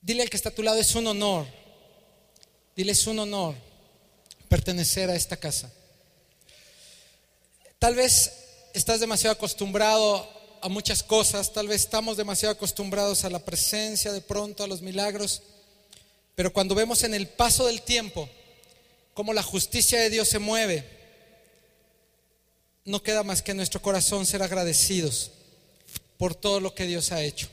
Dile 0.00 0.22
al 0.22 0.30
que 0.30 0.36
está 0.36 0.50
a 0.50 0.54
tu 0.54 0.62
lado, 0.62 0.78
es 0.78 0.94
un 0.94 1.06
honor. 1.06 1.46
Dile, 2.76 2.92
es 2.92 3.06
un 3.06 3.18
honor 3.18 3.54
pertenecer 4.48 5.10
a 5.10 5.16
esta 5.16 5.36
casa. 5.36 5.72
Tal 7.78 7.94
vez 7.94 8.32
estás 8.72 9.00
demasiado 9.00 9.34
acostumbrado 9.34 10.28
a 10.62 10.68
muchas 10.68 11.02
cosas, 11.02 11.52
tal 11.52 11.68
vez 11.68 11.82
estamos 11.82 12.16
demasiado 12.16 12.52
acostumbrados 12.54 13.24
a 13.24 13.30
la 13.30 13.38
presencia, 13.38 14.12
de 14.12 14.20
pronto 14.20 14.64
a 14.64 14.66
los 14.66 14.82
milagros, 14.82 15.42
pero 16.34 16.52
cuando 16.52 16.74
vemos 16.74 17.02
en 17.02 17.14
el 17.14 17.28
paso 17.28 17.66
del 17.66 17.82
tiempo 17.82 18.28
cómo 19.14 19.32
la 19.32 19.42
justicia 19.42 20.00
de 20.00 20.10
Dios 20.10 20.28
se 20.28 20.38
mueve, 20.38 20.84
no 22.84 23.02
queda 23.02 23.22
más 23.22 23.42
que 23.42 23.54
nuestro 23.54 23.80
corazón 23.80 24.26
ser 24.26 24.42
agradecidos 24.42 25.32
por 26.18 26.34
todo 26.34 26.60
lo 26.60 26.74
que 26.74 26.86
Dios 26.86 27.12
ha 27.12 27.22
hecho. 27.22 27.48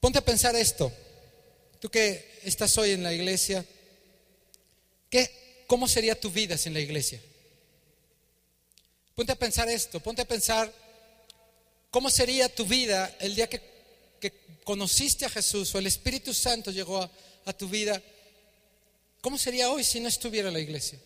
Ponte 0.00 0.18
a 0.18 0.24
pensar 0.24 0.54
esto, 0.54 0.92
tú 1.80 1.88
que 1.88 2.40
estás 2.44 2.76
hoy 2.78 2.92
en 2.92 3.02
la 3.02 3.12
iglesia, 3.12 3.64
¿qué, 5.10 5.64
¿cómo 5.66 5.88
sería 5.88 6.18
tu 6.18 6.30
vida 6.30 6.56
sin 6.56 6.72
la 6.72 6.80
iglesia? 6.80 7.20
Ponte 9.14 9.32
a 9.32 9.36
pensar 9.36 9.68
esto, 9.68 9.98
ponte 9.98 10.22
a 10.22 10.28
pensar 10.28 10.72
cómo 11.90 12.08
sería 12.10 12.48
tu 12.54 12.64
vida 12.64 13.16
el 13.18 13.34
día 13.34 13.48
que, 13.48 13.78
conociste 14.62 15.24
a 15.24 15.30
Jesús 15.30 15.74
o 15.74 15.78
el 15.78 15.86
Espíritu 15.86 16.34
Santo 16.34 16.70
llegó 16.70 17.00
a, 17.00 17.10
a 17.46 17.52
tu 17.54 17.70
vida. 17.70 18.02
¿Cómo 19.22 19.38
sería 19.38 19.70
hoy 19.70 19.82
si 19.82 19.98
no 19.98 20.08
estuviera 20.08 20.50
la 20.50 20.60
iglesia? 20.60 20.98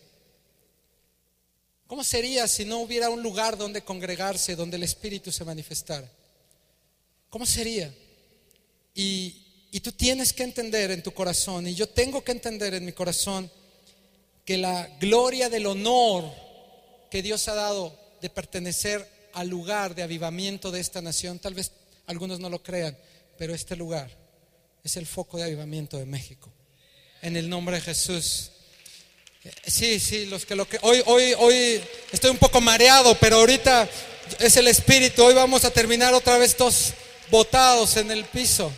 ¿Cómo 1.87 2.03
sería 2.03 2.45
si 2.45 2.65
no 2.65 2.79
hubiera 2.79 3.09
un 3.09 3.23
lugar 3.23 3.57
donde 3.57 3.81
congregarse, 3.81 4.57
donde 4.57 4.75
el 4.75 4.83
Espíritu 4.83 5.31
se 5.31 5.45
manifestara? 5.45 6.11
¿Cómo 7.29 7.45
sería? 7.45 7.93
Y, 8.93 9.39
tú 9.81 9.91
tienes 9.91 10.33
que 10.33 10.43
entender 10.43 10.91
en 10.91 11.03
tu 11.03 11.13
corazón, 11.13 11.67
y 11.67 11.73
yo 11.73 11.89
tengo 11.89 12.23
que 12.23 12.31
entender 12.31 12.73
en 12.73 12.85
mi 12.85 12.91
corazón, 12.91 13.51
que 14.45 14.57
la 14.57 14.87
gloria 14.99 15.49
del 15.49 15.65
honor 15.65 16.31
que 17.09 17.21
Dios 17.21 17.47
ha 17.47 17.55
dado 17.55 17.97
de 18.21 18.29
pertenecer 18.29 19.07
al 19.33 19.47
lugar 19.49 19.95
de 19.95 20.03
avivamiento 20.03 20.71
de 20.71 20.79
esta 20.79 21.01
nación, 21.01 21.39
tal 21.39 21.53
vez 21.53 21.71
algunos 22.07 22.39
no 22.39 22.49
lo 22.49 22.61
crean, 22.61 22.97
pero 23.37 23.53
este 23.53 23.75
lugar 23.75 24.09
es 24.83 24.97
el 24.97 25.07
foco 25.07 25.37
de 25.37 25.43
avivamiento 25.43 25.97
de 25.97 26.05
México. 26.05 26.51
En 27.21 27.37
el 27.37 27.49
nombre 27.49 27.77
de 27.77 27.81
Jesús. 27.81 28.51
Sí, 29.65 29.99
sí, 29.99 30.25
los 30.25 30.45
que 30.45 30.55
lo 30.55 30.67
que 30.67 30.77
hoy 30.81 31.01
hoy 31.05 31.33
hoy 31.37 31.81
estoy 32.11 32.31
un 32.31 32.37
poco 32.37 32.61
mareado, 32.61 33.15
pero 33.19 33.37
ahorita 33.37 33.89
es 34.39 34.55
el 34.57 34.67
espíritu. 34.67 35.23
Hoy 35.23 35.33
vamos 35.33 35.65
a 35.65 35.71
terminar 35.71 36.13
otra 36.13 36.37
vez 36.37 36.55
todos 36.55 36.93
botados 37.29 37.97
en 37.97 38.11
el 38.11 38.25
piso. 38.25 38.71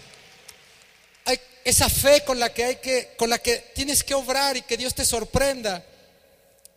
Esa 1.65 1.89
fe 1.89 2.23
con 2.23 2.39
la 2.39 2.53
que 2.53 2.63
hay 2.63 2.75
que 2.75 3.15
con 3.17 3.27
la 3.29 3.39
que 3.39 3.57
tienes 3.73 4.03
que 4.03 4.13
obrar 4.13 4.55
y 4.55 4.61
que 4.61 4.77
Dios 4.77 4.93
te 4.93 5.03
sorprenda. 5.03 5.83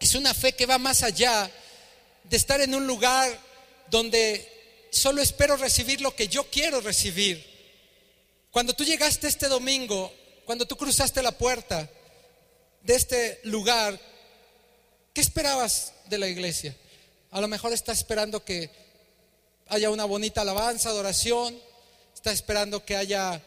Es 0.00 0.14
una 0.14 0.32
fe 0.32 0.54
que 0.54 0.64
va 0.64 0.78
más 0.78 1.02
allá 1.02 1.50
de 2.24 2.36
estar 2.36 2.60
en 2.62 2.74
un 2.74 2.86
lugar 2.86 3.38
donde 3.90 4.88
solo 4.90 5.20
espero 5.20 5.58
recibir 5.58 6.00
lo 6.00 6.16
que 6.16 6.28
yo 6.28 6.50
quiero 6.50 6.80
recibir. 6.80 7.44
Cuando 8.50 8.72
tú 8.72 8.82
llegaste 8.82 9.28
este 9.28 9.48
domingo, 9.48 10.10
cuando 10.46 10.66
tú 10.66 10.76
cruzaste 10.76 11.22
la 11.22 11.32
puerta 11.32 11.88
de 12.82 12.94
este 12.94 13.40
lugar, 13.44 14.00
¿qué 15.12 15.20
esperabas 15.20 15.92
de 16.06 16.16
la 16.16 16.28
iglesia? 16.28 16.74
A 17.30 17.42
lo 17.42 17.48
mejor 17.48 17.74
estás 17.74 17.98
esperando 17.98 18.42
que 18.42 18.70
haya 19.68 19.90
una 19.90 20.06
bonita 20.06 20.40
alabanza, 20.40 20.88
adoración, 20.88 21.60
estás 22.14 22.32
esperando 22.34 22.84
que 22.84 22.96
haya 22.96 23.42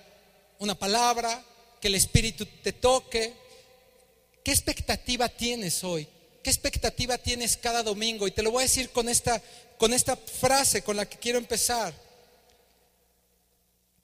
una 0.61 0.75
palabra, 0.75 1.43
que 1.81 1.87
el 1.87 1.95
Espíritu 1.95 2.45
te 2.45 2.71
toque. 2.71 3.33
¿Qué 4.43 4.51
expectativa 4.51 5.27
tienes 5.27 5.83
hoy? 5.83 6.07
¿Qué 6.43 6.51
expectativa 6.51 7.17
tienes 7.17 7.57
cada 7.57 7.81
domingo? 7.81 8.27
Y 8.27 8.31
te 8.31 8.43
lo 8.43 8.51
voy 8.51 8.61
a 8.61 8.67
decir 8.67 8.91
con 8.91 9.09
esta, 9.09 9.41
con 9.79 9.91
esta 9.91 10.15
frase 10.15 10.83
con 10.83 10.95
la 10.95 11.09
que 11.09 11.17
quiero 11.17 11.39
empezar, 11.39 11.93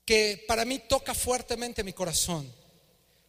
que 0.03 0.43
para 0.47 0.65
mí 0.65 0.79
toca 0.79 1.13
fuertemente 1.13 1.83
mi 1.83 1.93
corazón. 1.93 2.51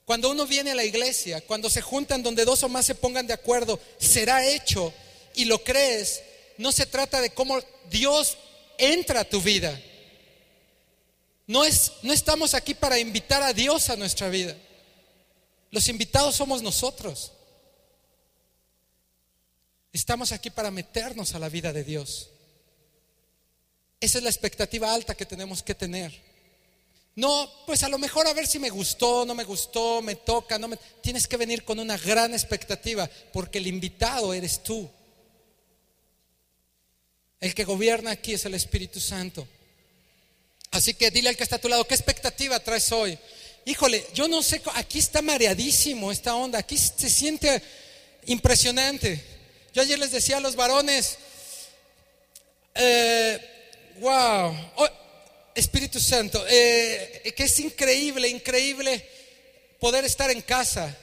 Cuando 0.06 0.30
uno 0.30 0.46
viene 0.46 0.70
a 0.70 0.74
la 0.74 0.84
iglesia, 0.84 1.42
cuando 1.42 1.68
se 1.68 1.82
juntan 1.82 2.22
donde 2.22 2.46
dos 2.46 2.62
o 2.62 2.68
más 2.70 2.86
se 2.86 2.94
pongan 2.94 3.26
de 3.26 3.34
acuerdo, 3.34 3.78
será 3.98 4.46
hecho 4.46 4.90
y 5.34 5.44
lo 5.44 5.62
crees, 5.62 6.22
no 6.56 6.72
se 6.72 6.86
trata 6.86 7.20
de 7.20 7.30
cómo 7.30 7.60
Dios 7.90 8.38
entra 8.78 9.20
a 9.20 9.28
tu 9.28 9.42
vida. 9.42 9.78
No, 11.48 11.64
es, 11.64 11.92
no 12.02 12.12
estamos 12.12 12.52
aquí 12.52 12.74
para 12.74 12.98
invitar 12.98 13.42
a 13.42 13.54
Dios 13.54 13.88
a 13.88 13.96
nuestra 13.96 14.28
vida. 14.28 14.54
Los 15.70 15.88
invitados 15.88 16.36
somos 16.36 16.62
nosotros. 16.62 17.32
Estamos 19.90 20.30
aquí 20.30 20.50
para 20.50 20.70
meternos 20.70 21.34
a 21.34 21.38
la 21.38 21.48
vida 21.48 21.72
de 21.72 21.84
Dios. 21.84 22.28
Esa 23.98 24.18
es 24.18 24.24
la 24.24 24.30
expectativa 24.30 24.92
alta 24.92 25.14
que 25.14 25.24
tenemos 25.24 25.62
que 25.62 25.74
tener. 25.74 26.14
No, 27.16 27.50
pues 27.66 27.82
a 27.82 27.88
lo 27.88 27.98
mejor 27.98 28.26
a 28.26 28.34
ver 28.34 28.46
si 28.46 28.58
me 28.58 28.68
gustó, 28.68 29.24
no 29.24 29.34
me 29.34 29.44
gustó, 29.44 30.02
me 30.02 30.16
toca, 30.16 30.58
no 30.58 30.68
me... 30.68 30.76
Tienes 31.00 31.26
que 31.26 31.38
venir 31.38 31.64
con 31.64 31.78
una 31.78 31.96
gran 31.96 32.34
expectativa, 32.34 33.08
porque 33.32 33.56
el 33.56 33.66
invitado 33.68 34.34
eres 34.34 34.62
tú. 34.62 34.88
El 37.40 37.54
que 37.54 37.64
gobierna 37.64 38.10
aquí 38.10 38.34
es 38.34 38.44
el 38.44 38.52
Espíritu 38.52 39.00
Santo. 39.00 39.48
Así 40.70 40.94
que 40.94 41.10
dile 41.10 41.30
al 41.30 41.36
que 41.36 41.42
está 41.42 41.56
a 41.56 41.60
tu 41.60 41.68
lado, 41.68 41.86
¿qué 41.86 41.94
expectativa 41.94 42.58
traes 42.60 42.92
hoy? 42.92 43.18
Híjole, 43.64 44.06
yo 44.14 44.28
no 44.28 44.42
sé, 44.42 44.62
aquí 44.74 44.98
está 44.98 45.22
mareadísimo 45.22 46.12
esta 46.12 46.34
onda, 46.34 46.58
aquí 46.58 46.76
se 46.76 47.10
siente 47.10 47.62
impresionante. 48.26 49.22
Yo 49.74 49.82
ayer 49.82 49.98
les 49.98 50.10
decía 50.10 50.38
a 50.38 50.40
los 50.40 50.56
varones, 50.56 51.18
eh, 52.74 53.38
wow, 54.00 54.56
oh, 54.76 54.88
Espíritu 55.54 56.00
Santo, 56.00 56.44
eh, 56.48 57.32
que 57.36 57.44
es 57.44 57.60
increíble, 57.60 58.28
increíble 58.28 59.06
poder 59.80 60.04
estar 60.04 60.30
en 60.30 60.42
casa 60.42 60.96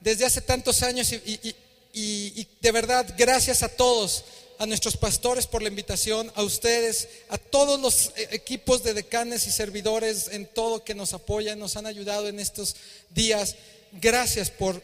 desde 0.00 0.24
hace 0.24 0.40
tantos 0.40 0.82
años 0.82 1.12
y, 1.12 1.54
y 1.94 2.48
de 2.60 2.72
verdad, 2.72 3.14
gracias 3.16 3.62
a 3.62 3.68
todos 3.68 4.24
a 4.58 4.66
nuestros 4.66 4.96
pastores 4.96 5.46
por 5.46 5.62
la 5.62 5.68
invitación, 5.68 6.30
a 6.34 6.42
ustedes, 6.42 7.08
a 7.28 7.38
todos 7.38 7.80
los 7.80 8.12
eh, 8.16 8.28
equipos 8.32 8.82
de 8.82 8.94
decanes 8.94 9.46
y 9.46 9.50
servidores 9.50 10.28
en 10.28 10.46
todo 10.46 10.84
que 10.84 10.94
nos 10.94 11.14
apoyan, 11.14 11.58
nos 11.58 11.76
han 11.76 11.86
ayudado 11.86 12.28
en 12.28 12.38
estos 12.40 12.76
días. 13.10 13.56
Gracias 13.92 14.50
por, 14.50 14.82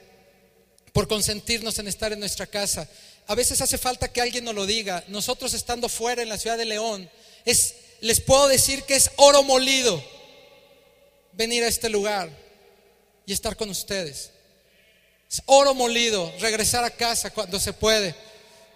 por 0.93 1.09
consentirnos 1.09 1.79
en 1.79 1.89
estar 1.89 2.13
en 2.13 2.21
nuestra 2.21 2.47
casa 2.47 2.89
a 3.29 3.35
veces 3.35 3.61
hace 3.61 3.77
falta 3.77 4.11
que 4.11 4.23
alguien 4.23 4.45
nos 4.45 4.55
lo 4.55 4.65
diga. 4.65 5.05
Nosotros 5.09 5.53
estando 5.53 5.91
fuera 5.91 6.23
en 6.23 6.31
la 6.31 6.39
ciudad 6.39 6.57
de 6.57 6.65
León, 6.65 7.09
es, 7.45 7.75
les 8.01 8.21
puedo 8.21 8.49
decir 8.49 8.85
que 8.85 8.97
es 8.97 9.11
oro 9.17 9.43
molido 9.43 10.03
venir 11.33 11.63
a 11.63 11.69
este 11.69 11.91
lugar 11.91 12.31
y 13.27 13.35
estar 13.35 13.55
con 13.55 13.69
ustedes. 13.69 14.31
Es 15.31 15.43
oro 15.45 15.75
molido 15.75 16.33
regresar 16.41 16.85
a 16.85 16.91
casa 16.91 17.31
cuando 17.31 17.61
se 17.61 17.75
puede. 17.75 18.15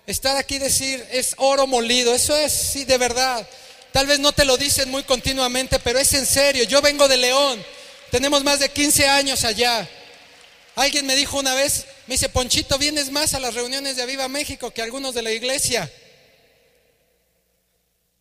Estar 0.07 0.37
aquí 0.37 0.57
y 0.57 0.59
decir 0.59 1.05
es 1.11 1.35
oro 1.37 1.67
molido, 1.67 2.15
eso 2.15 2.37
es, 2.37 2.53
sí, 2.53 2.85
de 2.85 2.99
verdad. 2.99 3.49
Tal 3.93 4.07
vez 4.07 4.19
no 4.19 4.33
te 4.33 4.45
lo 4.45 4.57
dicen 4.57 4.91
muy 4.91 5.05
continuamente, 5.05 5.79
pero 5.79 5.99
es 5.99 6.13
en 6.15 6.27
serio. 6.27 6.65
Yo 6.65 6.83
vengo 6.83 7.07
de 7.09 7.19
León, 7.19 7.65
tenemos 8.11 8.43
más 8.43 8.59
de 8.59 8.71
15 8.71 9.07
años 9.07 9.45
allá. 9.45 9.89
Alguien 10.75 11.07
me 11.07 11.15
dijo 11.15 11.39
una 11.39 11.55
vez, 11.55 11.87
me 12.07 12.15
dice, 12.15 12.31
Ponchito, 12.31 12.79
vienes 12.79 13.11
más 13.11 13.35
a 13.35 13.41
las 13.41 13.55
reuniones 13.55 13.97
de 13.97 14.03
Aviva 14.03 14.29
México 14.29 14.71
que 14.71 14.83
algunos 14.83 15.15
de 15.15 15.23
la 15.23 15.31
iglesia. 15.31 15.91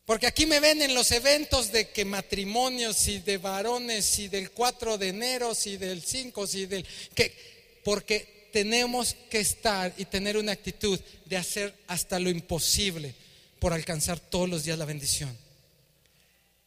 Porque 0.06 0.28
aquí 0.28 0.46
me 0.46 0.59
ven 0.59 0.81
en 0.81 0.94
los 0.94 1.12
eventos 1.12 1.72
de 1.72 1.90
que 1.90 2.03
matrimonios 2.03 3.08
y 3.08 3.19
de 3.19 3.38
varones 3.38 4.19
y 4.19 4.28
del 4.28 4.52
4 4.52 4.98
de 4.98 5.08
enero 5.08 5.53
y 5.63 5.78
del 5.78 6.04
5 6.04 6.48
y 6.54 6.66
del 6.66 6.86
que 7.16 7.80
porque 7.86 8.41
tenemos 8.51 9.15
que 9.30 9.39
estar 9.39 9.94
y 9.98 10.06
tener 10.06 10.38
una 10.38 10.51
actitud 10.51 11.00
de 11.25 11.38
hacer 11.38 11.74
hasta 11.88 12.19
lo 12.19 12.30
imposible 12.30 13.15
por 13.59 13.74
alcanzar 13.74 14.19
todos 14.19 14.50
los 14.50 14.63
días 14.63 14.77
la 14.77 14.86
bendición. 14.86 15.36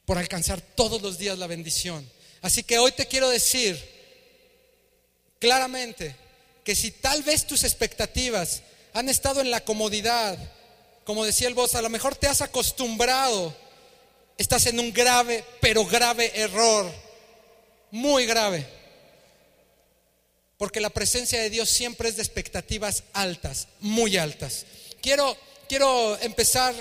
Por 0.05 0.19
alcanzar 0.19 0.61
todos 0.61 1.03
los 1.03 1.19
días 1.19 1.39
la 1.39 1.47
bendición. 1.47 2.09
Así 2.43 2.63
que 2.63 2.79
hoy 2.79 2.93
te 2.93 3.07
quiero 3.07 3.31
decir 3.31 3.79
claramente 5.39 6.15
que 6.63 6.75
si 6.75 6.91
tal 6.91 7.23
vez 7.23 7.47
tus 7.47 7.65
expectativas 7.65 8.63
han 8.93 9.09
estado 9.09 9.41
en 9.41 9.51
la 9.51 9.65
comodidad, 9.65 10.39
como 11.05 11.25
decía 11.25 11.49
el 11.49 11.55
voz, 11.55 11.75
a 11.75 11.83
lo 11.83 11.91
mejor 11.91 12.17
te 12.17 12.27
has 12.27 12.41
acostumbrado, 12.41 13.55
estás 14.39 14.67
en 14.67 14.81
un 14.81 14.93
grave, 14.93 15.45
pero 15.61 15.85
grave 15.85 16.33
error, 16.35 16.91
muy 17.91 18.27
grave. 18.27 18.67
Porque 20.65 20.81
la 20.81 20.89
presencia 20.89 21.43
de 21.43 21.51
Dios 21.51 21.69
siempre 21.69 22.09
es 22.09 22.17
de 22.17 22.23
expectativas 22.23 23.03
altas, 23.13 23.69
muy 23.81 24.17
altas. 24.17 24.65
Quiero, 25.03 25.37
quiero 25.69 26.19
empezar 26.23 26.75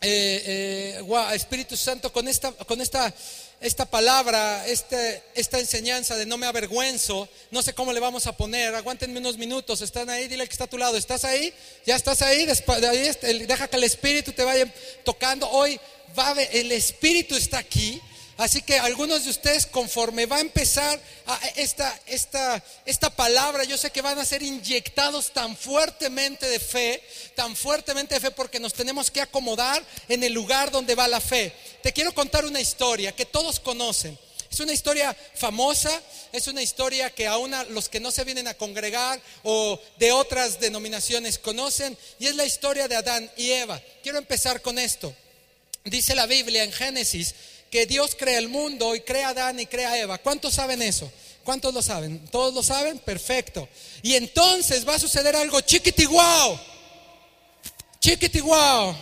eh, 0.00 1.02
eh, 1.06 1.34
Espíritu 1.34 1.76
Santo, 1.76 2.10
con 2.10 2.26
esta, 2.26 2.52
con 2.52 2.80
esta, 2.80 3.12
esta 3.60 3.84
palabra, 3.84 4.66
este, 4.66 5.22
esta 5.34 5.58
enseñanza 5.58 6.16
de 6.16 6.24
no 6.24 6.38
me 6.38 6.46
avergüenzo, 6.46 7.28
no 7.50 7.60
sé 7.60 7.74
cómo 7.74 7.92
le 7.92 8.00
vamos 8.00 8.26
a 8.26 8.34
poner, 8.34 8.74
aguántenme 8.74 9.18
unos 9.18 9.36
minutos, 9.36 9.82
están 9.82 10.08
ahí, 10.08 10.26
dile 10.26 10.46
que 10.46 10.52
está 10.52 10.64
a 10.64 10.70
tu 10.70 10.78
lado, 10.78 10.96
¿estás 10.96 11.26
ahí? 11.26 11.52
¿Ya 11.84 11.96
estás 11.96 12.22
ahí? 12.22 12.46
Deja 12.46 13.68
que 13.68 13.76
el 13.76 13.84
Espíritu 13.84 14.32
te 14.32 14.42
vaya 14.42 14.72
tocando. 15.04 15.50
Hoy 15.50 15.78
va 16.18 16.32
el 16.32 16.72
Espíritu 16.72 17.36
está 17.36 17.58
aquí 17.58 18.00
Así 18.36 18.60
que 18.60 18.78
algunos 18.78 19.24
de 19.24 19.30
ustedes, 19.30 19.64
conforme 19.64 20.26
va 20.26 20.36
a 20.36 20.40
empezar 20.40 21.00
esta, 21.54 21.98
esta, 22.06 22.62
esta 22.84 23.08
palabra, 23.08 23.64
yo 23.64 23.78
sé 23.78 23.90
que 23.90 24.02
van 24.02 24.18
a 24.18 24.26
ser 24.26 24.42
inyectados 24.42 25.32
tan 25.32 25.56
fuertemente 25.56 26.46
de 26.46 26.60
fe, 26.60 27.02
tan 27.34 27.56
fuertemente 27.56 28.14
de 28.14 28.20
fe, 28.20 28.30
porque 28.30 28.60
nos 28.60 28.74
tenemos 28.74 29.10
que 29.10 29.22
acomodar 29.22 29.82
en 30.08 30.22
el 30.22 30.34
lugar 30.34 30.70
donde 30.70 30.94
va 30.94 31.08
la 31.08 31.20
fe. 31.20 31.50
Te 31.82 31.94
quiero 31.94 32.12
contar 32.12 32.44
una 32.44 32.60
historia 32.60 33.16
que 33.16 33.24
todos 33.24 33.58
conocen. 33.58 34.18
Es 34.50 34.60
una 34.60 34.74
historia 34.74 35.16
famosa, 35.34 35.90
es 36.32 36.46
una 36.46 36.62
historia 36.62 37.10
que 37.10 37.26
aún 37.26 37.54
los 37.70 37.88
que 37.88 38.00
no 38.00 38.10
se 38.10 38.24
vienen 38.24 38.48
a 38.48 38.54
congregar 38.54 39.20
o 39.44 39.80
de 39.98 40.12
otras 40.12 40.60
denominaciones 40.60 41.38
conocen, 41.38 41.96
y 42.18 42.26
es 42.26 42.36
la 42.36 42.44
historia 42.44 42.86
de 42.86 42.96
Adán 42.96 43.30
y 43.38 43.50
Eva. 43.52 43.80
Quiero 44.02 44.18
empezar 44.18 44.60
con 44.60 44.78
esto. 44.78 45.14
Dice 45.84 46.14
la 46.14 46.26
Biblia 46.26 46.64
en 46.64 46.72
Génesis 46.72 47.34
que 47.70 47.86
Dios 47.86 48.16
crea 48.18 48.38
el 48.38 48.48
mundo 48.48 48.94
y 48.94 49.00
crea 49.00 49.28
a 49.28 49.30
Adán 49.30 49.60
y 49.60 49.66
crea 49.66 49.90
a 49.90 49.98
Eva. 49.98 50.18
¿Cuántos 50.18 50.54
saben 50.54 50.82
eso? 50.82 51.10
¿Cuántos 51.44 51.72
lo 51.72 51.82
saben? 51.82 52.26
¿Todos 52.28 52.52
lo 52.54 52.62
saben? 52.62 52.98
Perfecto. 52.98 53.68
Y 54.02 54.14
entonces 54.14 54.86
va 54.86 54.94
a 54.94 54.98
suceder 54.98 55.36
algo 55.36 55.60
chiquitiguao. 55.60 56.60
Chiquitiguao. 58.00 58.96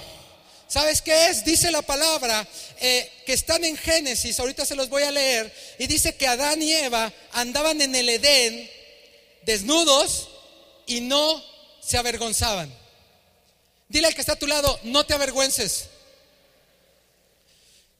¿Sabes 0.69 1.03
qué 1.03 1.29
es? 1.29 1.45
Dice 1.45 1.71
la 1.71 1.83
palabra 1.83 2.47
eh, 2.81 3.11
que 3.25 3.33
están 3.33 3.65
en 3.65 3.77
Génesis, 3.77 4.41
ahorita 4.41 4.67
se 4.67 4.75
los 4.75 4.89
voy 4.89 5.05
a 5.05 5.11
leer, 5.11 5.55
y 5.79 5.87
dice 5.87 6.17
que 6.17 6.27
Adán 6.27 6.61
y 6.61 6.73
Eva 6.73 7.13
andaban 7.33 7.81
en 7.81 7.95
el 7.95 8.09
Edén 8.09 8.69
desnudos 9.43 10.29
y 10.87 11.01
no 11.01 11.43
se 11.81 11.97
avergonzaban. 11.97 12.75
Dile 13.89 14.09
al 14.09 14.15
que 14.15 14.21
está 14.21 14.33
a 14.33 14.39
tu 14.39 14.47
lado, 14.47 14.81
no 14.83 15.07
te 15.07 15.15
avergüences. 15.15 15.91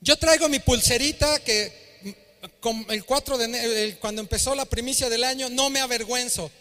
Yo 0.05 0.15
traigo 0.17 0.47
mi 0.49 0.59
pulserita 0.59 1.39
que 1.39 1.73
con 2.59 2.85
el 2.89 3.05
4 3.05 3.39
de 3.39 3.45
enero, 3.45 3.97
cuando 3.99 4.21
empezó 4.21 4.53
la 4.53 4.65
primicia 4.65 5.09
del 5.09 5.23
año, 5.23 5.49
no 5.49 5.71
me 5.71 5.79
avergüenzo. 5.79 6.51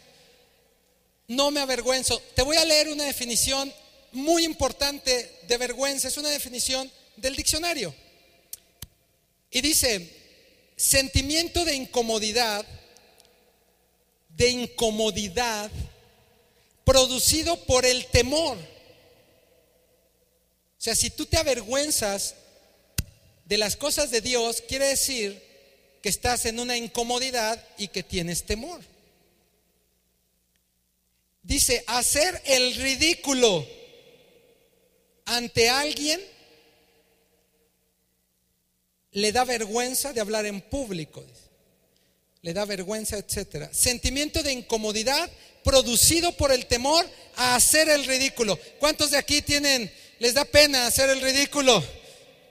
No 1.29 1.50
me 1.50 1.61
avergüenzo. 1.61 2.19
Te 2.35 2.41
voy 2.41 2.56
a 2.56 2.64
leer 2.64 2.88
una 2.88 3.05
definición 3.05 3.70
muy 4.12 4.46
importante 4.46 5.41
de 5.46 5.58
vergüenza. 5.58 6.08
Es 6.08 6.17
una 6.17 6.31
definición 6.31 6.91
del 7.17 7.37
diccionario. 7.37 7.94
Y 9.50 9.61
dice, 9.61 10.08
sentimiento 10.75 11.67
de 11.67 11.75
incomodidad, 11.75 12.64
de 14.31 14.49
incomodidad 14.49 15.70
producido 16.87 17.62
por 17.67 17.85
el 17.85 18.06
temor. 18.06 18.56
O 18.56 20.82
sea, 20.85 20.94
si 20.94 21.11
tú 21.11 21.26
te 21.26 21.37
avergüenzas 21.37 22.37
de 23.44 23.58
las 23.58 23.76
cosas 23.76 24.11
de 24.11 24.20
Dios 24.20 24.62
quiere 24.67 24.87
decir 24.87 25.43
que 26.02 26.08
estás 26.08 26.44
en 26.44 26.61
una 26.61 26.76
incomodidad 26.76 27.62
y 27.79 27.88
que 27.88 28.02
tienes 28.02 28.44
temor. 28.44 28.81
Dice, 31.43 31.85
hacer 31.87 32.41
el 32.46 32.75
ridículo 32.75 33.67
ante 35.26 35.69
alguien 35.69 36.20
le 39.12 39.32
da 39.32 39.44
vergüenza 39.44 40.12
de 40.12 40.20
hablar 40.20 40.46
en 40.46 40.61
público, 40.61 41.25
le 42.43 42.52
da 42.52 42.64
vergüenza, 42.64 43.17
etcétera. 43.17 43.73
Sentimiento 43.73 44.43
de 44.43 44.52
incomodidad 44.52 45.31
producido 45.62 46.32
por 46.32 46.52
el 46.52 46.67
temor 46.67 47.08
a 47.37 47.55
hacer 47.55 47.88
el 47.88 48.05
ridículo. 48.05 48.58
¿Cuántos 48.79 49.11
de 49.11 49.19
aquí 49.19 49.41
tienen, 49.41 49.91
les 50.19 50.35
da 50.35 50.44
pena 50.44 50.87
hacer 50.87 51.11
el 51.11 51.20
ridículo? 51.20 51.82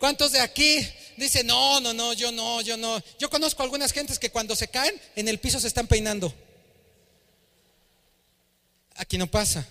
¿Cuántos 0.03 0.33
de 0.33 0.41
aquí 0.41 0.85
dicen, 1.15 1.47
no, 1.47 1.79
no, 1.79 1.93
no, 1.93 2.11
yo 2.11 2.29
no, 2.33 2.59
yo 2.59 2.75
no? 2.75 3.01
Yo 3.17 3.29
conozco 3.29 3.63
algunas 3.63 3.93
gentes 3.93 4.19
que 4.19 4.31
cuando 4.31 4.53
se 4.53 4.67
caen 4.67 5.01
en 5.15 5.29
el 5.29 5.39
piso 5.39 5.61
se 5.61 5.67
están 5.69 5.87
peinando. 5.87 6.33
Aquí 8.95 9.17
no 9.17 9.27
pasa. 9.27 9.65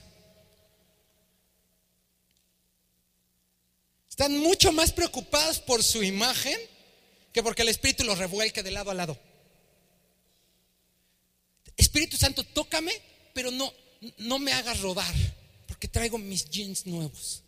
Están 4.09 4.39
mucho 4.39 4.73
más 4.73 4.91
preocupados 4.91 5.61
por 5.61 5.85
su 5.85 6.03
imagen 6.03 6.59
que 7.31 7.43
porque 7.43 7.61
el 7.61 7.69
Espíritu 7.69 8.03
los 8.03 8.17
revuelque 8.17 8.63
de 8.63 8.71
lado 8.71 8.91
a 8.91 8.95
lado. 8.95 9.19
Espíritu 11.77 12.17
Santo, 12.17 12.43
tócame, 12.43 12.95
pero 13.35 13.51
no, 13.51 13.71
no 14.17 14.39
me 14.39 14.55
hagas 14.55 14.81
rodar, 14.81 15.15
porque 15.69 15.89
traigo 15.89 16.17
mis 16.17 16.49
jeans 16.49 16.87
nuevos. 16.87 17.43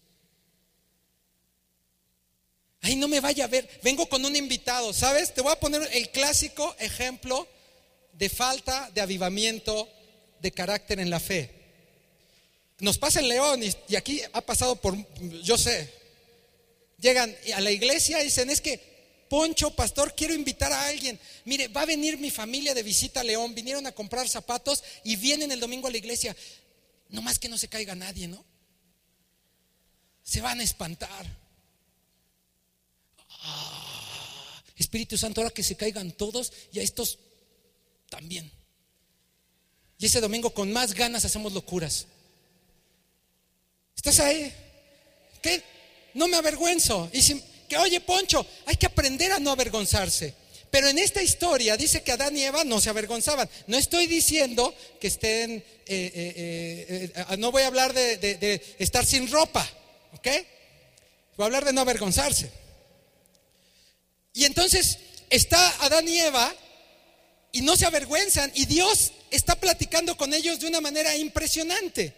Ay, 2.84 2.96
no 2.96 3.08
me 3.08 3.19
vaya 3.19 3.44
a 3.44 3.48
ver. 3.48 3.66
Vengo 3.82 4.06
con 4.10 4.22
un 4.26 4.36
invitado, 4.36 4.92
¿sabes? 4.92 5.32
Te 5.32 5.40
voy 5.40 5.50
a 5.50 5.58
poner 5.58 5.88
el 5.94 6.10
clásico 6.10 6.76
ejemplo 6.78 7.48
de 8.12 8.28
falta 8.28 8.90
de 8.94 9.00
avivamiento 9.00 9.88
de 10.38 10.52
carácter 10.52 11.00
en 11.00 11.08
la 11.08 11.19
fe. 11.19 11.50
Nos 12.81 12.98
pasa 12.98 13.20
en 13.20 13.28
León 13.28 13.62
y, 13.62 13.96
aquí 13.96 14.20
ha 14.34 14.42
pasado 14.42 14.76
por, 14.76 14.94
yo 15.42 15.56
sé, 15.56 15.90
llegan 16.98 17.34
a 17.54 17.60
la 17.62 17.70
iglesia 17.70 18.20
y 18.20 18.25
dicen, 18.25 18.50
es 18.50 18.60
que, 18.60 18.78
Poncho, 19.30 19.70
pastor, 19.70 20.14
quiero 20.14 20.34
invitar 20.34 20.70
a 20.70 20.87
alguien. 20.87 21.19
Mire, 21.46 21.69
va 21.69 21.82
a 21.82 21.87
venir 21.87 22.19
mi 22.19 22.30
familia 22.30 22.75
de 22.75 22.82
visita 22.82 23.20
a 23.20 23.25
León, 23.25 23.54
vinieron 23.54 23.87
a 23.87 23.92
comprar 23.92 24.28
zapatos 24.28 24.84
y 25.04 25.16
vienen 25.16 25.50
el 25.50 25.58
domingo 25.58 25.88
a 25.88 25.90
la 25.90 25.96
iglesia. 25.96 26.37
No 27.08 27.22
más 27.22 27.38
que 27.38 27.48
no 27.48 27.56
se 27.56 27.69
caiga 27.69 27.94
nadie, 27.94 28.28
¿no? 28.28 28.44
Se 30.22 30.42
van 30.42 30.60
a 30.60 30.62
espantar. 30.62 31.44
Ah, 33.44 34.62
Espíritu 34.76 35.17
Santo, 35.17 35.41
ahora 35.41 35.52
que 35.52 35.62
se 35.62 35.76
caigan 35.76 36.12
todos 36.12 36.52
y 36.73 36.81
a 36.81 36.82
estos 36.82 37.19
también. 38.08 38.50
Y 39.99 40.06
ese 40.06 40.20
domingo 40.20 40.50
con 40.50 40.73
más 40.73 40.94
ganas 40.94 41.25
hacemos 41.25 41.52
locuras. 41.52 42.06
¿Estás 43.96 44.20
ahí? 44.20 44.52
¿Qué? 45.41 45.62
No 46.14 46.29
me 46.29 46.37
avergüenzo. 46.37 47.08
Y 47.12 47.23
que 47.69 47.76
oye, 47.79 48.00
Poncho, 48.00 48.44
hay 48.67 48.76
que 48.76 48.87
aprender 48.87 49.32
a 49.32 49.38
no 49.38 49.50
avergonzarse. 49.50 50.35
Pero 50.70 50.88
en 50.88 50.99
esta 50.99 51.23
historia 51.23 51.76
dice 51.76 52.02
que 52.02 52.12
Adán 52.12 52.37
y 52.37 52.43
Eva 52.43 52.64
no 52.64 52.81
se 52.81 52.90
avergonzaban. 52.90 53.49
No 53.69 53.76
estoy 53.79 54.08
diciendo 54.08 54.75
que 55.00 55.07
estén, 55.07 55.52
eh, 55.52 55.64
eh, 55.87 57.12
eh, 57.14 57.37
no 57.37 57.52
voy 57.52 57.62
a 57.62 57.68
hablar 57.68 57.92
de, 57.92 58.16
de 58.16 58.61
estar 58.78 59.07
sin 59.07 59.30
ropa, 59.30 59.68
¿ok? 60.14 60.28
Voy 61.37 61.45
a 61.45 61.47
hablar 61.47 61.64
de 61.64 61.73
no 61.73 61.80
avergonzarse. 61.80 62.50
Y 64.35 64.45
entonces 64.45 64.99
está 65.31 65.85
Adán 65.85 66.07
y 66.09 66.19
Eva 66.19 66.53
y 67.53 67.62
no 67.62 67.76
se 67.76 67.87
avergüenzan 67.87 68.50
y 68.55 68.67
Dios 68.67 69.12
está 69.31 69.55
platicando 69.55 70.17
con 70.17 70.35
ellos 70.35 70.59
de 70.59 70.67
una 70.67 70.81
manera 70.81 71.17
impresionante. 71.17 72.12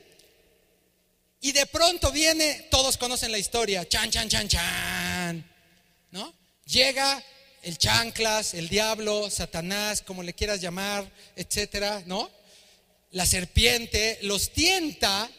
Y 1.42 1.52
de 1.52 1.66
pronto 1.66 2.10
viene, 2.10 2.66
todos 2.70 2.96
conocen 2.96 3.30
la 3.30 3.38
historia, 3.38 3.86
chan, 3.86 4.10
chan, 4.10 4.28
chan, 4.30 4.48
chan, 4.48 5.50
¿no? 6.10 6.34
Llega 6.64 7.22
el 7.62 7.76
chanclas, 7.76 8.54
el 8.54 8.70
diablo, 8.70 9.28
Satanás, 9.28 10.00
como 10.00 10.22
le 10.22 10.32
quieras 10.32 10.62
llamar, 10.62 11.08
etcétera, 11.36 12.02
¿no? 12.06 12.30
La 13.10 13.26
serpiente 13.26 14.18
los 14.22 14.52
tienta, 14.52 15.30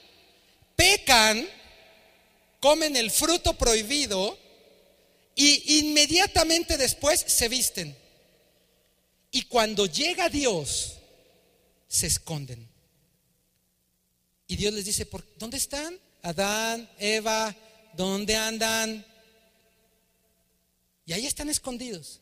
pecan, 0.75 1.47
comen 2.59 2.95
el 2.95 3.09
fruto 3.09 3.55
prohibido 3.55 4.37
y 5.39 5.79
inmediatamente 5.81 6.77
después 6.77 7.23
se 7.27 7.47
visten. 7.47 7.95
Y 9.29 9.43
cuando 9.43 9.85
llega 9.85 10.29
Dios, 10.29 10.97
se 11.87 12.07
esconden. 12.07 12.67
Y 14.47 14.55
Dios 14.55 14.73
les 14.73 14.85
dice, 14.85 15.05
¿por 15.05 15.23
dónde 15.37 15.57
están? 15.57 15.99
Adán, 16.23 16.89
Eva, 16.97 17.55
¿dónde 17.93 18.35
andan? 18.35 19.05
Y 21.05 21.13
ahí 21.13 21.27
están 21.27 21.49
escondidos, 21.49 22.19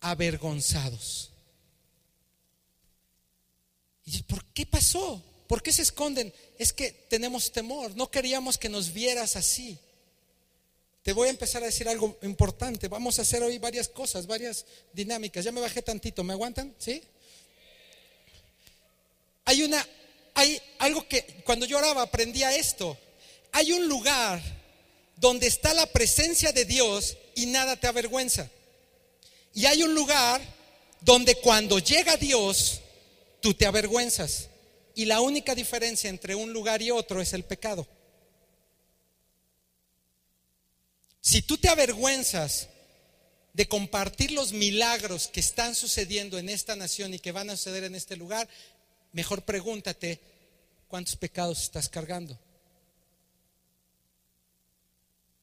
avergonzados. 0.00 1.30
Y 4.06 4.12
dice, 4.12 4.24
¿por 4.24 4.42
qué 4.46 4.64
pasó? 4.64 5.22
¿Por 5.46 5.62
qué 5.62 5.70
se 5.70 5.82
esconden? 5.82 6.32
Es 6.58 6.72
que 6.72 6.92
tenemos 6.92 7.52
temor, 7.52 7.94
no 7.94 8.10
queríamos 8.10 8.56
que 8.56 8.70
nos 8.70 8.90
vieras 8.90 9.36
así. 9.36 9.78
Te 11.06 11.12
voy 11.12 11.28
a 11.28 11.30
empezar 11.30 11.62
a 11.62 11.66
decir 11.66 11.88
algo 11.88 12.18
importante. 12.22 12.88
Vamos 12.88 13.20
a 13.20 13.22
hacer 13.22 13.40
hoy 13.40 13.58
varias 13.58 13.86
cosas, 13.88 14.26
varias 14.26 14.66
dinámicas. 14.92 15.44
Ya 15.44 15.52
me 15.52 15.60
bajé 15.60 15.80
tantito, 15.80 16.24
¿me 16.24 16.32
aguantan? 16.32 16.74
¿Sí? 16.80 17.00
Hay 19.44 19.62
una, 19.62 19.86
hay 20.34 20.60
algo 20.80 21.06
que 21.06 21.24
cuando 21.44 21.64
yo 21.64 21.78
oraba 21.78 22.02
aprendía 22.02 22.56
esto. 22.56 22.98
Hay 23.52 23.70
un 23.70 23.86
lugar 23.86 24.42
donde 25.14 25.46
está 25.46 25.72
la 25.74 25.86
presencia 25.86 26.50
de 26.50 26.64
Dios 26.64 27.16
y 27.36 27.46
nada 27.46 27.76
te 27.76 27.86
avergüenza. 27.86 28.50
Y 29.54 29.66
hay 29.66 29.84
un 29.84 29.94
lugar 29.94 30.40
donde 31.02 31.36
cuando 31.36 31.78
llega 31.78 32.16
Dios, 32.16 32.80
tú 33.40 33.54
te 33.54 33.64
avergüenzas. 33.64 34.48
Y 34.96 35.04
la 35.04 35.20
única 35.20 35.54
diferencia 35.54 36.10
entre 36.10 36.34
un 36.34 36.52
lugar 36.52 36.82
y 36.82 36.90
otro 36.90 37.20
es 37.20 37.32
el 37.32 37.44
pecado. 37.44 37.86
Si 41.26 41.42
tú 41.42 41.58
te 41.58 41.68
avergüenzas 41.68 42.68
de 43.52 43.66
compartir 43.66 44.30
los 44.30 44.52
milagros 44.52 45.26
que 45.26 45.40
están 45.40 45.74
sucediendo 45.74 46.38
en 46.38 46.48
esta 46.48 46.76
nación 46.76 47.14
y 47.14 47.18
que 47.18 47.32
van 47.32 47.50
a 47.50 47.56
suceder 47.56 47.82
en 47.82 47.96
este 47.96 48.14
lugar, 48.14 48.48
mejor 49.10 49.42
pregúntate 49.42 50.20
cuántos 50.86 51.16
pecados 51.16 51.64
estás 51.64 51.88
cargando. 51.88 52.38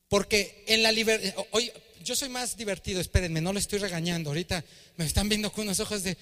Porque 0.07 0.63
en 0.67 0.83
la 0.83 0.93
libertad, 0.93 1.35
hoy 1.51 1.69
yo 2.01 2.15
soy 2.15 2.29
más 2.29 2.55
divertido, 2.55 3.01
espérenme, 3.01 3.41
no 3.41 3.51
lo 3.51 3.59
estoy 3.59 3.79
regañando, 3.79 4.29
ahorita 4.29 4.63
me 4.95 5.03
están 5.03 5.27
viendo 5.27 5.51
con 5.51 5.65
unos 5.65 5.81
ojos 5.81 6.01
de, 6.03 6.15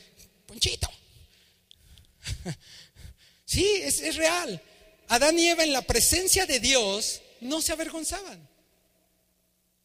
Ponchito. 0.48 0.89
Sí, 3.46 3.68
es, 3.84 4.01
es 4.01 4.15
real. 4.15 4.60
Adán 5.10 5.38
y 5.38 5.50
Eva 5.50 5.63
en 5.63 5.74
la 5.74 5.84
presencia 5.84 6.48
de 6.48 6.60
Dios 6.60 7.22
no 7.41 7.62
se 7.62 7.74
avergonzaban. 7.74 8.50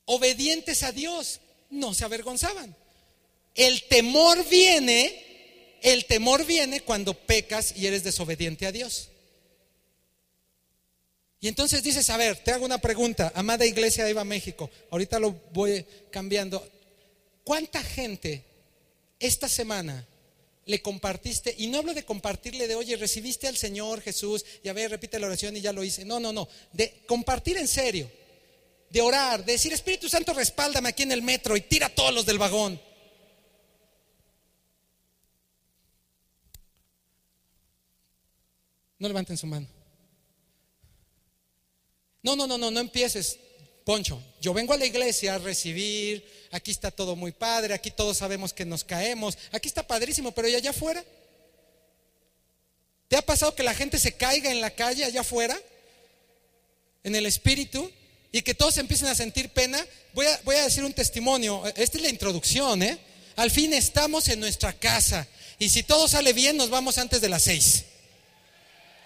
Obedientes 0.06 0.82
a 0.82 0.92
Dios, 0.92 1.40
no 1.70 1.94
se 1.94 2.04
avergonzaban. 2.04 2.74
El 3.54 3.82
temor 3.84 4.48
viene, 4.48 5.78
el 5.82 6.04
temor 6.06 6.44
viene 6.44 6.80
cuando 6.80 7.14
pecas 7.14 7.74
y 7.76 7.86
eres 7.86 8.04
desobediente 8.04 8.66
a 8.66 8.72
Dios. 8.72 9.10
Y 11.40 11.48
entonces 11.48 11.82
dices, 11.82 12.08
a 12.10 12.16
ver, 12.16 12.38
te 12.38 12.52
hago 12.52 12.64
una 12.64 12.78
pregunta, 12.78 13.32
amada 13.34 13.66
iglesia 13.66 14.04
de 14.04 14.10
Eva 14.10 14.24
México, 14.24 14.70
ahorita 14.90 15.18
lo 15.18 15.32
voy 15.52 15.84
cambiando. 16.10 16.66
¿Cuánta 17.44 17.82
gente 17.82 18.42
esta 19.20 19.48
semana 19.48 20.06
le 20.64 20.82
compartiste? 20.82 21.54
Y 21.58 21.68
no 21.68 21.78
hablo 21.78 21.94
de 21.94 22.04
compartirle 22.04 22.66
de, 22.66 22.74
oye, 22.74 22.96
recibiste 22.96 23.46
al 23.46 23.56
Señor 23.56 24.00
Jesús, 24.00 24.44
y 24.62 24.68
a 24.68 24.72
ver, 24.72 24.90
repite 24.90 25.18
la 25.18 25.26
oración 25.28 25.56
y 25.56 25.60
ya 25.60 25.72
lo 25.72 25.84
hice. 25.84 26.04
No, 26.04 26.18
no, 26.18 26.32
no, 26.32 26.48
de 26.72 27.02
compartir 27.06 27.58
en 27.58 27.68
serio, 27.68 28.10
de 28.96 29.02
orar, 29.02 29.44
de 29.44 29.52
decir, 29.52 29.74
Espíritu 29.74 30.08
Santo, 30.08 30.32
respáldame 30.32 30.88
aquí 30.88 31.02
en 31.02 31.12
el 31.12 31.20
metro 31.20 31.54
y 31.54 31.60
tira 31.60 31.88
a 31.88 31.94
todos 31.94 32.14
los 32.14 32.24
del 32.24 32.38
vagón. 32.38 32.80
No 38.98 39.06
levanten 39.06 39.36
su 39.36 39.46
mano. 39.46 39.68
No, 42.22 42.36
no, 42.36 42.46
no, 42.46 42.56
no, 42.56 42.70
no 42.70 42.80
empieces, 42.80 43.38
Poncho. 43.84 44.18
Yo 44.40 44.54
vengo 44.54 44.72
a 44.72 44.78
la 44.78 44.86
iglesia 44.86 45.34
a 45.34 45.38
recibir, 45.40 46.48
aquí 46.50 46.70
está 46.70 46.90
todo 46.90 47.16
muy 47.16 47.32
padre, 47.32 47.74
aquí 47.74 47.90
todos 47.90 48.16
sabemos 48.16 48.54
que 48.54 48.64
nos 48.64 48.82
caemos, 48.82 49.36
aquí 49.52 49.68
está 49.68 49.86
padrísimo, 49.86 50.32
pero 50.32 50.48
¿y 50.48 50.54
allá 50.54 50.70
afuera? 50.70 51.04
¿Te 53.08 53.18
ha 53.18 53.22
pasado 53.22 53.54
que 53.54 53.62
la 53.62 53.74
gente 53.74 53.98
se 53.98 54.16
caiga 54.16 54.50
en 54.50 54.62
la 54.62 54.70
calle 54.70 55.04
allá 55.04 55.20
afuera? 55.20 55.54
En 57.04 57.14
el 57.14 57.26
espíritu 57.26 57.92
y 58.36 58.42
que 58.42 58.54
todos 58.54 58.76
empiecen 58.76 59.08
a 59.08 59.14
sentir 59.14 59.48
pena. 59.48 59.82
Voy 60.12 60.26
a, 60.26 60.40
voy 60.44 60.56
a 60.56 60.64
decir 60.64 60.84
un 60.84 60.92
testimonio, 60.92 61.64
esta 61.74 61.96
es 61.96 62.02
la 62.02 62.10
introducción, 62.10 62.82
¿eh? 62.82 62.98
Al 63.34 63.50
fin 63.50 63.72
estamos 63.72 64.28
en 64.28 64.40
nuestra 64.40 64.74
casa 64.74 65.26
y 65.58 65.70
si 65.70 65.82
todo 65.82 66.06
sale 66.06 66.34
bien 66.34 66.58
nos 66.58 66.68
vamos 66.68 66.98
antes 66.98 67.22
de 67.22 67.30
las 67.30 67.44
seis. 67.44 67.84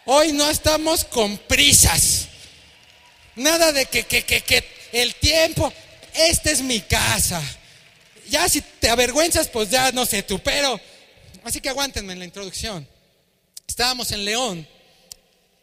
Hoy 0.05 0.33
no 0.33 0.51
estamos 0.51 1.05
con 1.05 1.39
prisas. 1.39 2.27
Nada 3.37 3.71
de 3.71 3.87
que, 3.87 4.03
que, 4.03 4.25
que, 4.25 4.41
que 4.41 4.65
el 4.91 5.15
tiempo, 5.15 5.73
esta 6.13 6.51
es 6.51 6.61
mi 6.61 6.81
casa. 6.81 7.41
Ya 8.29 8.49
si 8.49 8.61
te 8.61 8.89
avergüenzas, 8.89 9.47
pues 9.47 9.71
ya 9.71 9.93
no 9.93 10.07
sé 10.07 10.25
tú, 10.25 10.41
pero 10.41 10.81
así 11.45 11.61
que 11.61 11.69
aguántenme 11.69 12.15
en 12.15 12.19
la 12.19 12.25
introducción. 12.25 12.85
Estábamos 13.69 14.11
en 14.11 14.25
León 14.25 14.67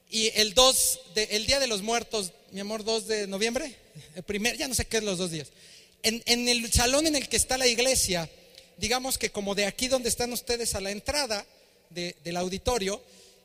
y 0.09 0.31
el 0.39 0.53
2 0.53 0.99
de, 1.15 1.23
el 1.31 1.45
día 1.45 1.59
de 1.59 1.67
los 1.67 1.81
muertos, 1.81 2.31
mi 2.51 2.59
amor, 2.59 2.83
2 2.83 3.07
de 3.07 3.27
noviembre, 3.27 3.75
el 4.15 4.23
primer, 4.23 4.57
ya 4.57 4.67
no 4.67 4.75
sé 4.75 4.85
qué 4.85 4.97
es 4.97 5.03
los 5.03 5.17
dos 5.17 5.31
días. 5.31 5.49
En, 6.03 6.21
en 6.25 6.47
el 6.47 6.71
salón 6.71 7.07
en 7.07 7.15
el 7.15 7.27
que 7.27 7.37
está 7.37 7.57
la 7.57 7.67
iglesia, 7.67 8.29
digamos 8.77 9.17
que 9.17 9.31
como 9.31 9.55
de 9.55 9.65
aquí 9.65 9.87
donde 9.87 10.09
están 10.09 10.31
ustedes 10.31 10.75
a 10.75 10.81
la 10.81 10.91
entrada 10.91 11.45
de, 11.89 12.15
del 12.23 12.37
auditorio, 12.37 13.01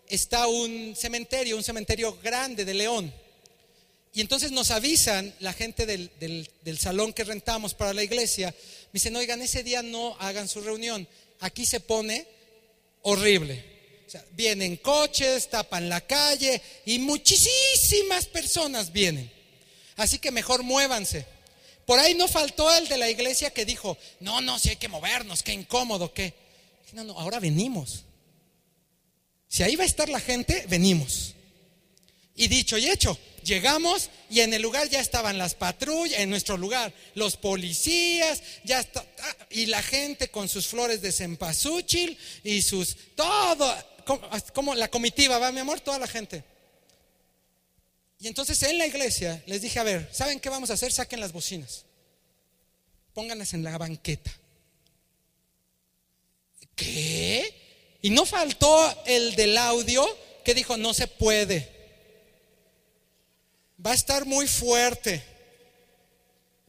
está 0.08 0.46
un 0.46 0.94
cementerio, 0.96 1.56
un 1.56 1.64
cementerio 1.64 2.18
grande 2.22 2.64
de 2.64 2.74
León. 2.74 3.12
Y 4.14 4.20
entonces 4.20 4.52
nos 4.52 4.70
avisan 4.70 5.34
la 5.40 5.54
gente 5.54 5.86
del, 5.86 6.10
del, 6.20 6.78
salón 6.78 7.14
que 7.14 7.24
rentamos 7.24 7.72
para 7.72 7.94
la 7.94 8.02
iglesia, 8.02 8.48
me 8.48 8.98
dicen, 8.98 9.16
oigan, 9.16 9.40
ese 9.40 9.62
día 9.62 9.82
no 9.82 10.16
hagan 10.20 10.48
su 10.48 10.60
reunión, 10.60 11.08
aquí 11.40 11.64
se 11.64 11.80
pone 11.80 12.26
horrible. 13.00 13.71
Vienen 14.32 14.76
coches, 14.76 15.48
tapan 15.48 15.88
la 15.88 16.00
calle 16.00 16.60
y 16.84 16.98
muchísimas 16.98 18.26
personas 18.26 18.92
vienen. 18.92 19.30
Así 19.96 20.18
que 20.18 20.30
mejor 20.30 20.62
muévanse. 20.62 21.26
Por 21.86 21.98
ahí 21.98 22.14
no 22.14 22.28
faltó 22.28 22.72
el 22.74 22.88
de 22.88 22.98
la 22.98 23.10
iglesia 23.10 23.50
que 23.50 23.64
dijo, 23.64 23.98
no, 24.20 24.40
no, 24.40 24.58
si 24.58 24.70
hay 24.70 24.76
que 24.76 24.88
movernos, 24.88 25.42
qué 25.42 25.52
incómodo, 25.52 26.12
qué. 26.12 26.34
No, 26.92 27.04
no, 27.04 27.18
ahora 27.18 27.40
venimos. 27.40 28.04
Si 29.48 29.62
ahí 29.62 29.76
va 29.76 29.84
a 29.84 29.86
estar 29.86 30.08
la 30.08 30.20
gente, 30.20 30.64
venimos. 30.68 31.34
Y 32.34 32.48
dicho 32.48 32.78
y 32.78 32.88
hecho, 32.88 33.18
llegamos 33.44 34.08
y 34.30 34.40
en 34.40 34.54
el 34.54 34.62
lugar 34.62 34.88
ya 34.88 35.00
estaban 35.00 35.36
las 35.36 35.54
patrullas, 35.54 36.20
en 36.20 36.30
nuestro 36.30 36.56
lugar, 36.56 36.94
los 37.14 37.36
policías, 37.36 38.42
ya 38.64 38.80
está, 38.80 39.04
y 39.50 39.66
la 39.66 39.82
gente 39.82 40.28
con 40.28 40.48
sus 40.48 40.66
flores 40.66 41.02
de 41.02 41.12
cempasúchil 41.12 42.16
y 42.42 42.62
sus, 42.62 42.96
todo, 43.14 43.76
como, 44.04 44.74
la 44.74 44.88
comitiva, 44.88 45.38
va 45.38 45.52
mi 45.52 45.60
amor, 45.60 45.80
toda 45.80 45.98
la 45.98 46.06
gente. 46.06 46.44
Y 48.18 48.28
entonces 48.28 48.62
en 48.62 48.78
la 48.78 48.86
iglesia 48.86 49.42
les 49.46 49.62
dije, 49.62 49.78
a 49.78 49.82
ver, 49.82 50.08
¿saben 50.12 50.40
qué 50.40 50.48
vamos 50.48 50.70
a 50.70 50.74
hacer? 50.74 50.92
Saquen 50.92 51.20
las 51.20 51.32
bocinas, 51.32 51.84
pónganlas 53.14 53.54
en 53.54 53.64
la 53.64 53.76
banqueta. 53.78 54.30
¿Qué? 56.76 57.98
Y 58.02 58.10
no 58.10 58.24
faltó 58.24 59.04
el 59.06 59.34
del 59.34 59.56
audio 59.58 60.06
que 60.44 60.54
dijo, 60.54 60.76
no 60.76 60.94
se 60.94 61.06
puede 61.06 61.72
va 63.84 63.92
a 63.92 63.94
estar 63.94 64.24
muy 64.24 64.46
fuerte. 64.46 65.22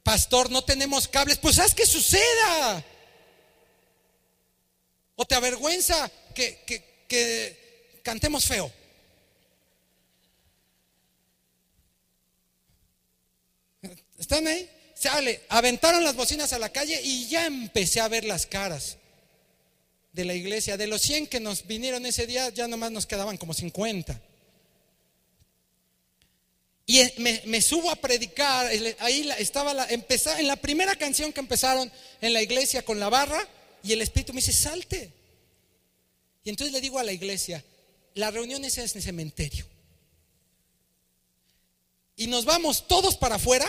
Pastor, 0.03 0.49
no 0.49 0.63
tenemos 0.63 1.07
cables. 1.07 1.37
Pues 1.37 1.59
haz 1.59 1.73
que 1.73 1.85
suceda. 1.85 2.83
¿O 5.15 5.25
te 5.25 5.35
avergüenza 5.35 6.11
que, 6.33 6.63
que 6.65 6.92
cantemos 8.03 8.46
feo? 8.46 8.72
¿Están 14.17 14.48
ahí? 14.48 14.70
Sale, 14.96 15.41
aventaron 15.50 16.03
las 16.03 16.15
bocinas 16.15 16.53
a 16.53 16.60
la 16.60 16.70
calle 16.70 17.01
y 17.03 17.27
ya 17.27 17.46
empecé 17.46 18.00
a 18.00 18.08
ver 18.08 18.24
las 18.24 18.46
caras 18.46 18.98
de 20.13 20.24
la 20.24 20.34
iglesia. 20.34 20.77
De 20.77 20.88
los 20.88 21.01
100 21.01 21.27
que 21.27 21.39
nos 21.39 21.67
vinieron 21.67 22.05
ese 22.05 22.25
día, 22.25 22.50
ya 22.50 22.67
nomás 22.67 22.91
nos 22.91 23.05
quedaban 23.05 23.38
como 23.38 23.53
50. 23.53 24.22
Y 26.86 27.01
me, 27.17 27.62
subo 27.62 27.89
a 27.89 27.96
predicar, 27.96 28.67
ahí 29.00 29.29
estaba 29.38 29.74
la, 29.74 29.88
en 29.89 30.48
la 30.48 30.55
primera 30.58 30.96
canción 30.96 31.32
que 31.32 31.39
empezaron 31.39 31.91
en 32.22 32.34
la 32.34 32.41
iglesia 32.41 32.84
con 32.84 33.00
la 33.00 33.10
barra, 33.10 33.48
y 33.84 33.93
el 33.93 34.01
Espíritu 34.01 34.34
me 34.34 34.41
dice, 34.41 34.53
salte. 34.53 35.12
Y 36.43 36.50
entonces 36.50 36.73
le 36.73 36.81
digo 36.81 37.00
a 37.00 37.03
la 37.03 37.13
iglesia, 37.13 37.63
la 38.15 38.31
reunión 38.31 38.63
es 38.65 38.77
en 38.77 38.83
el 38.83 38.89
cementerio. 38.89 39.65
Y 42.15 42.27
nos 42.27 42.45
vamos 42.45 42.88
todos 42.88 43.17
para 43.17 43.35
afuera, 43.35 43.67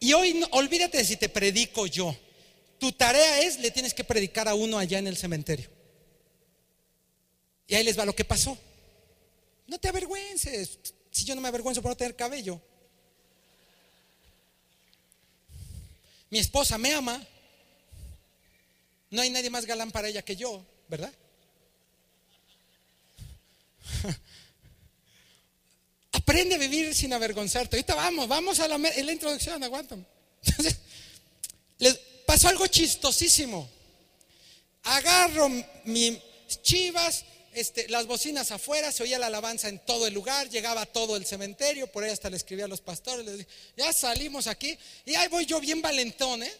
y 0.00 0.12
hoy 0.14 0.44
olvídate 0.52 0.98
de 0.98 1.04
si 1.04 1.16
te 1.16 1.28
predico 1.28 1.86
yo. 1.86 2.16
Tu 2.78 2.92
tarea 2.92 3.42
es, 3.42 3.60
le 3.60 3.70
tienes 3.70 3.94
que 3.94 4.04
predicar 4.04 4.48
a 4.48 4.54
uno 4.54 4.78
allá 4.78 4.98
en 4.98 5.06
el 5.06 5.16
cementerio. 5.16 5.68
Y 7.68 7.74
ahí 7.74 7.84
les 7.84 7.98
va 7.98 8.04
lo 8.04 8.14
que 8.14 8.24
pasó. 8.24 8.58
No 9.66 9.78
te 9.78 9.88
avergüences, 9.88 10.78
si 11.10 11.24
yo 11.24 11.34
no 11.34 11.40
me 11.40 11.48
avergüenzo 11.48 11.82
por 11.82 11.90
no 11.90 11.96
tener 11.96 12.16
cabello. 12.16 12.60
Mi 16.30 16.38
esposa 16.38 16.78
me 16.78 16.92
ama. 16.92 17.24
No 19.10 19.22
hay 19.22 19.30
nadie 19.30 19.50
más 19.50 19.66
galán 19.66 19.92
para 19.92 20.08
ella 20.08 20.22
que 20.22 20.34
yo, 20.34 20.64
¿verdad? 20.88 21.12
Aprende 26.12 26.54
a 26.54 26.58
vivir 26.58 26.94
sin 26.94 27.12
avergonzarte. 27.12 27.76
Ahorita 27.76 27.94
vamos, 27.94 28.28
vamos 28.28 28.60
a 28.60 28.68
la, 28.68 29.12
introducción, 29.12 29.62
aguántame. 29.62 30.04
Les 31.78 31.98
pasó 32.26 32.48
algo 32.48 32.66
chistosísimo. 32.66 33.68
Agarro 34.84 35.48
mis 35.84 36.18
chivas 36.62 37.24
este, 37.54 37.86
las 37.88 38.06
bocinas 38.06 38.50
afuera, 38.50 38.90
se 38.90 39.02
oía 39.02 39.18
la 39.18 39.26
alabanza 39.26 39.68
en 39.68 39.78
todo 39.80 40.06
el 40.06 40.14
lugar, 40.14 40.48
llegaba 40.48 40.86
todo 40.86 41.16
el 41.16 41.26
cementerio, 41.26 41.86
por 41.86 42.02
ahí 42.02 42.10
hasta 42.10 42.30
le 42.30 42.38
escribía 42.38 42.64
a 42.64 42.68
los 42.68 42.80
pastores, 42.80 43.26
les 43.26 43.38
dije, 43.38 43.50
ya 43.76 43.92
salimos 43.92 44.46
aquí, 44.46 44.76
y 45.04 45.14
ahí 45.14 45.28
voy 45.28 45.44
yo 45.44 45.60
bien 45.60 45.82
valentón, 45.82 46.42
¿eh? 46.42 46.52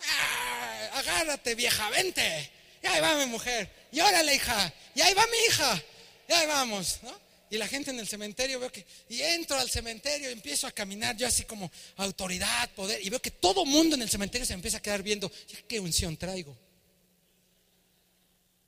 Ah, 0.00 0.90
agárrate 0.94 1.54
vieja, 1.54 1.88
vente, 1.88 2.50
y 2.82 2.86
ahí 2.86 3.00
va 3.00 3.16
mi 3.16 3.24
mujer, 3.24 3.70
y 3.90 4.00
órale 4.00 4.34
hija, 4.34 4.72
y 4.94 5.00
ahí 5.00 5.14
va 5.14 5.26
mi 5.26 5.38
hija, 5.48 5.82
y 6.28 6.32
ahí 6.32 6.46
vamos, 6.46 6.98
¿no? 7.02 7.26
Y 7.48 7.58
la 7.58 7.68
gente 7.68 7.90
en 7.90 8.00
el 8.00 8.08
cementerio 8.08 8.58
veo 8.58 8.72
que, 8.72 8.84
y 9.08 9.22
entro 9.22 9.56
al 9.56 9.70
cementerio, 9.70 10.28
y 10.28 10.32
empiezo 10.32 10.66
a 10.66 10.72
caminar 10.72 11.16
yo 11.16 11.26
así 11.26 11.44
como 11.44 11.70
autoridad, 11.96 12.68
poder, 12.70 13.04
y 13.04 13.08
veo 13.08 13.22
que 13.22 13.30
todo 13.30 13.64
mundo 13.64 13.94
en 13.94 14.02
el 14.02 14.10
cementerio 14.10 14.44
se 14.44 14.54
empieza 14.54 14.78
a 14.78 14.82
quedar 14.82 15.02
viendo, 15.02 15.30
¿qué 15.68 15.78
unción 15.78 16.16
traigo? 16.16 16.56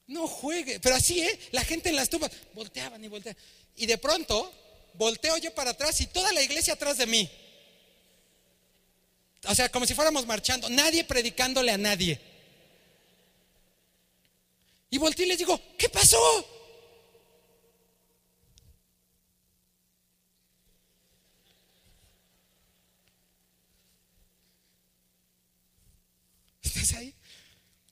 No 0.06 0.26
juegue. 0.26 0.80
Pero 0.80 0.94
así, 0.94 1.20
¿eh? 1.20 1.38
La 1.52 1.64
gente 1.64 1.90
en 1.90 1.96
las 1.96 2.08
tumbas 2.08 2.30
volteaban 2.54 3.04
y 3.04 3.08
volteaban. 3.08 3.40
Y 3.76 3.86
de 3.86 3.98
pronto 3.98 4.52
volteo 4.94 5.36
yo 5.36 5.54
para 5.54 5.70
atrás 5.70 6.00
y 6.00 6.06
toda 6.06 6.32
la 6.32 6.42
iglesia 6.42 6.74
atrás 6.74 6.96
de 6.96 7.06
mí. 7.06 7.30
O 9.44 9.54
sea, 9.54 9.68
como 9.68 9.86
si 9.86 9.94
fuéramos 9.94 10.26
marchando. 10.26 10.68
Nadie 10.70 11.04
predicándole 11.04 11.70
a 11.72 11.78
nadie. 11.78 12.18
Y 14.90 14.96
volteé 14.96 15.26
y 15.26 15.28
les 15.28 15.38
digo, 15.38 15.60
¿qué 15.76 15.90
pasó? 15.90 16.18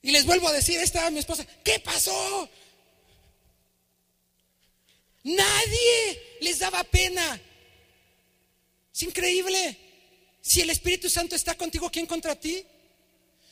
Y 0.02 0.12
les 0.12 0.24
vuelvo 0.24 0.46
a 0.48 0.52
decir, 0.52 0.78
estaba 0.78 1.10
mi 1.10 1.18
esposa, 1.18 1.44
¿qué 1.64 1.80
pasó? 1.80 2.48
Nadie 5.24 6.38
les 6.40 6.60
daba 6.60 6.84
pena. 6.84 7.40
Es 8.94 9.02
increíble. 9.02 9.76
Si 10.40 10.60
el 10.60 10.70
Espíritu 10.70 11.10
Santo 11.10 11.34
está 11.34 11.56
contigo, 11.56 11.90
¿quién 11.90 12.06
contra 12.06 12.38
ti? 12.38 12.64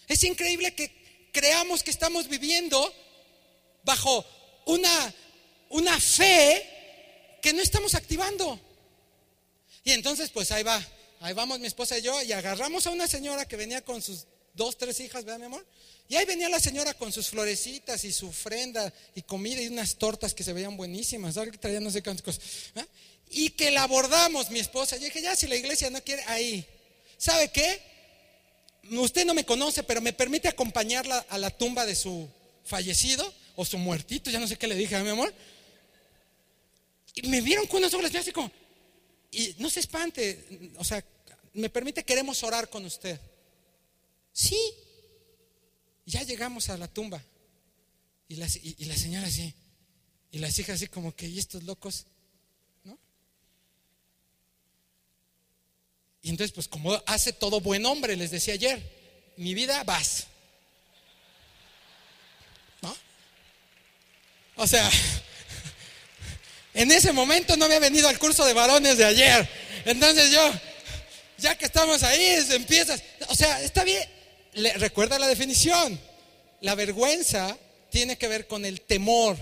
Es 0.06 0.22
increíble 0.22 0.74
que 0.76 1.30
creamos 1.32 1.82
que 1.82 1.90
estamos 1.90 2.28
viviendo 2.28 2.94
bajo 3.82 4.24
una, 4.66 5.14
una 5.70 5.98
fe 5.98 7.38
que 7.42 7.52
no 7.52 7.62
estamos 7.62 7.96
activando. 7.96 8.60
Y 9.82 9.90
entonces, 9.90 10.30
pues 10.30 10.52
ahí 10.52 10.62
va, 10.62 10.80
ahí 11.20 11.34
vamos 11.34 11.58
mi 11.58 11.66
esposa 11.66 11.98
y 11.98 12.02
yo, 12.02 12.22
y 12.22 12.30
agarramos 12.30 12.86
a 12.86 12.90
una 12.90 13.08
señora 13.08 13.48
que 13.48 13.56
venía 13.56 13.82
con 13.82 14.00
sus 14.00 14.26
dos, 14.54 14.78
tres 14.78 15.00
hijas, 15.00 15.24
¿verdad, 15.24 15.38
mi 15.38 15.46
amor? 15.46 15.64
Y 16.08 16.16
ahí 16.16 16.26
venía 16.26 16.48
la 16.48 16.60
señora 16.60 16.94
con 16.94 17.12
sus 17.12 17.28
florecitas 17.28 18.04
y 18.04 18.12
su 18.12 18.28
ofrenda 18.28 18.92
y 19.14 19.22
comida 19.22 19.62
y 19.62 19.68
unas 19.68 19.96
tortas 19.96 20.34
que 20.34 20.44
se 20.44 20.52
veían 20.52 20.76
buenísimas. 20.76 21.34
¿sabes? 21.34 21.52
Que 21.52 21.58
traía 21.58 21.80
no 21.80 21.90
sé 21.90 22.02
cuántas 22.02 22.24
cosas. 22.24 22.42
Y 23.30 23.50
que 23.50 23.70
la 23.70 23.84
abordamos, 23.84 24.50
mi 24.50 24.60
esposa. 24.60 24.96
Yo 24.96 25.04
dije, 25.04 25.22
ya 25.22 25.34
si 25.34 25.46
la 25.46 25.56
iglesia 25.56 25.88
no 25.90 26.02
quiere, 26.02 26.22
ahí. 26.26 26.66
¿Sabe 27.16 27.50
qué? 27.50 27.80
Usted 28.90 29.24
no 29.24 29.32
me 29.32 29.46
conoce, 29.46 29.82
pero 29.82 30.02
me 30.02 30.12
permite 30.12 30.48
acompañarla 30.48 31.24
a 31.30 31.38
la 31.38 31.50
tumba 31.50 31.86
de 31.86 31.94
su 31.94 32.28
fallecido 32.64 33.32
o 33.56 33.64
su 33.64 33.78
muertito, 33.78 34.30
ya 34.30 34.40
no 34.40 34.46
sé 34.46 34.56
qué 34.56 34.66
le 34.66 34.74
dije 34.74 34.96
a 34.96 35.02
mi 35.02 35.08
amor. 35.08 35.32
Y 37.14 37.28
me 37.28 37.40
vieron 37.40 37.66
con 37.66 37.78
unos 37.78 37.94
ojos 37.94 38.14
así 38.14 38.32
como, 38.32 38.50
y 39.30 39.54
no 39.58 39.70
se 39.70 39.80
espante, 39.80 40.72
o 40.76 40.84
sea, 40.84 41.02
me 41.54 41.70
permite, 41.70 42.04
queremos 42.04 42.42
orar 42.42 42.68
con 42.68 42.84
usted. 42.84 43.18
Sí, 44.34 44.58
ya 46.04 46.24
llegamos 46.24 46.68
a 46.68 46.76
la 46.76 46.88
tumba. 46.88 47.22
Y 48.28 48.34
la, 48.36 48.48
y, 48.62 48.84
la 48.86 48.96
señora 48.96 49.28
así. 49.28 49.54
Y 50.32 50.38
las 50.38 50.58
hijas 50.58 50.74
así 50.76 50.88
como 50.88 51.14
que, 51.14 51.28
¿y 51.28 51.38
estos 51.38 51.62
locos? 51.62 52.06
¿No? 52.82 52.98
Y 56.20 56.30
entonces, 56.30 56.52
pues 56.52 56.66
como 56.66 57.00
hace 57.06 57.32
todo 57.32 57.60
buen 57.60 57.86
hombre, 57.86 58.16
les 58.16 58.32
decía 58.32 58.54
ayer, 58.54 58.82
mi 59.36 59.54
vida 59.54 59.84
vas. 59.84 60.26
¿No? 62.82 62.96
O 64.56 64.66
sea, 64.66 64.90
en 66.74 66.90
ese 66.90 67.12
momento 67.12 67.56
no 67.56 67.66
había 67.66 67.78
venido 67.78 68.08
al 68.08 68.18
curso 68.18 68.44
de 68.44 68.52
varones 68.52 68.98
de 68.98 69.04
ayer. 69.04 69.48
Entonces 69.84 70.32
yo, 70.32 70.52
ya 71.38 71.56
que 71.56 71.66
estamos 71.66 72.02
ahí, 72.02 72.44
empiezas. 72.50 73.00
O 73.28 73.34
sea, 73.36 73.62
está 73.62 73.84
bien, 73.84 74.02
recuerda 74.76 75.18
la 75.18 75.28
definición. 75.28 75.98
La 76.60 76.74
vergüenza 76.74 77.58
tiene 77.90 78.16
que 78.16 78.28
ver 78.28 78.46
con 78.46 78.64
el 78.64 78.80
temor. 78.80 79.36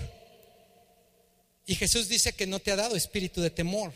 Y 1.65 1.75
Jesús 1.75 2.09
dice 2.09 2.33
que 2.33 2.47
no 2.47 2.59
te 2.59 2.71
ha 2.71 2.75
dado 2.75 2.95
espíritu 2.95 3.41
de 3.41 3.49
temor. 3.49 3.93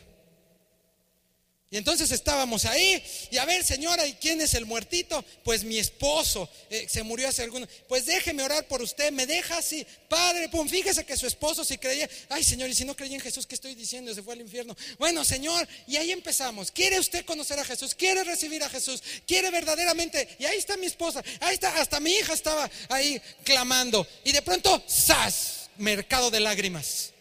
Y 1.70 1.76
entonces 1.76 2.12
estábamos 2.12 2.64
ahí, 2.64 3.04
y 3.30 3.38
a 3.38 3.44
ver, 3.44 3.62
señora, 3.62 4.08
¿y 4.08 4.14
quién 4.14 4.40
es 4.40 4.54
el 4.54 4.66
muertito? 4.66 5.24
Pues 5.44 5.66
mi 5.66 5.78
esposo, 5.78 6.50
eh, 6.70 6.88
se 6.90 7.04
murió 7.04 7.28
hace 7.28 7.44
algunos. 7.44 7.68
Pues 7.90 8.06
déjeme 8.06 8.42
orar 8.42 8.66
por 8.70 8.82
usted, 8.82 9.12
me 9.12 9.26
deja 9.26 9.58
así, 9.58 9.86
padre, 10.08 10.48
pum, 10.48 10.70
fíjese 10.70 11.06
que 11.06 11.18
su 11.18 11.28
esposo 11.28 11.66
si 11.66 11.78
creía, 11.78 12.10
ay 12.30 12.46
señor, 12.46 12.70
y 12.70 12.74
si 12.74 12.86
no 12.86 12.96
creía 12.96 13.16
en 13.16 13.22
Jesús, 13.22 13.46
¿qué 13.46 13.56
estoy 13.56 13.76
diciendo? 13.76 14.16
Se 14.16 14.24
fue 14.24 14.36
al 14.36 14.40
infierno. 14.40 14.78
Bueno, 14.98 15.26
señor, 15.26 15.68
y 15.88 15.98
ahí 15.98 16.12
empezamos. 16.12 16.72
¿Quiere 16.72 17.02
usted 17.02 17.26
conocer 17.26 17.60
a 17.60 17.66
Jesús? 17.66 17.94
¿Quiere 17.94 18.24
recibir 18.24 18.64
a 18.64 18.70
Jesús? 18.70 19.04
¿Quiere 19.28 19.52
verdaderamente? 19.52 20.38
Y 20.40 20.46
ahí 20.46 20.58
está 20.58 20.78
mi 20.78 20.86
esposa, 20.86 21.22
ahí 21.42 21.56
está, 21.56 21.82
hasta 21.82 22.00
mi 22.00 22.12
hija 22.14 22.32
estaba 22.32 22.72
ahí 22.88 23.22
clamando. 23.44 24.08
Y 24.24 24.32
de 24.32 24.42
pronto, 24.42 24.82
¡zas! 24.90 25.70
Mercado 25.76 26.32
de 26.32 26.40
lágrimas. 26.40 27.12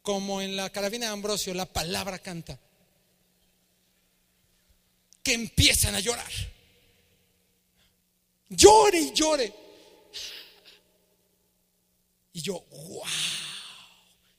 Como 0.00 0.40
en 0.40 0.56
la 0.56 0.70
carabina 0.70 1.06
de 1.06 1.12
Ambrosio, 1.12 1.52
la 1.52 1.66
palabra 1.66 2.18
canta 2.18 2.58
que 5.22 5.34
empiezan 5.34 5.94
a 5.94 6.00
llorar. 6.00 6.30
Llore 8.48 9.00
y 9.00 9.12
llore. 9.12 9.52
Y 12.32 12.42
yo, 12.42 12.60
wow. 12.60 13.04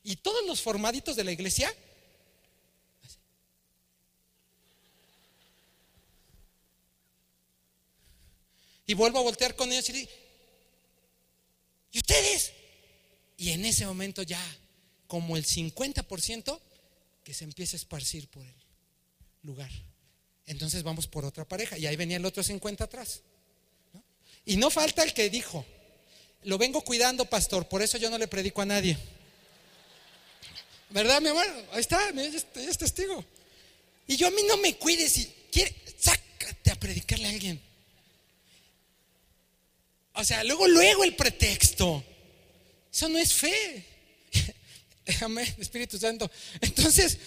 Y 0.04 0.16
todos 0.18 0.46
los 0.46 0.62
formaditos 0.62 1.16
de 1.16 1.24
la 1.24 1.32
iglesia. 1.32 1.74
Y 8.86 8.94
vuelvo 8.94 9.20
a 9.20 9.24
voltear 9.24 9.56
con 9.56 9.72
ellos 9.72 9.90
y 9.90 10.10
¿y 11.94 11.98
ustedes? 12.00 12.52
Y 13.38 13.52
en 13.52 13.64
ese 13.66 13.86
momento 13.86 14.22
ya, 14.24 14.42
como 15.08 15.38
el 15.38 15.46
50% 15.46 16.60
que 17.24 17.34
se 17.34 17.44
empieza 17.44 17.76
a 17.76 17.80
esparcir 17.80 18.28
por 18.28 18.46
el 18.46 18.54
lugar. 19.44 19.72
Entonces 20.48 20.84
vamos 20.84 21.08
por 21.08 21.26
otra 21.26 21.46
pareja. 21.46 21.78
Y 21.78 21.86
ahí 21.86 21.96
venía 21.96 22.18
el 22.18 22.26
otro 22.26 22.44
50 22.44 22.84
atrás. 22.84 23.22
Y 24.46 24.58
no 24.58 24.70
falta 24.70 25.04
el 25.04 25.14
que 25.14 25.30
dijo, 25.30 25.66
lo 26.44 26.58
vengo 26.58 26.82
cuidando, 26.82 27.26
pastor, 27.26 27.68
por 27.68 27.82
eso 27.82 27.98
yo 27.98 28.10
no 28.10 28.18
le 28.18 28.28
predico 28.28 28.62
a 28.62 28.66
nadie. 28.66 28.98
¿Verdad, 30.90 31.22
mi 31.22 31.30
amor? 31.30 31.46
Ahí 31.72 31.80
está, 31.80 32.10
ella 32.10 32.38
es 32.56 32.78
testigo. 32.78 33.24
Y 34.08 34.18
yo 34.18 34.28
a 34.28 34.32
mí 34.32 34.42
no 34.48 34.58
me 34.58 34.76
cuides 34.76 35.18
y 35.18 35.34
quiere, 35.52 35.74
sácate 35.98 36.72
a 36.72 36.76
predicarle 36.76 37.28
a 37.28 37.30
alguien. 37.30 37.62
O 40.14 40.24
sea, 40.24 40.44
luego, 40.44 40.68
luego 40.68 41.04
el 41.04 41.16
pretexto. 41.16 42.04
Eso 42.92 43.08
no 43.08 43.18
es 43.18 43.34
fe. 43.34 43.86
Amén, 45.22 45.56
Espíritu 45.60 45.98
Santo. 45.98 46.30
Entonces, 46.60 47.18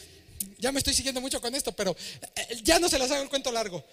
ya 0.59 0.73
me 0.73 0.79
estoy 0.79 0.95
siguiendo 0.95 1.21
mucho 1.21 1.41
con 1.41 1.55
esto, 1.55 1.73
pero 1.73 1.97
eh, 2.37 2.61
ya 2.63 2.79
no 2.79 2.89
se 2.89 2.99
las 2.99 3.11
hago 3.11 3.23
el 3.23 3.29
cuento 3.29 3.53
largo. 3.53 3.85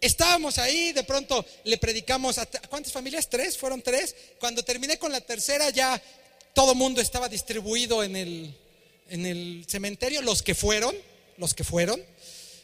Estábamos 0.00 0.56
ahí, 0.58 0.92
de 0.92 1.04
pronto 1.04 1.44
le 1.64 1.76
predicamos 1.76 2.38
a 2.38 2.46
cuántas 2.46 2.92
familias, 2.92 3.28
tres, 3.28 3.58
fueron 3.58 3.82
tres. 3.82 4.14
Cuando 4.38 4.64
terminé 4.64 4.98
con 4.98 5.12
la 5.12 5.20
tercera 5.20 5.68
ya 5.70 6.00
todo 6.54 6.74
mundo 6.74 7.00
estaba 7.00 7.28
distribuido 7.28 8.02
en 8.02 8.16
el, 8.16 8.56
en 9.10 9.26
el 9.26 9.64
cementerio, 9.68 10.22
los 10.22 10.42
que 10.42 10.54
fueron, 10.54 10.96
los 11.36 11.54
que 11.54 11.64
fueron, 11.64 12.02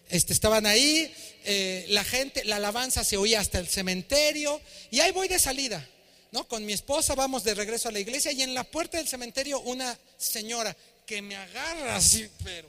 este, 0.08 0.32
estaban 0.32 0.66
ahí, 0.66 1.12
eh, 1.44 1.84
la 1.88 2.04
gente, 2.04 2.44
la 2.44 2.56
alabanza 2.56 3.04
se 3.04 3.16
oía 3.16 3.40
hasta 3.40 3.58
el 3.58 3.68
cementerio 3.68 4.60
y 4.90 5.00
ahí 5.00 5.12
voy 5.12 5.28
de 5.28 5.38
salida. 5.38 5.86
¿No? 6.32 6.46
Con 6.48 6.66
mi 6.66 6.72
esposa 6.72 7.14
vamos 7.14 7.44
de 7.44 7.54
regreso 7.54 7.88
a 7.88 7.92
la 7.92 8.00
iglesia 8.00 8.32
y 8.32 8.42
en 8.42 8.52
la 8.52 8.64
puerta 8.64 8.98
del 8.98 9.06
cementerio 9.06 9.60
una 9.60 9.96
señora 10.18 10.76
que 11.06 11.22
me 11.22 11.36
agarra 11.36 11.96
así, 11.96 12.28
pero 12.42 12.68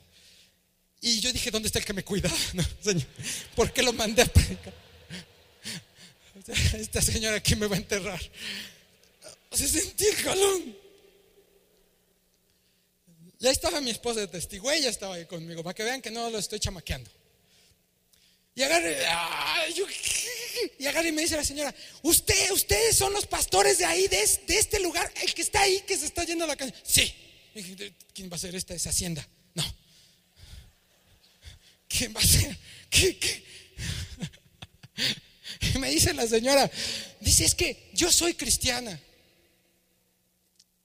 y 1.02 1.20
yo 1.20 1.32
dije, 1.32 1.52
¿dónde 1.52 1.68
está 1.68 1.80
el 1.80 1.86
que 1.86 1.94
me 1.94 2.04
cuida? 2.04 2.30
señor, 2.84 3.06
¿por 3.56 3.72
qué 3.72 3.84
lo 3.84 3.94
mandé 3.94 4.24
a 4.24 4.26
predicar? 4.26 4.74
Esta 6.76 7.02
señora 7.02 7.38
aquí 7.38 7.56
me 7.56 7.68
va 7.68 7.76
a 7.76 7.80
enterrar. 7.80 8.22
Se 9.52 9.68
sentí 9.68 10.06
el 10.06 10.16
jalón. 10.16 10.78
Ya 13.40 13.52
estaba 13.52 13.82
mi 13.82 13.92
esposa 13.92 14.22
de 14.22 14.28
testigo, 14.28 14.72
ella 14.72 14.90
estaba 14.90 15.16
ahí 15.16 15.26
conmigo, 15.26 15.64
para 15.64 15.74
que 15.74 15.84
vean 15.84 16.02
que 16.02 16.10
no 16.10 16.30
lo 16.30 16.40
estoy 16.40 16.60
chamaqueando. 16.60 17.10
Y 18.56 18.62
yo, 19.74 19.86
Y 20.80 20.88
agarra 20.88 21.08
y 21.08 21.12
me 21.12 21.22
dice 21.22 21.38
la 21.38 21.44
señora, 21.44 21.74
usted, 22.02 22.52
ustedes 22.52 22.98
son 22.98 23.14
los 23.14 23.28
pastores 23.28 23.78
de 23.78 23.86
ahí, 23.86 24.08
de, 24.08 24.24
este 24.24 24.80
lugar, 24.80 25.12
el 25.22 25.32
que 25.36 25.44
está 25.44 25.62
ahí, 25.62 25.82
que 25.82 25.96
se 25.96 26.08
está 26.08 26.24
yendo 26.24 26.46
a 26.46 26.48
la 26.48 26.56
calle. 26.56 26.74
Sí. 26.82 27.14
¿Quién 28.14 28.32
va 28.32 28.36
a 28.36 28.40
ser 28.40 28.56
esta? 28.56 28.74
Hacienda. 28.74 29.28
No. 29.54 29.64
Me 35.80 35.90
dice 35.90 36.14
la 36.14 36.28
señora, 36.28 36.70
dice, 37.20 37.46
es 37.46 37.56
que 37.56 37.90
yo 37.94 38.12
soy 38.12 38.34
cristiana. 38.34 39.00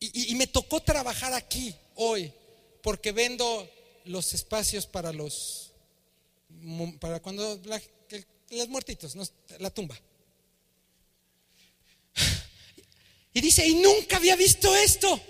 Y, 0.01 0.35
me 0.35 0.49
tocó 0.49 0.83
trabajar 0.83 1.33
aquí 1.33 1.73
hoy, 1.95 2.33
porque 2.83 3.13
vendo 3.13 3.71
los 4.05 4.35
espacios 4.35 4.85
para 4.85 5.13
los, 5.13 5.71
para 6.99 7.21
cuando 7.21 7.61
los 8.51 8.69
muertitos, 8.69 9.17
la 9.61 9.71
tumba. 9.71 9.97
Y 13.35 13.41
dice, 13.41 13.67
y 13.67 13.77
nunca 13.77 14.17
había 14.17 14.37
visto 14.37 14.75
esto. 14.77 15.21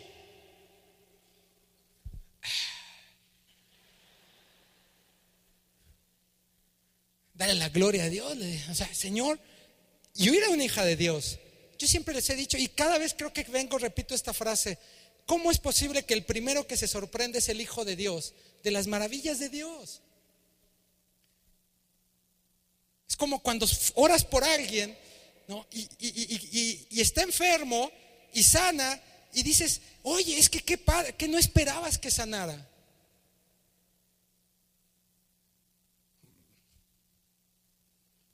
Dale 7.42 7.54
la 7.54 7.70
gloria 7.70 8.04
a 8.04 8.08
Dios. 8.08 8.38
O 8.70 8.74
sea, 8.76 8.94
Señor, 8.94 9.36
yo 10.14 10.32
era 10.32 10.48
una 10.50 10.62
hija 10.62 10.84
de 10.84 10.94
Dios. 10.94 11.40
Yo 11.76 11.88
siempre 11.88 12.14
les 12.14 12.30
he 12.30 12.36
dicho, 12.36 12.56
y 12.56 12.68
cada 12.68 12.98
vez 12.98 13.14
creo 13.18 13.32
que 13.32 13.42
vengo, 13.42 13.78
repito 13.78 14.14
esta 14.14 14.32
frase, 14.32 14.78
¿cómo 15.26 15.50
es 15.50 15.58
posible 15.58 16.04
que 16.04 16.14
el 16.14 16.24
primero 16.24 16.68
que 16.68 16.76
se 16.76 16.86
sorprende 16.86 17.40
es 17.40 17.48
el 17.48 17.60
Hijo 17.60 17.84
de 17.84 17.96
Dios, 17.96 18.34
de 18.62 18.70
las 18.70 18.86
maravillas 18.86 19.40
de 19.40 19.48
Dios? 19.48 20.02
Es 23.08 23.16
como 23.16 23.42
cuando 23.42 23.66
oras 23.94 24.24
por 24.24 24.44
alguien 24.44 24.96
y, 25.72 27.00
está 27.00 27.22
enfermo 27.22 27.90
y 28.34 28.44
sana 28.44 29.02
y 29.34 29.42
dices, 29.42 29.80
oye, 30.04 30.38
es 30.38 30.48
que 30.48 30.60
qué 30.60 30.78
que 31.18 31.26
no 31.26 31.38
esperabas 31.38 31.98
que 31.98 32.12
sanara. 32.12 32.68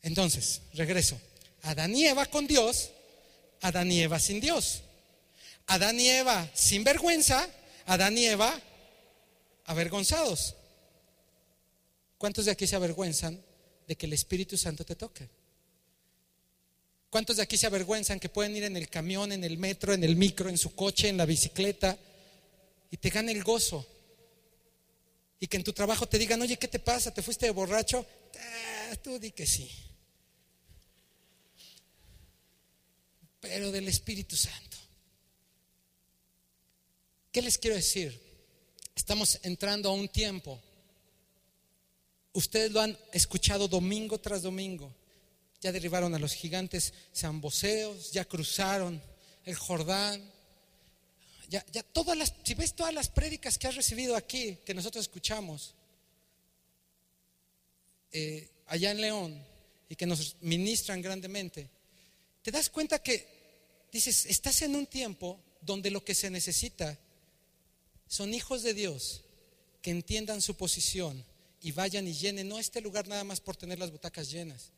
Entonces, 0.03 0.63
regreso. 0.75 1.21
Adán 1.63 1.95
y 1.95 2.07
Eva 2.07 2.27
con 2.27 2.47
Dios, 2.47 2.91
Adán 3.61 3.91
y 3.91 4.01
Eva 4.01 4.19
sin 4.21 4.41
Dios. 4.41 4.83
Adán 5.67 6.01
y 6.01 6.09
Eva 6.09 6.49
sin 6.55 6.85
vergüenza, 6.85 7.49
Adán 7.87 8.17
y 8.17 8.27
Eva 8.27 8.59
avergonzados. 9.65 10.55
¿Cuántos 12.17 12.47
de 12.47 12.53
aquí 12.53 12.67
se 12.67 12.77
avergüenzan 12.77 13.41
de 13.87 13.97
que 13.97 14.07
el 14.07 14.13
Espíritu 14.13 14.57
Santo 14.57 14.85
te 14.85 14.97
toque? 14.97 15.29
¿Cuántos 17.11 17.37
de 17.37 17.43
aquí 17.43 17.57
se 17.57 17.67
avergüenzan 17.67 18.21
que 18.21 18.29
pueden 18.29 18.57
ir 18.57 18.65
en 18.65 18.77
el 18.77 18.89
camión, 18.89 19.33
en 19.33 19.45
el 19.45 19.57
metro, 19.57 19.95
en 19.95 20.05
el 20.05 20.17
micro, 20.17 20.49
en 20.49 20.59
su 20.59 20.75
coche, 20.75 21.09
en 21.09 21.17
la 21.17 21.27
bicicleta 21.27 21.99
y 22.91 22.97
te 22.97 23.11
gane 23.11 23.33
el 23.33 23.45
gozo? 23.45 23.87
Y 25.41 25.47
que 25.47 25.57
en 25.57 25.65
tu 25.65 25.73
trabajo 25.73 26.07
te 26.09 26.19
digan, 26.19 26.43
oye, 26.43 26.57
¿qué 26.57 26.69
te 26.69 26.79
pasa? 26.79 27.15
¿Te 27.15 27.23
fuiste 27.23 27.47
de 27.47 27.53
borracho? 27.53 28.05
Ah, 28.39 28.97
tú 29.03 29.19
di 29.19 29.31
que 29.31 29.47
sí. 29.47 29.71
Pero 33.41 33.71
del 33.71 33.89
Espíritu 33.89 34.37
Santo. 34.37 34.77
¿Qué 37.33 37.43
les 37.43 37.59
quiero 37.59 37.77
decir? 37.77 38.19
Estamos 38.95 39.39
entrando 39.43 39.91
a 39.91 39.93
un 39.93 40.09
tiempo. 40.09 40.61
Ustedes 42.33 42.73
lo 42.73 42.81
han 42.81 42.99
escuchado 43.13 43.69
domingo 43.69 44.19
tras 44.19 44.43
domingo. 44.43 44.95
Ya 45.61 45.73
derribaron 45.73 46.15
a 46.15 46.19
los 46.19 46.35
gigantes 46.35 46.93
zamboseos, 47.15 48.13
ya 48.13 48.25
cruzaron 48.25 49.03
el 49.45 49.55
Jordán. 49.55 50.23
Ya, 51.49 51.65
ya 51.73 51.83
todas 51.83 52.17
las, 52.17 52.35
si 52.45 52.55
ves 52.55 52.75
todas 52.75 52.93
las 52.93 53.09
prédicas 53.09 53.57
que 53.59 53.67
has 53.67 53.75
recibido 53.75 54.17
aquí, 54.17 54.59
que 54.65 54.75
nosotros 54.75 55.03
escuchamos, 55.05 55.75
eh, 58.13 58.51
allá 58.67 58.91
en 58.91 59.01
León, 59.01 59.47
y 59.89 59.97
que 59.97 60.07
nos 60.07 60.37
ministran 60.41 61.01
grandemente, 61.01 61.71
te 62.43 62.51
das 62.51 62.71
cuenta 62.71 63.03
que 63.03 63.27
dices, 63.93 64.27
estás 64.27 64.63
en 64.63 64.77
un 64.77 64.87
tiempo 64.87 65.41
donde 65.61 65.91
lo 65.91 66.05
que 66.05 66.15
se 66.15 66.31
necesita 66.31 66.99
son 68.07 68.33
hijos 68.35 68.63
de 68.63 68.75
Dios 68.75 69.23
que 69.83 69.91
entiendan 69.91 70.41
su 70.43 70.57
posición 70.57 71.25
y 71.61 71.73
vayan 71.73 72.07
y 72.07 72.15
llenen, 72.15 72.49
no 72.49 72.59
este 72.59 72.81
lugar 72.81 73.09
nada 73.09 73.25
más 73.25 73.41
por 73.41 73.57
tener 73.57 73.79
las 73.79 73.91
butacas 73.91 74.31
llenas, 74.31 74.71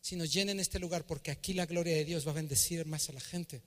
sino 0.00 0.24
llenen 0.24 0.60
este 0.60 0.78
lugar 0.78 1.06
porque 1.06 1.30
aquí 1.30 1.54
la 1.54 1.66
gloria 1.66 1.96
de 1.96 2.04
Dios 2.04 2.26
va 2.26 2.32
a 2.32 2.34
bendecir 2.34 2.84
más 2.86 3.08
a 3.08 3.12
la 3.12 3.20
gente. 3.20 3.62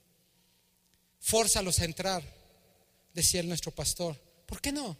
Fórzalos 1.20 1.80
a 1.80 1.84
entrar, 1.84 2.22
decía 3.12 3.42
nuestro 3.42 3.72
pastor. 3.72 4.16
¿Por 4.46 4.60
qué 4.60 4.70
no? 4.70 4.96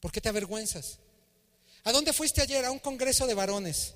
¿Por 0.00 0.12
qué 0.12 0.20
te 0.20 0.28
avergüenzas? 0.28 0.98
¿A 1.84 1.92
dónde 1.92 2.12
fuiste 2.12 2.42
ayer? 2.42 2.64
A 2.64 2.70
un 2.70 2.78
congreso 2.78 3.26
de 3.26 3.34
varones. 3.34 3.94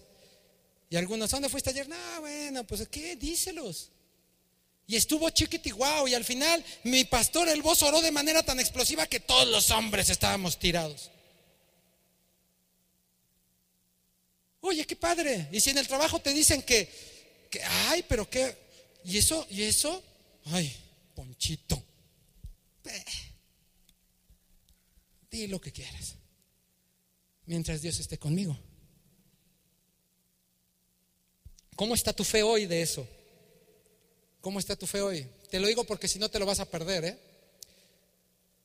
Y 0.90 0.96
algunos, 0.96 1.32
¿a 1.32 1.36
dónde 1.36 1.48
fuiste 1.48 1.70
ayer? 1.70 1.88
No, 1.88 1.96
bueno, 2.20 2.64
pues 2.64 2.88
¿qué? 2.88 3.16
Díselos. 3.16 3.90
Y 4.86 4.96
estuvo 4.96 5.28
chiquiti 5.28 5.70
y 6.06 6.14
al 6.14 6.24
final 6.24 6.64
mi 6.84 7.04
pastor, 7.04 7.46
el 7.48 7.60
voz 7.60 7.82
oró 7.82 8.00
de 8.00 8.10
manera 8.10 8.42
tan 8.42 8.58
explosiva 8.58 9.06
que 9.06 9.20
todos 9.20 9.46
los 9.48 9.70
hombres 9.70 10.08
estábamos 10.08 10.58
tirados. 10.58 11.10
Oye, 14.60 14.86
qué 14.86 14.96
padre. 14.96 15.48
Y 15.52 15.60
si 15.60 15.70
en 15.70 15.78
el 15.78 15.86
trabajo 15.86 16.20
te 16.20 16.32
dicen 16.32 16.62
que, 16.62 16.90
que 17.50 17.62
ay, 17.62 18.02
pero 18.08 18.30
qué, 18.30 18.56
y 19.04 19.18
eso, 19.18 19.46
y 19.50 19.62
eso, 19.62 20.02
ay, 20.46 20.74
ponchito. 21.14 21.84
di 25.30 25.46
lo 25.48 25.60
que 25.60 25.70
quieras. 25.70 26.14
Mientras 27.44 27.82
Dios 27.82 27.98
esté 28.00 28.18
conmigo. 28.18 28.58
¿Cómo 31.78 31.94
está 31.94 32.12
tu 32.12 32.24
fe 32.24 32.42
hoy 32.42 32.66
de 32.66 32.82
eso? 32.82 33.06
¿Cómo 34.40 34.58
está 34.58 34.74
tu 34.74 34.84
fe 34.84 35.00
hoy? 35.00 35.24
Te 35.48 35.60
lo 35.60 35.68
digo 35.68 35.84
porque 35.84 36.08
si 36.08 36.18
no 36.18 36.28
te 36.28 36.40
lo 36.40 36.44
vas 36.44 36.58
a 36.58 36.68
perder, 36.68 37.04
¿eh? 37.04 37.18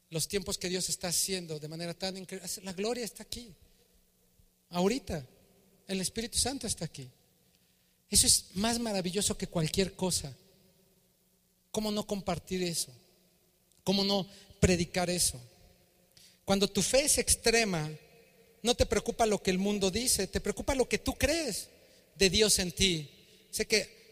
Los 0.10 0.28
tiempos 0.28 0.58
que 0.58 0.68
Dios 0.68 0.90
está 0.90 1.10
haciendo 1.10 1.60
de 1.60 1.68
manera 1.68 1.94
tan 1.94 2.18
increíble. 2.18 2.50
La 2.64 2.74
gloria 2.74 3.06
está 3.06 3.22
aquí. 3.22 3.54
Ahorita. 4.72 5.24
El 5.88 6.02
Espíritu 6.02 6.40
Santo 6.40 6.66
está 6.66 6.86
aquí. 6.86 7.08
Eso 8.10 8.26
es 8.26 8.46
más 8.56 8.80
maravilloso 8.80 9.38
que 9.38 9.46
cualquier 9.46 9.94
cosa. 9.94 10.36
¿Cómo 11.72 11.92
no 11.92 12.08
compartir 12.08 12.64
eso? 12.64 12.92
¿Cómo 13.84 14.04
no 14.04 14.28
predicar 14.60 15.12
eso? 15.12 15.40
Cuando 16.46 16.68
tu 16.68 16.82
fe 16.82 17.06
es 17.06 17.20
extrema, 17.20 17.92
no 18.64 18.74
te 18.74 18.88
preocupa 18.88 19.28
lo 19.28 19.40
que 19.44 19.52
el 19.52 19.60
mundo 19.60 19.92
dice, 19.92 20.26
te 20.26 20.42
preocupa 20.42 20.74
lo 20.74 20.90
que 20.90 20.98
tú 20.98 21.14
crees 21.14 21.70
de 22.16 22.30
Dios 22.30 22.60
en 22.60 22.72
ti. 22.72 23.10
Sé 23.52 23.66
que 23.66 24.04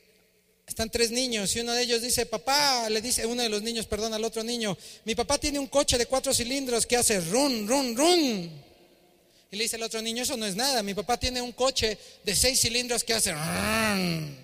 están 0.66 0.90
tres 0.90 1.12
niños 1.12 1.56
y 1.56 1.60
uno 1.60 1.74
de 1.74 1.84
ellos 1.84 2.02
dice, 2.02 2.26
papá, 2.26 2.90
le 2.90 3.02
dice 3.02 3.26
uno 3.26 3.44
de 3.44 3.50
los 3.50 3.62
niños, 3.62 3.86
perdón, 3.86 4.14
al 4.14 4.24
otro 4.24 4.44
niño, 4.44 4.78
mi 5.06 5.16
papá 5.16 5.38
tiene 5.38 5.60
un 5.60 5.68
coche 5.68 5.98
de 5.98 6.06
cuatro 6.06 6.34
cilindros 6.34 6.86
que 6.86 6.98
hace 6.98 7.20
run, 7.20 7.68
run, 7.68 7.96
run. 7.96 8.52
Y 9.52 9.58
le 9.58 9.64
dice 9.64 9.76
el 9.76 9.84
otro 9.84 10.02
niño, 10.02 10.24
eso 10.24 10.38
no 10.38 10.46
es 10.46 10.56
nada, 10.56 10.82
mi 10.82 10.94
papá 10.94 11.18
tiene 11.18 11.42
un 11.42 11.52
coche 11.52 11.98
de 12.24 12.36
seis 12.36 12.62
cilindros 12.62 13.04
que 13.04 13.14
hace 13.14 13.34
run. 13.34 14.38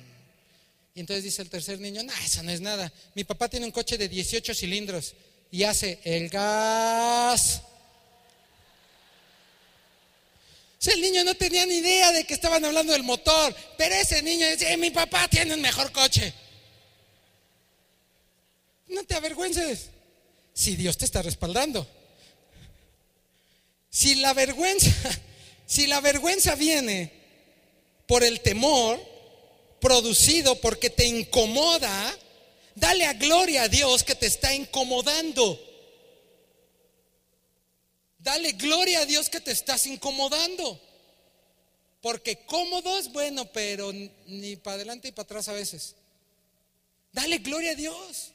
Y 0.94 1.00
entonces 1.00 1.24
dice 1.24 1.42
el 1.42 1.50
tercer 1.50 1.80
niño, 1.80 2.04
no, 2.04 2.12
eso 2.26 2.44
no 2.44 2.52
es 2.52 2.60
nada, 2.60 2.92
mi 3.16 3.24
papá 3.24 3.48
tiene 3.48 3.66
un 3.66 3.72
coche 3.72 3.98
de 3.98 4.10
18 4.10 4.54
cilindros 4.54 5.14
y 5.50 5.64
hace 5.64 6.00
el 6.04 6.28
gas. 6.28 7.62
Si 10.80 10.92
el 10.92 11.02
niño 11.02 11.24
no 11.24 11.36
tenía 11.36 11.66
ni 11.66 11.76
idea 11.76 12.12
de 12.12 12.24
que 12.24 12.34
estaban 12.34 12.64
hablando 12.64 12.94
del 12.94 13.04
motor, 13.04 13.56
pero 13.78 13.96
ese 13.96 14.22
niño 14.22 14.48
dice, 14.50 14.78
mi 14.78 14.92
papá 14.92 15.28
tiene 15.28 15.54
un 15.56 15.62
mejor 15.62 15.92
coche. 15.92 16.34
No 18.88 19.04
te 19.04 19.16
avergüences 19.16 19.90
si 20.54 20.76
Dios 20.76 20.98
te 20.98 21.06
está 21.06 21.22
respaldando. 21.22 21.88
Si 23.90 24.16
la 24.16 24.34
vergüenza, 24.34 24.92
si 25.66 25.88
la 25.88 26.00
vergüenza 26.00 26.56
viene 26.56 27.12
por 28.06 28.24
el 28.24 28.42
temor 28.42 29.00
producido 29.80 30.60
porque 30.62 30.90
te 30.90 31.06
incomoda, 31.06 32.16
dale 32.76 33.06
a 33.06 33.14
gloria 33.14 33.64
a 33.64 33.68
Dios 33.68 34.04
que 34.04 34.16
te 34.16 34.28
está 34.28 34.54
incomodando. 34.54 35.60
Dale 38.28 38.52
gloria 38.52 39.00
a 39.00 39.06
Dios 39.06 39.30
que 39.30 39.40
te 39.40 39.52
estás 39.52 39.88
incomodando. 39.88 40.78
Porque 42.02 42.40
cómodo 42.46 43.00
es 43.00 43.10
bueno, 43.14 43.50
pero 43.54 43.94
ni 44.26 44.58
para 44.58 44.76
adelante 44.76 45.08
ni 45.08 45.12
para 45.14 45.24
atrás 45.24 45.48
a 45.48 45.54
veces. 45.54 45.96
Dale 47.14 47.38
gloria 47.38 47.72
a 47.72 47.76
Dios. 47.76 48.34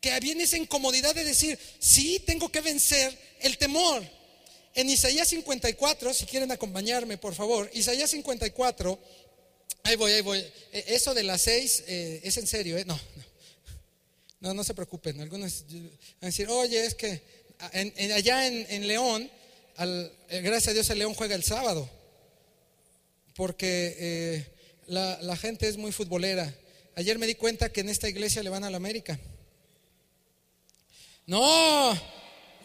Que 0.00 0.18
viene 0.18 0.44
esa 0.44 0.56
incomodidad 0.56 1.14
de 1.14 1.24
decir, 1.24 1.58
sí, 1.78 2.20
tengo 2.20 2.48
que 2.48 2.62
vencer 2.62 3.18
el 3.40 3.58
temor. 3.58 4.02
En 4.74 4.88
Isaías 4.88 5.28
54, 5.28 6.14
si 6.14 6.24
quieren 6.24 6.50
acompañarme, 6.50 7.18
por 7.18 7.34
favor, 7.34 7.70
Isaías 7.74 8.10
54, 8.12 8.98
Ahí 9.82 9.96
voy, 9.96 10.12
ahí 10.12 10.22
voy. 10.22 10.38
E, 10.72 10.84
eso 10.88 11.12
de 11.12 11.22
las 11.22 11.42
seis 11.42 11.84
eh, 11.86 12.22
es 12.24 12.38
en 12.38 12.46
serio, 12.46 12.78
¿eh? 12.78 12.86
No, 12.86 12.94
no. 12.94 13.24
No, 14.40 14.54
no 14.54 14.64
se 14.64 14.72
preocupen. 14.72 15.20
Algunos 15.20 15.66
van 15.68 15.90
a 16.22 16.26
decir, 16.26 16.48
oye, 16.48 16.86
es 16.86 16.94
que 16.94 17.43
allá 18.12 18.46
en, 18.46 18.86
León, 18.86 19.30
eh, 19.78 20.40
gracias 20.42 20.68
a 20.68 20.72
Dios 20.72 20.90
el 20.90 20.98
León 20.98 21.14
juega 21.14 21.34
el 21.34 21.44
sábado. 21.44 21.88
Porque 23.34 23.96
eh, 23.98 24.46
la, 24.86 25.36
gente 25.36 25.68
es 25.68 25.76
muy 25.76 25.92
futbolera. 25.92 26.54
Ayer 26.96 27.18
me 27.18 27.26
di 27.26 27.34
cuenta 27.34 27.72
que 27.72 27.80
en 27.80 27.88
esta 27.88 28.08
iglesia 28.08 28.42
le 28.42 28.50
van 28.50 28.64
a 28.64 28.70
la 28.70 28.76
América. 28.76 29.18
No, 31.26 31.98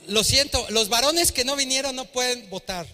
lo 0.07 0.23
siento, 0.23 0.65
los 0.69 0.89
varones 0.89 1.31
que 1.31 1.45
no 1.45 1.55
vinieron 1.55 1.95
no 1.95 2.05
pueden 2.05 2.49
votar. 2.49 2.87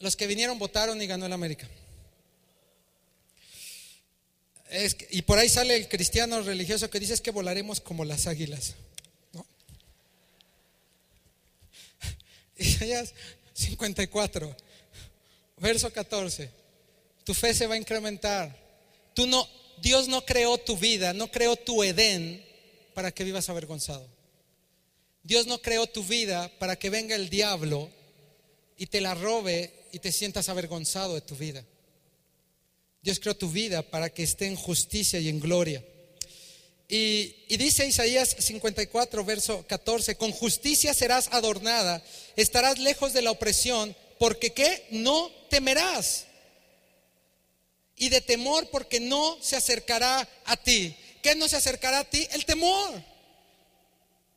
Los 0.00 0.16
que 0.16 0.26
vinieron 0.26 0.58
votaron 0.58 1.00
y 1.00 1.06
ganó 1.06 1.26
el 1.26 1.32
América. 1.32 1.68
y 5.10 5.22
por 5.22 5.38
ahí 5.38 5.48
sale 5.48 5.76
el 5.76 5.88
cristiano 5.88 6.40
religioso 6.42 6.90
que 6.90 6.98
dice 6.98 7.14
es 7.14 7.20
que 7.20 7.30
volaremos 7.30 7.80
como 7.80 8.04
las 8.04 8.26
águilas. 8.26 8.74
Isaías 12.62 13.14
54, 13.54 14.56
verso 15.58 15.92
14. 15.92 16.50
Tu 17.24 17.34
fe 17.34 17.54
se 17.54 17.66
va 17.66 17.74
a 17.74 17.78
incrementar. 17.78 18.56
Tú 19.14 19.26
no, 19.26 19.48
Dios 19.80 20.08
no 20.08 20.24
creó 20.24 20.58
tu 20.58 20.76
vida, 20.76 21.12
no 21.12 21.30
creó 21.30 21.56
tu 21.56 21.82
Edén 21.82 22.44
para 22.94 23.12
que 23.12 23.24
vivas 23.24 23.48
avergonzado. 23.48 24.06
Dios 25.22 25.46
no 25.46 25.62
creó 25.62 25.86
tu 25.86 26.02
vida 26.02 26.50
para 26.58 26.76
que 26.76 26.90
venga 26.90 27.14
el 27.14 27.30
diablo 27.30 27.90
y 28.76 28.86
te 28.86 29.00
la 29.00 29.14
robe 29.14 29.72
y 29.92 29.98
te 30.00 30.10
sientas 30.10 30.48
avergonzado 30.48 31.14
de 31.14 31.20
tu 31.20 31.36
vida. 31.36 31.64
Dios 33.02 33.20
creó 33.20 33.36
tu 33.36 33.50
vida 33.50 33.82
para 33.82 34.10
que 34.10 34.22
esté 34.22 34.46
en 34.46 34.56
justicia 34.56 35.20
y 35.20 35.28
en 35.28 35.40
gloria. 35.40 35.84
Y, 36.88 37.56
dice 37.56 37.86
Isaías 37.86 38.36
54, 38.38 39.24
verso 39.24 39.64
14, 39.66 40.16
con 40.16 40.30
justicia 40.30 40.92
serás 40.92 41.28
adornada, 41.32 42.02
estarás 42.36 42.78
lejos 42.78 43.12
de 43.12 43.22
la 43.22 43.30
opresión, 43.30 43.96
porque 44.18 44.52
¿qué? 44.52 44.86
No 44.90 45.30
temerás. 45.48 46.26
Y 47.96 48.08
de 48.08 48.20
temor 48.20 48.68
porque 48.70 49.00
no 49.00 49.38
se 49.40 49.56
acercará 49.56 50.28
a 50.44 50.56
ti. 50.56 50.96
¿Qué 51.22 51.34
no 51.34 51.48
se 51.48 51.56
acercará 51.56 52.00
a 52.00 52.04
ti? 52.04 52.26
El 52.32 52.44
temor. 52.44 53.02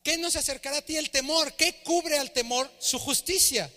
¿Qué 0.03 0.17
no 0.17 0.29
se 0.29 0.39
acercará 0.39 0.77
a 0.77 0.81
ti? 0.81 0.97
El 0.97 1.10
temor. 1.10 1.53
¿Qué 1.53 1.81
cubre 1.84 2.19
al 2.19 2.31
temor? 2.31 2.69
Su 2.79 2.99
justicia 2.99 3.71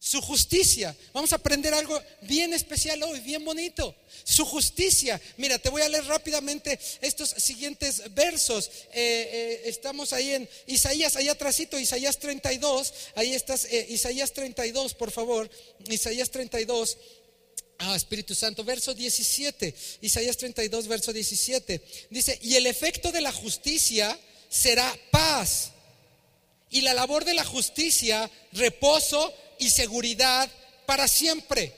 su 0.00 0.20
justicia. 0.20 0.96
Vamos 1.12 1.32
a 1.32 1.36
aprender 1.36 1.74
algo 1.74 2.00
bien 2.22 2.54
especial 2.54 3.02
hoy, 3.02 3.20
bien 3.20 3.44
bonito. 3.44 3.94
Su 4.24 4.44
justicia. 4.44 5.20
Mira, 5.36 5.58
te 5.58 5.70
voy 5.70 5.82
a 5.82 5.88
leer 5.88 6.04
rápidamente 6.04 6.78
estos 7.00 7.30
siguientes 7.30 8.02
versos. 8.14 8.70
Eh, 8.92 8.92
eh, 8.94 9.62
estamos 9.64 10.12
ahí 10.12 10.34
en 10.34 10.48
Isaías, 10.66 11.16
allá 11.16 11.32
atrásito, 11.32 11.78
Isaías 11.78 12.18
32. 12.18 12.92
Ahí 13.16 13.34
estás, 13.34 13.64
eh, 13.64 13.86
Isaías 13.88 14.32
32, 14.32 14.94
por 14.94 15.10
favor. 15.10 15.50
Isaías 15.88 16.30
32. 16.30 16.96
Ah, 17.80 17.96
Espíritu 17.96 18.34
Santo, 18.34 18.64
verso 18.64 18.94
17. 18.94 19.74
Isaías 20.02 20.36
32, 20.36 20.86
verso 20.86 21.12
17. 21.12 21.82
Dice, 22.10 22.38
y 22.42 22.54
el 22.54 22.66
efecto 22.66 23.10
de 23.10 23.20
la 23.20 23.32
justicia 23.32 24.18
será 24.48 24.96
paz. 25.10 25.72
Y 26.70 26.82
la 26.82 26.94
labor 26.94 27.24
de 27.24 27.34
la 27.34 27.44
justicia, 27.44 28.30
reposo 28.52 29.32
y 29.58 29.70
seguridad 29.70 30.48
para 30.86 31.08
siempre. 31.08 31.72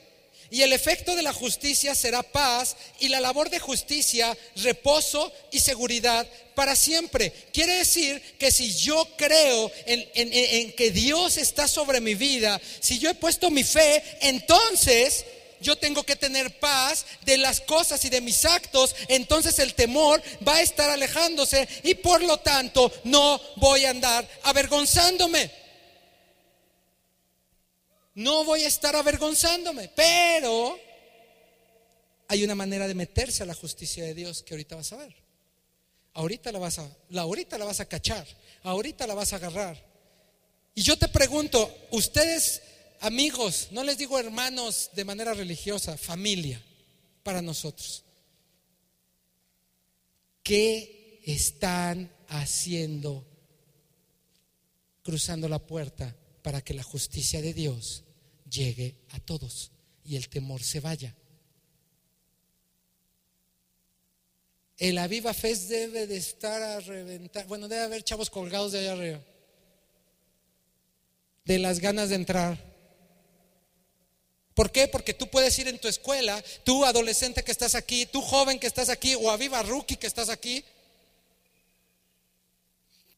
Y 0.51 0.63
el 0.63 0.73
efecto 0.73 1.15
de 1.15 1.23
la 1.23 1.33
justicia 1.33 1.95
será 1.95 2.25
paz 2.25 2.77
y 2.99 3.09
la 3.09 3.21
labor 3.21 3.51
de 3.51 3.61
justicia, 3.61 4.37
reposo 4.57 5.33
y 5.53 5.61
seguridad 5.61 6.27
para 6.57 6.75
siempre. 6.75 7.33
Quiere 7.53 7.75
decir 7.75 8.21
que 8.37 8.51
si 8.51 8.73
yo 8.75 9.07
creo 9.17 9.71
en, 9.87 10.09
en, 10.15 10.73
que 10.73 10.91
Dios 10.91 11.37
está 11.37 11.69
sobre 11.69 12.01
mi 12.01 12.17
vida, 12.17 12.61
si 12.81 12.99
yo 12.99 13.11
he 13.11 13.15
puesto 13.15 13.49
mi 13.49 13.63
fe, 13.63 14.03
entonces 14.23 15.25
yo 15.61 15.77
tengo 15.77 16.03
que 16.03 16.17
tener 16.17 16.59
paz 16.59 17.07
de 17.23 17.39
las 17.39 17.61
cosas 17.61 18.05
y 18.05 18.09
de 18.09 18.21
mis 18.21 18.45
actos, 18.45 18.97
entonces 19.07 19.57
el 19.61 19.75
temor 19.75 20.21
va 20.47 20.57
a 20.57 20.63
estar 20.63 20.91
alejándose 20.91 21.69
y 21.85 21.95
por 21.95 22.23
lo 22.23 22.39
tanto 22.39 22.93
no 23.05 23.41
voy 23.57 23.85
a 23.85 23.91
andar 23.91 24.27
avergonzándome 24.43 25.60
no 28.15 28.45
voy 28.45 28.65
a 28.65 28.69
estar 28.69 28.95
avergonzándome, 28.97 29.91
pero 29.95 30.79
hay 32.29 32.45
una 32.45 32.55
manera 32.55 32.87
de 32.87 32.95
meterse 32.95 33.43
a 33.43 33.47
la 33.47 33.55
justicia 33.55 34.05
de 34.05 34.15
Dios 34.15 34.43
que 34.43 34.55
ahorita 34.55 34.77
vas 34.77 34.93
a 34.93 34.97
ver. 34.97 35.15
Ahorita 36.13 36.51
la 36.53 36.59
vas 36.59 36.79
a, 36.79 36.89
la, 37.11 37.23
ahorita 37.23 37.57
la 37.57 37.65
vas 37.65 37.81
a 37.81 37.89
cachar, 37.89 38.27
ahorita 38.63 39.07
la 39.07 39.15
vas 39.15 39.33
a 39.33 39.37
agarrar. 39.37 39.85
Y 40.75 40.83
yo 40.83 40.97
te 40.97 41.09
pregunto, 41.09 41.73
ustedes 41.93 42.63
amigos, 43.01 43.69
no 43.71 43.85
les 43.85 43.99
digo 43.99 44.19
hermanos 44.19 44.91
de 44.95 45.05
manera 45.05 45.35
religiosa, 45.35 45.97
familia 45.97 46.63
para 47.23 47.43
nosotros. 47.43 48.05
¿Qué 50.43 51.21
están 51.25 52.13
haciendo 52.29 53.25
cruzando 55.03 55.49
la 55.49 55.59
puerta 55.59 56.15
para 56.43 56.63
que 56.63 56.75
la 56.75 56.83
justicia 56.83 57.43
de 57.43 57.55
Dios 57.55 58.05
llegue 58.49 58.97
a 59.11 59.21
todos 59.21 59.71
y 60.05 60.17
el 60.17 60.29
temor 60.29 60.63
se 60.63 60.81
vaya. 60.81 61.15
El 64.77 64.97
Aviva 64.97 65.35
Fest 65.35 65.69
debe 65.69 66.07
de 66.07 66.17
estar 66.17 66.63
a 66.63 66.81
reventar. 66.81 67.47
Bueno, 67.47 67.69
debe 67.69 67.83
haber 67.83 68.03
chavos 68.03 68.31
colgados 68.31 68.73
de 68.73 68.79
allá 68.79 68.93
arriba. 68.93 69.21
De 71.45 71.59
las 71.59 71.81
ganas 71.81 72.09
de 72.09 72.15
entrar. 72.15 72.71
¿Por 74.55 74.73
qué? 74.73 74.89
Porque 74.89 75.15
tú 75.15 75.29
puedes 75.29 75.59
ir 75.59 75.69
en 75.69 75.79
tu 75.79 75.87
escuela, 75.87 76.43
tú 76.65 76.85
adolescente 76.85 77.45
que 77.45 77.53
estás 77.53 77.75
aquí, 77.75 78.07
tú 78.07 78.21
joven 78.21 78.59
que 78.59 78.67
estás 78.67 78.89
aquí, 78.89 79.15
o 79.15 79.31
Aviva 79.31 79.63
Rookie 79.63 79.97
que 79.97 80.07
estás 80.07 80.29
aquí, 80.29 80.65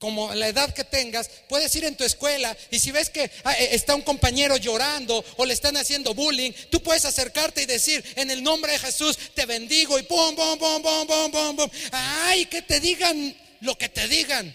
como 0.02 0.34
la 0.34 0.48
edad 0.48 0.74
que 0.74 0.82
tengas, 0.82 1.30
puedes 1.48 1.72
ir 1.76 1.84
en 1.84 1.96
tu 1.96 2.02
escuela 2.02 2.56
y 2.72 2.80
si 2.80 2.90
ves 2.90 3.08
que 3.08 3.30
ah, 3.44 3.52
eh, 3.52 3.68
está 3.70 3.94
un 3.94 4.02
compañero 4.02 4.56
llorando 4.56 5.24
o 5.36 5.44
le 5.44 5.54
están 5.54 5.76
haciendo 5.76 6.12
bullying, 6.12 6.50
tú 6.70 6.82
puedes 6.82 7.04
acercarte 7.04 7.62
y 7.62 7.66
decir, 7.66 8.04
en 8.16 8.28
el 8.32 8.42
nombre 8.42 8.72
de 8.72 8.80
Jesús 8.80 9.16
te 9.32 9.46
bendigo 9.46 9.96
y 10.00 10.02
pum, 10.02 10.34
pum, 10.34 10.58
pum, 10.58 10.82
pum, 10.82 11.06
pum, 11.06 11.30
pum, 11.30 11.56
pum. 11.56 11.70
Ay, 11.92 12.46
que 12.46 12.62
te 12.62 12.80
digan 12.80 13.32
lo 13.60 13.78
que 13.78 13.90
te 13.90 14.08
digan. 14.08 14.52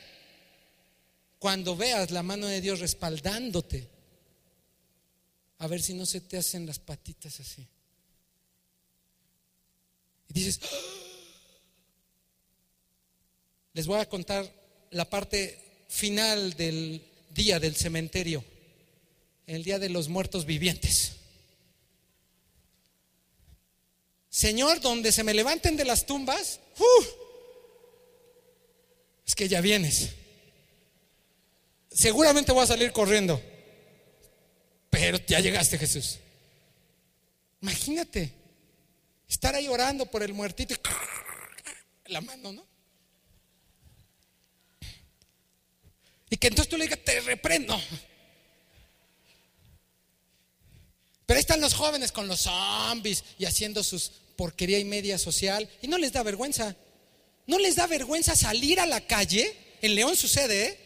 Cuando 1.40 1.78
veas 1.78 2.12
la 2.12 2.24
mano 2.24 2.48
de 2.48 2.60
Dios 2.60 2.82
respaldándote, 2.82 3.88
a 5.60 5.68
ver 5.68 5.82
si 5.82 5.94
no 5.94 6.06
se 6.06 6.20
te 6.20 6.36
hacen 6.36 6.66
las 6.66 6.80
patitas 6.80 7.40
así. 7.40 7.66
Y 10.28 10.34
dices, 10.34 10.60
¡Ah!". 10.62 10.76
les 13.72 13.88
voy 13.88 14.02
a 14.02 14.10
contar 14.10 14.67
la 14.92 15.10
parte 15.10 15.86
final 15.88 16.54
del 16.54 17.02
día 17.32 17.60
del 17.60 17.76
cementerio, 17.76 18.44
el 19.46 19.64
día 19.64 19.80
de 19.80 19.90
los 19.90 20.10
muertos 20.10 20.46
vivientes. 20.46 21.14
Señor, 24.30 24.82
donde 24.82 25.12
se 25.12 25.24
me 25.24 25.34
levanten 25.34 25.76
de 25.78 25.86
las 25.86 26.06
tumbas, 26.06 26.60
¡uh! 26.78 27.06
es 29.26 29.36
que 29.36 29.48
ya 29.48 29.62
vienes. 29.62 30.10
Seguramente 31.90 32.52
voy 32.52 32.64
a 32.64 32.68
salir 32.68 32.92
corriendo, 32.92 33.42
pero 34.90 35.18
ya 35.26 35.40
llegaste 35.40 35.78
Jesús. 35.78 36.20
Imagínate 37.62 38.32
estar 39.28 39.56
ahí 39.56 39.68
orando 39.68 40.06
por 40.06 40.22
el 40.22 40.34
muertito 40.34 40.76
y 40.76 42.12
la 42.12 42.22
mano, 42.22 42.52
¿no? 42.52 42.77
Y 46.30 46.38
que 46.38 46.48
entonces 46.48 46.70
tú 46.70 46.78
le 46.78 46.86
digas, 46.86 47.00
te 47.04 47.20
reprendo. 47.22 47.80
Pero 51.26 51.38
ahí 51.38 51.42
están 51.42 51.62
los 51.62 51.74
jóvenes 51.74 52.12
con 52.12 52.28
los 52.28 52.42
zombies 52.42 53.24
y 53.38 53.46
haciendo 53.46 53.84
sus 53.84 54.12
porquería 54.36 54.80
y 54.80 54.86
media 54.86 55.18
social 55.18 55.70
y 55.82 55.88
no 55.88 55.98
les 55.98 56.14
da 56.14 56.24
vergüenza. 56.24 56.76
No 57.46 57.60
les 57.60 57.76
da 57.76 57.88
vergüenza 57.88 58.36
salir 58.36 58.80
a 58.80 58.86
la 58.86 59.02
calle. 59.02 59.56
En 59.82 59.96
León 59.96 60.16
sucede, 60.16 60.66
¿eh? 60.66 60.80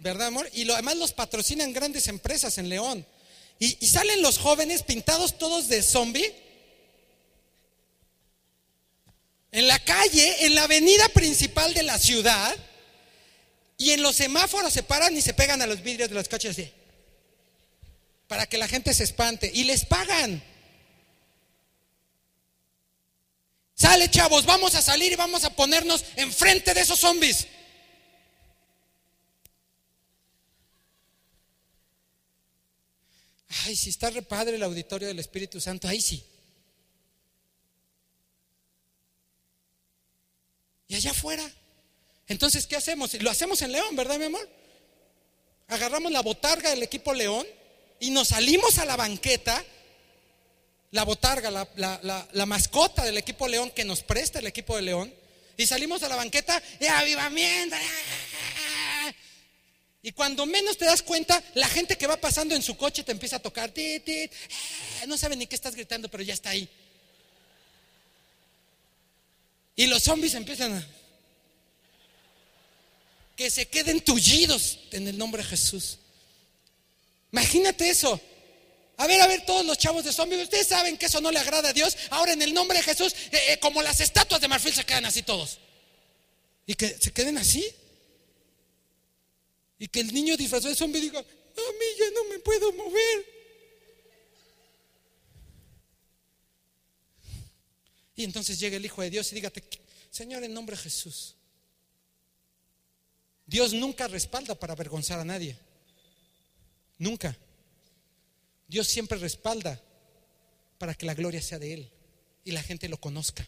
¿verdad, 0.00 0.28
amor? 0.28 0.48
Y 0.52 0.64
lo, 0.64 0.74
además 0.74 0.96
los 0.96 1.12
patrocinan 1.12 1.72
grandes 1.72 2.08
empresas 2.08 2.58
en 2.58 2.68
León. 2.68 3.06
Y, 3.58 3.76
y 3.80 3.86
salen 3.86 4.22
los 4.22 4.38
jóvenes 4.38 4.82
pintados 4.82 5.38
todos 5.38 5.68
de 5.68 5.82
zombie. 5.82 6.34
En 9.52 9.68
la 9.68 9.78
calle, 9.78 10.46
en 10.46 10.54
la 10.54 10.64
avenida 10.64 11.08
principal 11.10 11.72
de 11.74 11.84
la 11.84 11.98
ciudad 11.98 12.54
y 13.76 13.90
en 13.90 14.02
los 14.02 14.16
semáforos 14.16 14.72
se 14.72 14.82
paran 14.82 15.16
y 15.16 15.20
se 15.20 15.34
pegan 15.34 15.60
a 15.62 15.66
los 15.66 15.82
vidrios 15.82 16.08
de 16.08 16.14
los 16.14 16.28
coches 16.28 16.52
así. 16.52 16.72
Para 18.28 18.46
que 18.46 18.58
la 18.58 18.68
gente 18.68 18.94
se 18.94 19.04
espante. 19.04 19.50
Y 19.52 19.64
les 19.64 19.84
pagan. 19.84 20.42
Sale, 23.74 24.08
chavos, 24.10 24.46
vamos 24.46 24.74
a 24.76 24.82
salir 24.82 25.12
y 25.12 25.16
vamos 25.16 25.44
a 25.44 25.54
ponernos 25.54 26.04
enfrente 26.16 26.72
de 26.72 26.80
esos 26.80 27.00
zombies. 27.00 27.46
Ay, 33.64 33.76
si 33.76 33.90
está 33.90 34.10
repadre 34.10 34.56
el 34.56 34.62
auditorio 34.62 35.08
del 35.08 35.18
Espíritu 35.18 35.60
Santo, 35.60 35.88
ahí 35.88 36.00
sí. 36.00 36.24
Y 40.88 40.94
allá 40.94 41.10
afuera. 41.10 41.50
Entonces, 42.28 42.66
¿qué 42.66 42.76
hacemos? 42.76 43.14
Lo 43.14 43.30
hacemos 43.30 43.60
en 43.62 43.72
León, 43.72 43.94
¿verdad, 43.96 44.18
mi 44.18 44.24
amor? 44.24 44.48
Agarramos 45.68 46.12
la 46.12 46.20
botarga 46.20 46.70
del 46.70 46.82
equipo 46.82 47.12
León 47.12 47.46
y 48.00 48.10
nos 48.10 48.28
salimos 48.28 48.78
a 48.78 48.84
la 48.84 48.96
banqueta. 48.96 49.64
La 50.90 51.02
botarga, 51.02 51.50
la, 51.50 52.46
mascota 52.46 53.04
del 53.04 53.18
equipo 53.18 53.48
León 53.48 53.70
que 53.72 53.84
nos 53.84 54.02
presta 54.02 54.38
el 54.38 54.46
equipo 54.46 54.76
de 54.76 54.82
León. 54.82 55.14
Y 55.56 55.66
salimos 55.66 56.02
a 56.02 56.08
la 56.08 56.16
banqueta 56.16 56.62
y 56.80 56.86
avivamiento. 56.86 57.76
Y 60.02 60.12
cuando 60.12 60.46
menos 60.46 60.76
te 60.76 60.84
das 60.84 61.02
cuenta, 61.02 61.42
la 61.54 61.66
gente 61.66 61.96
que 61.96 62.06
va 62.06 62.16
pasando 62.16 62.54
en 62.54 62.62
su 62.62 62.76
coche 62.76 63.02
te 63.02 63.12
empieza 63.12 63.36
a 63.36 63.42
tocar. 63.42 63.72
No 65.06 65.18
sabe 65.18 65.34
ni 65.34 65.46
qué 65.46 65.54
estás 65.54 65.74
gritando, 65.74 66.08
pero 66.08 66.22
ya 66.22 66.34
está 66.34 66.50
ahí. 66.50 66.68
Y 69.76 69.86
los 69.86 70.02
zombies 70.02 70.34
empiezan 70.34 70.74
a... 70.74 70.86
Que 73.36 73.50
se 73.50 73.66
queden 73.66 74.00
tullidos 74.00 74.78
en 74.92 75.08
el 75.08 75.18
nombre 75.18 75.42
de 75.42 75.48
Jesús. 75.48 75.98
Imagínate 77.32 77.90
eso. 77.90 78.20
A 78.96 79.06
ver, 79.08 79.20
a 79.20 79.26
ver, 79.26 79.44
todos 79.44 79.66
los 79.66 79.76
chavos 79.76 80.04
de 80.04 80.12
zombies, 80.12 80.42
ustedes 80.42 80.68
saben 80.68 80.96
que 80.96 81.06
eso 81.06 81.20
no 81.20 81.32
le 81.32 81.40
agrada 81.40 81.70
a 81.70 81.72
Dios. 81.72 81.96
Ahora 82.10 82.32
en 82.32 82.42
el 82.42 82.54
nombre 82.54 82.78
de 82.78 82.84
Jesús, 82.84 83.12
eh, 83.32 83.40
eh, 83.48 83.58
como 83.60 83.82
las 83.82 84.00
estatuas 84.00 84.40
de 84.40 84.46
marfil 84.46 84.72
se 84.72 84.84
quedan 84.84 85.04
así 85.04 85.22
todos. 85.22 85.58
Y 86.66 86.74
que 86.74 86.96
se 87.00 87.12
queden 87.12 87.36
así. 87.38 87.66
Y 89.78 89.88
que 89.88 90.00
el 90.00 90.14
niño 90.14 90.36
disfrazado 90.36 90.70
de 90.70 90.76
zombie 90.76 91.00
diga, 91.00 91.18
a 91.18 91.22
mí 91.22 91.86
ya 91.98 92.10
no 92.14 92.24
me 92.30 92.38
puedo 92.38 92.72
mover. 92.72 93.34
Y 98.16 98.24
entonces 98.24 98.58
llega 98.60 98.76
el 98.76 98.84
Hijo 98.84 99.02
de 99.02 99.10
Dios 99.10 99.30
y 99.32 99.34
dígate, 99.34 99.62
Señor, 100.10 100.44
en 100.44 100.54
nombre 100.54 100.76
de 100.76 100.82
Jesús. 100.82 101.34
Dios 103.46 103.72
nunca 103.72 104.08
respalda 104.08 104.54
para 104.54 104.72
avergonzar 104.72 105.20
a 105.20 105.24
nadie. 105.24 105.56
Nunca. 106.98 107.36
Dios 108.66 108.88
siempre 108.88 109.18
respalda 109.18 109.80
para 110.78 110.94
que 110.94 111.06
la 111.06 111.14
gloria 111.14 111.42
sea 111.42 111.58
de 111.58 111.74
Él 111.74 111.92
y 112.44 112.52
la 112.52 112.62
gente 112.62 112.88
lo 112.88 112.98
conozca. 112.98 113.46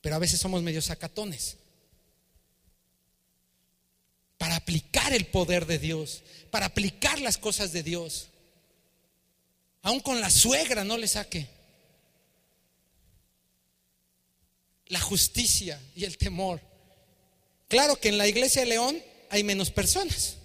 Pero 0.00 0.16
a 0.16 0.18
veces 0.18 0.40
somos 0.40 0.62
medio 0.62 0.82
sacatones. 0.82 1.56
Para 4.36 4.56
aplicar 4.56 5.12
el 5.12 5.26
poder 5.26 5.66
de 5.66 5.78
Dios, 5.78 6.22
para 6.50 6.66
aplicar 6.66 7.20
las 7.20 7.38
cosas 7.38 7.72
de 7.72 7.82
Dios. 7.82 8.28
Aún 9.82 10.00
con 10.00 10.20
la 10.20 10.30
suegra 10.30 10.84
no 10.84 10.96
le 10.96 11.08
saque. 11.08 11.58
la 14.88 15.00
justicia 15.00 15.80
y 15.94 16.04
el 16.04 16.16
temor. 16.16 16.60
Claro 17.68 18.00
que 18.00 18.08
en 18.08 18.18
la 18.18 18.26
iglesia 18.26 18.62
de 18.62 18.68
León 18.68 19.02
hay 19.28 19.44
menos 19.44 19.70
personas. 19.70 20.36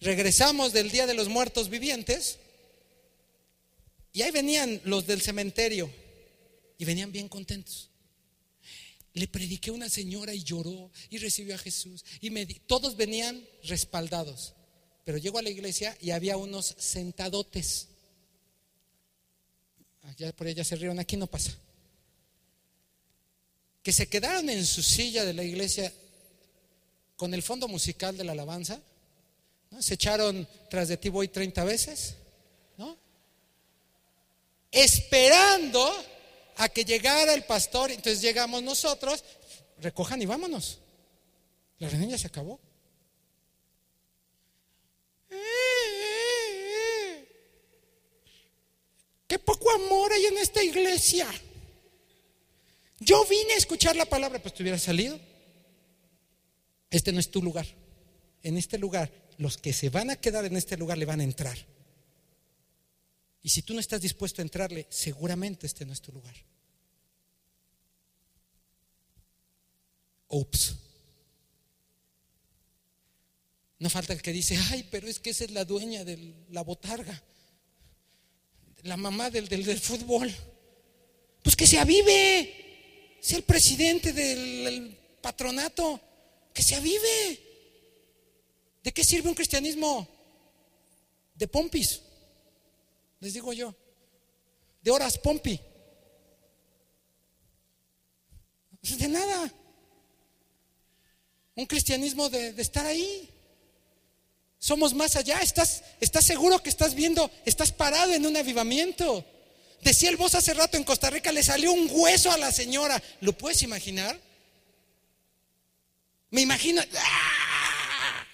Regresamos 0.00 0.72
del 0.72 0.90
Día 0.90 1.06
de 1.06 1.14
los 1.14 1.28
Muertos 1.28 1.70
Vivientes 1.70 2.38
y 4.12 4.22
ahí 4.22 4.30
venían 4.30 4.80
los 4.84 5.06
del 5.06 5.22
cementerio 5.22 5.90
y 6.76 6.84
venían 6.84 7.10
bien 7.10 7.28
contentos. 7.28 7.88
Le 9.14 9.28
prediqué 9.28 9.70
a 9.70 9.74
una 9.74 9.88
señora 9.88 10.34
y 10.34 10.42
lloró 10.42 10.90
y 11.08 11.18
recibió 11.18 11.54
a 11.54 11.58
Jesús 11.58 12.04
y 12.20 12.30
todos 12.66 12.96
venían 12.96 13.42
respaldados. 13.64 14.54
Pero 15.04 15.18
llego 15.18 15.38
a 15.38 15.42
la 15.42 15.50
iglesia 15.50 15.96
y 16.00 16.10
había 16.10 16.36
unos 16.36 16.74
sentadotes. 16.78 17.88
Allá 20.02 20.32
por 20.34 20.46
ella 20.46 20.64
se 20.64 20.76
rieron, 20.76 20.98
aquí 20.98 21.16
no 21.16 21.26
pasa 21.26 21.56
que 23.82 23.92
se 23.92 24.08
quedaron 24.08 24.48
en 24.48 24.64
su 24.64 24.82
silla 24.82 25.24
de 25.24 25.34
la 25.34 25.42
iglesia 25.42 25.92
con 27.16 27.34
el 27.34 27.42
fondo 27.42 27.68
musical 27.68 28.16
de 28.16 28.24
la 28.24 28.32
alabanza, 28.32 28.80
se 29.80 29.94
echaron 29.94 30.46
tras 30.68 30.88
de 30.88 30.96
ti 30.96 31.08
voy 31.08 31.28
30 31.28 31.64
veces, 31.64 32.16
¿no? 32.76 32.96
esperando 34.70 35.92
a 36.56 36.68
que 36.68 36.84
llegara 36.84 37.34
el 37.34 37.44
pastor, 37.44 37.90
entonces 37.90 38.20
llegamos 38.20 38.62
nosotros, 38.62 39.24
recojan 39.78 40.20
y 40.22 40.26
vámonos. 40.26 40.78
La 41.78 41.88
reunión 41.88 42.10
ya 42.10 42.18
se 42.18 42.26
acabó. 42.26 42.60
Qué 49.26 49.38
poco 49.38 49.70
amor 49.70 50.12
hay 50.12 50.26
en 50.26 50.38
esta 50.38 50.62
iglesia. 50.62 51.26
Yo 53.04 53.24
vine 53.26 53.54
a 53.54 53.56
escuchar 53.56 53.96
la 53.96 54.04
palabra, 54.04 54.40
pues 54.40 54.54
te 54.54 54.78
salido. 54.78 55.18
Este 56.90 57.12
no 57.12 57.18
es 57.18 57.30
tu 57.30 57.42
lugar. 57.42 57.66
En 58.42 58.56
este 58.56 58.78
lugar, 58.78 59.10
los 59.38 59.56
que 59.56 59.72
se 59.72 59.88
van 59.90 60.10
a 60.10 60.16
quedar 60.16 60.44
en 60.44 60.56
este 60.56 60.76
lugar 60.76 60.98
le 60.98 61.06
van 61.06 61.20
a 61.20 61.24
entrar. 61.24 61.58
Y 63.42 63.48
si 63.48 63.62
tú 63.62 63.74
no 63.74 63.80
estás 63.80 64.00
dispuesto 64.00 64.40
a 64.40 64.44
entrarle, 64.44 64.86
seguramente 64.88 65.66
este 65.66 65.84
no 65.84 65.92
es 65.92 66.00
tu 66.00 66.12
lugar. 66.12 66.34
Ups. 70.28 70.76
No 73.80 73.90
falta 73.90 74.12
el 74.12 74.22
que 74.22 74.32
dice, 74.32 74.56
ay, 74.70 74.86
pero 74.92 75.08
es 75.08 75.18
que 75.18 75.30
esa 75.30 75.44
es 75.44 75.50
la 75.50 75.64
dueña 75.64 76.04
de 76.04 76.34
la 76.50 76.62
botarga, 76.62 77.20
la 78.82 78.96
mamá 78.96 79.28
del, 79.28 79.48
del, 79.48 79.64
del 79.64 79.80
fútbol. 79.80 80.32
Pues 81.42 81.56
que 81.56 81.66
se 81.66 81.80
avive 81.80 82.62
sea 83.22 83.38
el 83.38 83.44
presidente 83.44 84.12
del 84.12 84.98
patronato, 85.20 86.00
que 86.52 86.62
se 86.62 86.74
avive. 86.74 87.40
¿De 88.82 88.92
qué 88.92 89.04
sirve 89.04 89.28
un 89.28 89.36
cristianismo 89.36 90.08
de 91.36 91.46
pompis? 91.46 92.02
Les 93.20 93.32
digo 93.32 93.52
yo, 93.52 93.72
de 94.82 94.90
horas 94.90 95.16
pompi. 95.18 95.60
De 98.82 99.06
nada. 99.08 99.54
Un 101.54 101.66
cristianismo 101.66 102.28
de, 102.28 102.52
de 102.52 102.62
estar 102.62 102.84
ahí. 102.84 103.30
Somos 104.58 104.92
más 104.94 105.14
allá. 105.14 105.38
Estás, 105.38 105.84
estás 106.00 106.24
seguro 106.24 106.60
que 106.60 106.70
estás 106.70 106.96
viendo, 106.96 107.30
estás 107.44 107.70
parado 107.70 108.12
en 108.12 108.26
un 108.26 108.36
avivamiento. 108.36 109.24
Decía 109.82 110.10
el 110.10 110.16
voz 110.16 110.36
hace 110.36 110.54
rato 110.54 110.76
en 110.76 110.84
Costa 110.84 111.10
Rica, 111.10 111.32
le 111.32 111.42
salió 111.42 111.72
un 111.72 111.88
hueso 111.90 112.30
a 112.30 112.38
la 112.38 112.52
señora. 112.52 113.02
¿Lo 113.20 113.32
puedes 113.32 113.62
imaginar? 113.62 114.18
Me 116.30 116.40
imagino. 116.40 116.80
¡ah! 116.96 118.26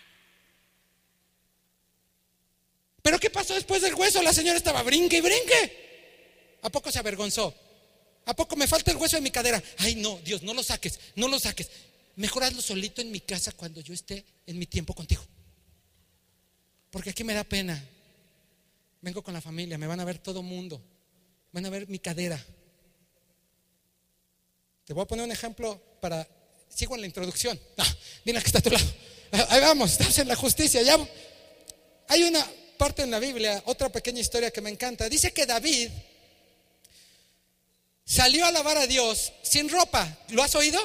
¿Pero 3.00 3.18
qué 3.18 3.30
pasó 3.30 3.54
después 3.54 3.80
del 3.80 3.94
hueso? 3.94 4.22
La 4.22 4.34
señora 4.34 4.58
estaba 4.58 4.82
brinque 4.82 5.16
y 5.16 5.20
brinque. 5.22 6.58
¿A 6.62 6.68
poco 6.68 6.92
se 6.92 6.98
avergonzó? 6.98 7.54
¿A 8.26 8.36
poco 8.36 8.54
me 8.54 8.66
falta 8.66 8.90
el 8.90 8.98
hueso 8.98 9.16
de 9.16 9.22
mi 9.22 9.30
cadera? 9.30 9.62
Ay, 9.78 9.94
no, 9.94 10.20
Dios, 10.22 10.42
no 10.42 10.52
lo 10.52 10.62
saques, 10.62 11.00
no 11.14 11.28
lo 11.28 11.40
saques. 11.40 11.70
Mejor 12.16 12.44
hazlo 12.44 12.60
solito 12.60 13.00
en 13.00 13.10
mi 13.10 13.20
casa 13.20 13.52
cuando 13.52 13.80
yo 13.80 13.94
esté 13.94 14.22
en 14.46 14.58
mi 14.58 14.66
tiempo 14.66 14.92
contigo. 14.92 15.24
Porque 16.90 17.08
aquí 17.08 17.24
me 17.24 17.32
da 17.32 17.44
pena. 17.44 17.82
Vengo 19.00 19.22
con 19.22 19.32
la 19.32 19.40
familia, 19.40 19.78
me 19.78 19.86
van 19.86 20.00
a 20.00 20.04
ver 20.04 20.18
todo 20.18 20.42
mundo. 20.42 20.82
Van 21.58 21.66
a 21.66 21.70
ver 21.70 21.88
mi 21.88 21.98
cadera. 21.98 22.40
Te 24.84 24.92
voy 24.92 25.02
a 25.02 25.06
poner 25.06 25.24
un 25.24 25.32
ejemplo 25.32 25.76
para. 26.00 26.24
Sigo 26.68 26.94
en 26.94 27.00
la 27.00 27.08
introducción. 27.08 27.58
Ah, 27.76 27.96
mira 28.24 28.40
que 28.40 28.46
está 28.46 28.60
a 28.60 28.62
tu 28.62 28.70
lado. 28.70 28.86
Ah, 29.32 29.46
ahí 29.50 29.60
vamos, 29.62 29.90
estamos 29.90 30.16
en 30.18 30.28
la 30.28 30.36
justicia. 30.36 30.80
Hay 32.06 32.22
una 32.22 32.48
parte 32.76 33.02
en 33.02 33.10
la 33.10 33.18
Biblia, 33.18 33.60
otra 33.66 33.88
pequeña 33.88 34.20
historia 34.20 34.52
que 34.52 34.60
me 34.60 34.70
encanta. 34.70 35.08
Dice 35.08 35.32
que 35.32 35.46
David 35.46 35.90
salió 38.04 38.44
a 38.44 38.50
alabar 38.50 38.76
a 38.76 38.86
Dios 38.86 39.32
sin 39.42 39.68
ropa. 39.68 40.16
¿Lo 40.28 40.44
has 40.44 40.54
oído? 40.54 40.78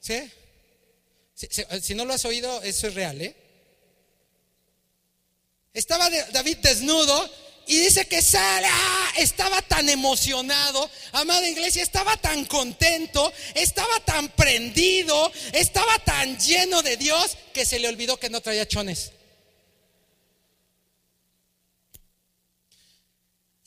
¿Sí? 0.00 0.22
Si, 1.34 1.48
si 1.82 1.94
no 1.94 2.06
lo 2.06 2.14
has 2.14 2.24
oído, 2.24 2.62
eso 2.62 2.86
es 2.86 2.94
real, 2.94 3.20
¿eh? 3.20 3.36
Estaba 5.74 6.08
David 6.32 6.56
desnudo 6.62 7.30
y 7.66 7.78
dice 7.78 8.06
que 8.06 8.22
sale, 8.22 8.68
¡ah! 8.70 9.03
Estaba 9.16 9.62
tan 9.62 9.88
emocionado, 9.88 10.90
amada 11.12 11.48
iglesia, 11.48 11.82
estaba 11.82 12.16
tan 12.16 12.44
contento, 12.44 13.32
estaba 13.54 14.00
tan 14.00 14.28
prendido, 14.30 15.32
estaba 15.52 15.98
tan 16.00 16.38
lleno 16.38 16.82
de 16.82 16.96
Dios 16.96 17.36
que 17.52 17.64
se 17.64 17.78
le 17.78 17.88
olvidó 17.88 18.18
que 18.18 18.30
no 18.30 18.40
traía 18.40 18.66
chones. 18.66 19.12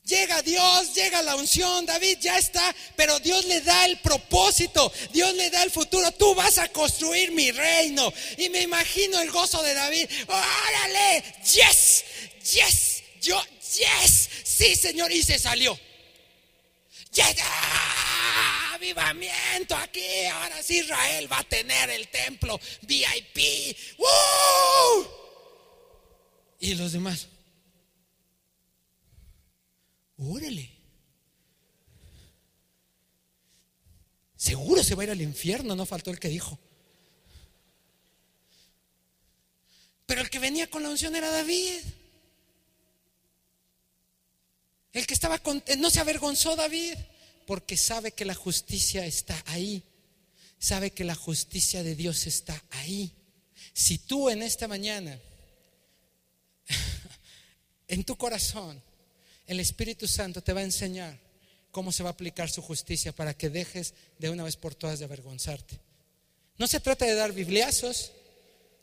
Llega 0.07 0.41
Dios, 0.41 0.93
llega 0.93 1.21
la 1.21 1.35
unción, 1.35 1.85
David 1.85 2.19
ya 2.21 2.37
está, 2.37 2.73
pero 2.95 3.19
Dios 3.19 3.43
le 3.43 3.59
da 3.59 3.85
el 3.85 3.99
propósito, 3.99 4.89
Dios 5.11 5.33
le 5.33 5.49
da 5.49 5.63
el 5.63 5.69
futuro. 5.69 6.09
Tú 6.13 6.33
vas 6.33 6.59
a 6.59 6.69
construir 6.69 7.33
mi 7.33 7.51
reino. 7.51 8.13
Y 8.37 8.47
me 8.47 8.61
imagino 8.61 9.19
el 9.19 9.29
gozo 9.31 9.61
de 9.61 9.73
David. 9.73 10.09
Órale, 10.27 11.23
yes, 11.43 12.05
yes, 12.53 13.03
yo, 13.21 13.37
yes, 13.75 14.29
sí, 14.57 14.75
Señor, 14.75 15.11
y 15.11 15.21
se 15.21 15.37
salió. 15.37 15.77
Llega 17.13 18.73
avivamiento 18.73 19.75
aquí. 19.75 20.25
Ahora 20.31 20.61
sí 20.63 20.79
Israel 20.79 21.31
va 21.31 21.39
a 21.39 21.43
tener 21.43 21.89
el 21.89 22.07
templo 22.07 22.59
VIP. 22.81 23.77
Y 26.59 26.75
los 26.75 26.91
demás. 26.91 27.27
Órale. 30.17 30.71
Seguro 34.35 34.83
se 34.83 34.95
va 34.95 35.03
a 35.03 35.05
ir 35.05 35.11
al 35.11 35.21
infierno, 35.21 35.75
no 35.75 35.85
faltó 35.85 36.11
el 36.11 36.19
que 36.19 36.29
dijo. 36.29 36.59
Pero 40.05 40.21
el 40.21 40.29
que 40.29 40.39
venía 40.39 40.69
con 40.69 40.83
la 40.83 40.89
unción 40.89 41.15
era 41.15 41.29
David. 41.29 41.81
El 44.97 45.05
que 45.05 45.13
estaba 45.13 45.37
con, 45.37 45.63
no 45.77 45.91
se 45.91 45.99
avergonzó 45.99 46.55
David 46.55 46.95
porque 47.45 47.77
sabe 47.77 48.13
que 48.13 48.25
la 48.25 48.33
justicia 48.33 49.05
está 49.05 49.39
ahí. 49.45 49.83
Sabe 50.57 50.89
que 50.89 51.03
la 51.03 51.13
justicia 51.13 51.83
de 51.83 51.93
Dios 51.93 52.25
está 52.25 52.59
ahí. 52.71 53.11
Si 53.73 53.99
tú 53.99 54.27
en 54.27 54.41
esta 54.41 54.67
mañana, 54.67 55.19
en 57.87 58.03
tu 58.05 58.17
corazón, 58.17 58.81
el 59.45 59.59
Espíritu 59.59 60.07
Santo 60.07 60.41
te 60.41 60.51
va 60.51 60.61
a 60.61 60.63
enseñar 60.63 61.15
cómo 61.69 61.91
se 61.91 62.01
va 62.01 62.09
a 62.09 62.13
aplicar 62.13 62.49
su 62.49 62.63
justicia 62.63 63.11
para 63.11 63.35
que 63.35 63.51
dejes 63.51 63.93
de 64.17 64.31
una 64.31 64.45
vez 64.45 64.55
por 64.55 64.73
todas 64.73 64.97
de 64.97 65.05
avergonzarte. 65.05 65.77
No 66.57 66.65
se 66.65 66.79
trata 66.79 67.05
de 67.05 67.13
dar 67.13 67.33
bibliazos, 67.33 68.13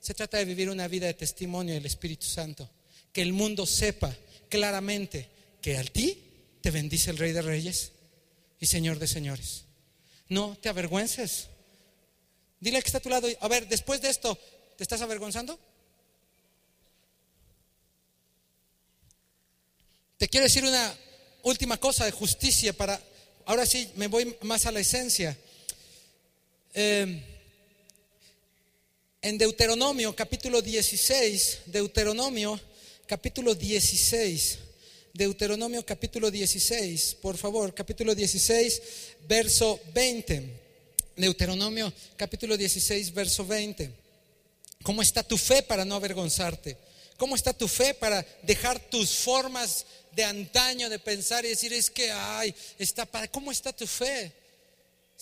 se 0.00 0.14
trata 0.14 0.38
de 0.38 0.44
vivir 0.44 0.70
una 0.70 0.86
vida 0.86 1.08
de 1.08 1.14
testimonio 1.14 1.74
del 1.74 1.86
Espíritu 1.86 2.26
Santo. 2.26 2.70
Que 3.12 3.22
el 3.22 3.32
mundo 3.32 3.66
sepa 3.66 4.16
claramente 4.48 5.33
que 5.64 5.78
a 5.78 5.82
ti 5.82 6.22
te 6.60 6.70
bendice 6.70 7.10
el 7.10 7.16
Rey 7.16 7.32
de 7.32 7.40
Reyes 7.40 7.92
y 8.60 8.66
Señor 8.66 8.98
de 8.98 9.06
Señores. 9.06 9.64
No 10.28 10.58
te 10.60 10.68
avergüences. 10.68 11.46
Dile 12.60 12.82
que 12.82 12.86
está 12.88 12.98
a 12.98 13.00
tu 13.00 13.08
lado, 13.08 13.26
a 13.40 13.48
ver, 13.48 13.66
después 13.66 14.02
de 14.02 14.10
esto, 14.10 14.38
¿te 14.76 14.84
estás 14.84 15.00
avergonzando? 15.00 15.58
Te 20.18 20.28
quiero 20.28 20.44
decir 20.44 20.64
una 20.64 20.94
última 21.44 21.78
cosa 21.78 22.04
de 22.04 22.10
justicia 22.10 22.74
para, 22.74 23.00
ahora 23.46 23.64
sí 23.64 23.90
me 23.96 24.08
voy 24.08 24.36
más 24.42 24.66
a 24.66 24.70
la 24.70 24.80
esencia. 24.80 25.34
Em, 26.74 27.22
en 29.22 29.38
Deuteronomio 29.38 30.14
capítulo 30.14 30.60
16, 30.60 31.60
Deuteronomio 31.64 32.60
capítulo 33.06 33.54
16, 33.54 34.58
Deuteronomio 35.14 35.86
capítulo 35.86 36.28
16, 36.28 37.18
por 37.22 37.36
favor, 37.36 37.72
capítulo 37.72 38.16
16, 38.16 38.82
verso 39.28 39.78
20. 39.94 40.42
Deuteronomio 41.14 41.92
capítulo 42.16 42.56
16, 42.56 43.14
verso 43.14 43.46
20. 43.46 43.92
¿Cómo 44.82 45.02
está 45.02 45.22
tu 45.22 45.38
fe 45.38 45.62
para 45.62 45.84
no 45.84 45.94
avergonzarte? 45.94 46.76
¿Cómo 47.16 47.36
está 47.36 47.52
tu 47.52 47.68
fe 47.68 47.94
para 47.94 48.26
dejar 48.42 48.80
tus 48.90 49.10
formas 49.10 49.86
de 50.16 50.24
antaño 50.24 50.90
de 50.90 50.98
pensar 50.98 51.44
y 51.44 51.50
decir, 51.50 51.72
es 51.72 51.90
que, 51.90 52.10
ay, 52.10 52.52
está 52.76 53.06
para, 53.06 53.28
¿cómo 53.28 53.52
está 53.52 53.72
tu 53.72 53.86
fe? 53.86 54.32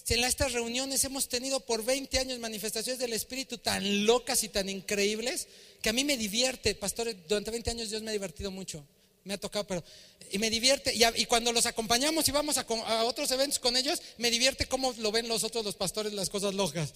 En 0.09 0.24
estas 0.24 0.53
reuniones 0.53 1.05
hemos 1.05 1.28
tenido 1.28 1.61
por 1.61 1.84
20 1.84 2.18
años 2.18 2.38
manifestaciones 2.38 2.99
del 2.99 3.12
Espíritu 3.12 3.59
tan 3.59 4.07
locas 4.07 4.43
y 4.43 4.49
tan 4.49 4.70
increíbles 4.70 5.49
que 5.82 5.90
a 5.90 5.93
mí 5.93 6.03
me 6.03 6.16
divierte, 6.16 6.74
pastor, 6.74 7.14
durante 7.28 7.51
20 7.51 7.70
años 7.72 7.90
Dios 7.90 8.01
me 8.01 8.09
ha 8.09 8.12
divertido 8.12 8.51
mucho, 8.51 8.82
me 9.25 9.35
ha 9.35 9.39
tocado, 9.39 9.66
pero, 9.66 9.85
y 10.31 10.39
me 10.39 10.51
divierte, 10.51 10.93
y, 10.95 11.25
cuando 11.27 11.53
los 11.53 11.66
acompañamos 11.66 12.27
y 12.29 12.33
vamos 12.33 12.59
a, 12.59 12.66
otros 13.05 13.31
eventos 13.31 13.59
con 13.59 13.77
ellos, 13.77 14.01
me 14.18 14.31
divierte 14.31 14.66
cómo 14.66 14.95
lo 14.99 15.12
ven 15.12 15.29
los 15.29 15.45
otros, 15.45 15.64
los 15.64 15.77
pastores, 15.77 16.12
las 16.12 16.31
cosas 16.31 16.55
locas. 16.55 16.93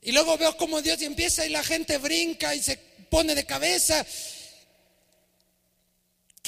Y 0.00 0.12
luego 0.12 0.38
veo 0.38 0.56
cómo 0.56 0.80
Dios 0.80 1.02
y 1.02 1.04
empieza 1.04 1.44
y 1.44 1.50
la 1.50 1.62
gente 1.64 1.98
brinca 1.98 2.54
y 2.54 2.62
se 2.62 2.78
pone 3.10 3.34
de 3.34 3.44
cabeza 3.44 4.06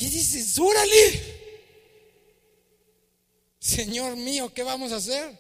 ¿Qué 0.01 0.09
dices? 0.09 0.55
¡Súrale! 0.55 1.41
Señor 3.59 4.17
mío, 4.17 4.51
¿qué 4.55 4.63
vamos 4.63 4.93
a 4.93 4.97
hacer? 4.97 5.39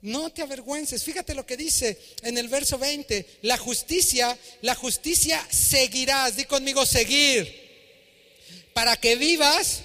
No 0.00 0.32
te 0.32 0.40
avergüences. 0.40 1.04
Fíjate 1.04 1.34
lo 1.34 1.44
que 1.44 1.58
dice 1.58 2.00
en 2.22 2.38
el 2.38 2.48
verso 2.48 2.78
20. 2.78 3.40
La 3.42 3.58
justicia, 3.58 4.38
la 4.62 4.74
justicia 4.74 5.46
seguirás. 5.50 6.36
Di 6.36 6.46
conmigo 6.46 6.86
seguir. 6.86 7.63
Para 8.74 8.96
que 8.96 9.16
vivas 9.16 9.80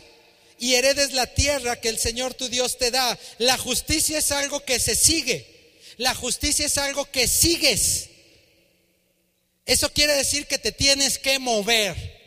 y 0.59 0.75
heredes 0.75 1.13
la 1.13 1.27
tierra 1.27 1.79
que 1.79 1.89
el 1.89 1.97
Señor 1.97 2.33
tu 2.33 2.49
Dios 2.49 2.77
te 2.77 2.91
da. 2.91 3.17
La 3.37 3.57
justicia 3.57 4.19
es 4.19 4.31
algo 4.31 4.65
que 4.65 4.79
se 4.79 4.95
sigue. 4.95 5.47
La 5.97 6.13
justicia 6.13 6.65
es 6.65 6.77
algo 6.77 7.05
que 7.05 7.27
sigues. 7.27 8.09
Eso 9.65 9.93
quiere 9.93 10.13
decir 10.15 10.47
que 10.47 10.57
te 10.57 10.73
tienes 10.73 11.17
que 11.17 11.39
mover 11.39 12.19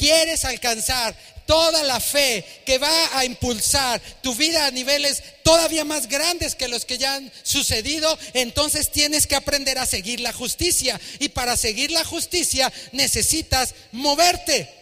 quieres 0.00 0.46
alcanzar 0.46 1.14
toda 1.44 1.82
la 1.82 2.00
fe 2.00 2.42
que 2.64 2.78
va 2.78 3.18
a 3.18 3.26
impulsar 3.26 4.00
tu 4.22 4.34
vida 4.34 4.64
a 4.64 4.70
niveles 4.70 5.22
todavía 5.42 5.84
más 5.84 6.08
grandes 6.08 6.54
que 6.54 6.68
los 6.68 6.86
que 6.86 6.96
ya 6.96 7.16
han 7.16 7.30
sucedido, 7.42 8.18
entonces 8.32 8.90
tienes 8.90 9.26
que 9.26 9.36
aprender 9.36 9.78
a 9.78 9.84
seguir 9.84 10.20
la 10.20 10.32
justicia. 10.32 10.98
Y 11.18 11.28
para 11.28 11.54
seguir 11.58 11.90
la 11.90 12.04
justicia 12.04 12.72
necesitas 12.92 13.74
moverte. 13.92 14.79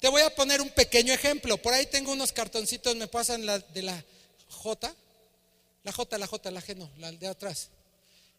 Te 0.00 0.08
voy 0.08 0.22
a 0.22 0.34
poner 0.34 0.62
un 0.62 0.70
pequeño 0.70 1.12
ejemplo. 1.12 1.58
Por 1.58 1.74
ahí 1.74 1.86
tengo 1.86 2.12
unos 2.12 2.32
cartoncitos, 2.32 2.96
me 2.96 3.06
pasan 3.06 3.44
la, 3.44 3.58
de 3.58 3.82
la 3.82 4.04
J. 4.48 4.94
La 5.84 5.92
J, 5.92 6.18
la 6.18 6.26
J, 6.26 6.50
la 6.50 6.62
G, 6.62 6.74
no, 6.74 6.90
la 6.96 7.12
de 7.12 7.26
atrás. 7.26 7.68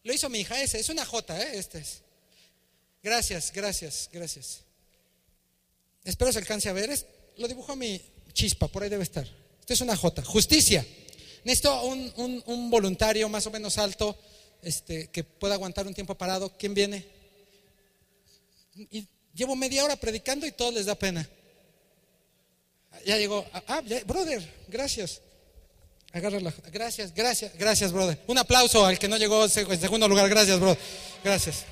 Lo 0.04 0.12
hizo 0.12 0.28
mi 0.28 0.40
hija 0.40 0.60
ese, 0.60 0.80
es 0.80 0.90
una 0.90 1.06
J, 1.06 1.40
¿eh? 1.40 1.60
Este 1.60 1.78
es. 1.78 2.02
Gracias, 3.04 3.52
gracias, 3.54 4.10
gracias. 4.12 4.62
Espero 6.04 6.32
se 6.32 6.40
alcance 6.40 6.68
a 6.68 6.74
ver. 6.74 6.90
Es, 6.90 7.06
lo 7.38 7.48
dibujó 7.48 7.76
mi 7.76 8.02
chispa, 8.34 8.68
por 8.68 8.82
ahí 8.82 8.90
debe 8.90 9.04
estar. 9.04 9.28
Esto 9.60 9.74
es 9.74 9.82
una 9.82 9.96
J. 9.96 10.24
Justicia. 10.24 10.86
Necesito 11.44 11.84
un, 11.84 12.44
un, 12.46 12.70
voluntario 12.72 13.30
más 13.30 13.46
o 13.46 13.52
menos 13.52 13.78
alto 13.78 14.18
este, 14.64 15.10
que 15.10 15.24
pueda 15.24 15.56
aguantar 15.56 15.86
un 15.86 15.94
tiempo 15.94 16.16
parado. 16.16 16.56
¿Quién 16.58 16.74
viene? 16.74 17.06
Y 18.76 19.08
llevo 19.34 19.56
media 19.56 19.84
hora 19.84 19.96
predicando 19.96 20.48
y 20.48 20.52
todo 20.52 20.72
les 20.72 20.88
da 20.88 20.96
pena. 20.96 21.28
Ya 23.06 23.18
llegó. 23.18 23.46
Ah, 23.68 23.82
brother, 24.06 24.42
gracias. 24.68 25.22
Agárrala. 26.14 26.54
Gracias, 26.72 27.14
gracias, 27.14 27.54
gracias, 27.58 27.92
brother. 27.92 28.20
Un 28.28 28.38
aplauso 28.38 28.86
al 28.86 29.00
que 29.00 29.08
no 29.08 29.18
llegó 29.18 29.46
en 29.46 29.50
segundo 29.50 30.08
lugar. 30.08 30.30
Gracias, 30.30 30.60
brother. 30.60 30.78
Gracias. 31.24 31.66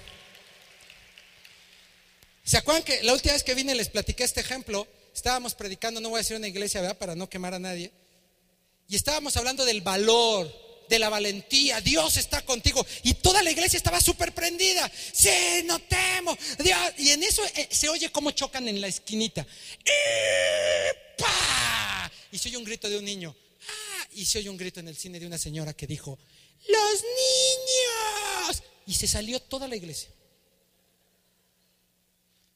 ¿Se 2.43 2.57
acuerdan 2.57 2.83
que 2.83 3.03
la 3.03 3.13
última 3.13 3.33
vez 3.33 3.43
que 3.43 3.53
vine 3.53 3.75
les 3.75 3.89
platiqué 3.89 4.23
este 4.23 4.39
ejemplo? 4.39 4.87
Estábamos 5.13 5.53
predicando, 5.55 5.99
no 5.99 6.09
voy 6.09 6.17
a 6.17 6.21
decir 6.21 6.37
una 6.37 6.47
iglesia, 6.47 6.81
¿verdad? 6.81 6.97
Para 6.97 7.15
no 7.15 7.29
quemar 7.29 7.53
a 7.53 7.59
nadie. 7.59 7.91
Y 8.87 8.95
estábamos 8.95 9.37
hablando 9.37 9.65
del 9.65 9.81
valor, 9.81 10.51
de 10.89 10.99
la 10.99 11.09
valentía. 11.09 11.79
Dios 11.81 12.17
está 12.17 12.41
contigo. 12.41 12.85
Y 13.03 13.13
toda 13.13 13.41
la 13.43 13.51
iglesia 13.51 13.77
estaba 13.77 14.01
súper 14.01 14.33
prendida. 14.33 14.91
Sí, 15.13 15.63
no 15.65 15.79
temo. 15.79 16.37
Y 16.97 17.09
en 17.09 17.23
eso 17.23 17.43
eh, 17.55 17.69
se 17.71 17.87
oye 17.87 18.11
cómo 18.11 18.31
chocan 18.31 18.67
en 18.67 18.81
la 18.81 18.87
esquinita. 18.87 19.45
Y 22.31 22.37
se 22.37 22.49
oye 22.49 22.57
un 22.57 22.63
grito 22.65 22.89
de 22.89 22.97
un 22.97 23.05
niño. 23.05 23.35
¡Ah! 23.67 24.07
Y 24.13 24.25
se 24.25 24.39
oye 24.39 24.49
un 24.49 24.57
grito 24.57 24.79
en 24.79 24.87
el 24.87 24.97
cine 24.97 25.19
de 25.19 25.27
una 25.27 25.37
señora 25.37 25.73
que 25.73 25.87
dijo, 25.87 26.17
los 26.67 27.03
niños. 27.03 28.63
Y 28.87 28.93
se 28.95 29.07
salió 29.07 29.39
toda 29.39 29.67
la 29.67 29.75
iglesia. 29.75 30.09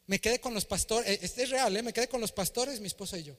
Me 0.07 0.19
quedé 0.19 0.39
con 0.39 0.53
los 0.53 0.65
pastores, 0.65 1.19
este 1.21 1.43
es 1.43 1.49
real, 1.49 1.75
¿eh? 1.77 1.81
me 1.81 1.93
quedé 1.93 2.09
con 2.09 2.19
los 2.19 2.33
pastores, 2.33 2.81
mi 2.81 2.87
esposa 2.87 3.17
y 3.17 3.23
yo. 3.23 3.35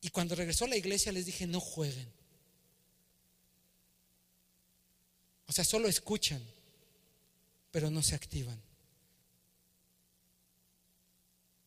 Y 0.00 0.10
cuando 0.10 0.34
regresó 0.34 0.64
a 0.64 0.68
la 0.68 0.76
iglesia 0.76 1.12
les 1.12 1.26
dije, 1.26 1.46
no 1.46 1.60
jueguen. 1.60 2.12
O 5.52 5.54
sea, 5.54 5.66
solo 5.66 5.86
escuchan, 5.86 6.42
pero 7.70 7.90
no 7.90 8.02
se 8.02 8.14
activan. 8.14 8.58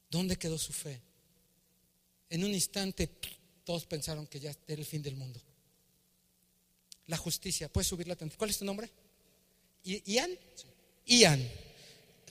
¿Dónde 0.10 0.38
quedó 0.38 0.58
su 0.58 0.74
fe? 0.74 1.00
En 2.32 2.44
un 2.44 2.52
instante 2.52 3.08
todos 3.64 3.86
pensaron 3.86 4.26
que 4.26 4.40
ya 4.40 4.56
era 4.68 4.82
el 4.82 4.88
fin 4.88 5.04
del 5.04 5.16
mundo. 5.16 5.40
La 7.06 7.16
justicia, 7.16 7.72
¿puedes 7.72 7.86
subirla 7.86 8.16
tanto? 8.16 8.36
¿Cuál 8.40 8.50
es 8.50 8.58
tu 8.58 8.66
nombre? 8.66 8.90
¿Ian? 9.84 10.32
Ian. 11.06 11.48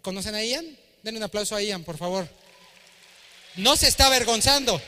¿Conocen 0.03 0.35
a 0.35 0.45
Ian? 0.45 0.67
Den 1.05 1.17
un 1.19 1.23
aplauso 1.23 1.55
a 1.55 1.63
Ian, 1.63 1.85
por 1.85 1.97
favor. 1.97 2.29
No 3.55 3.77
se 3.77 3.87
está 3.87 4.07
avergonzando. 4.07 4.83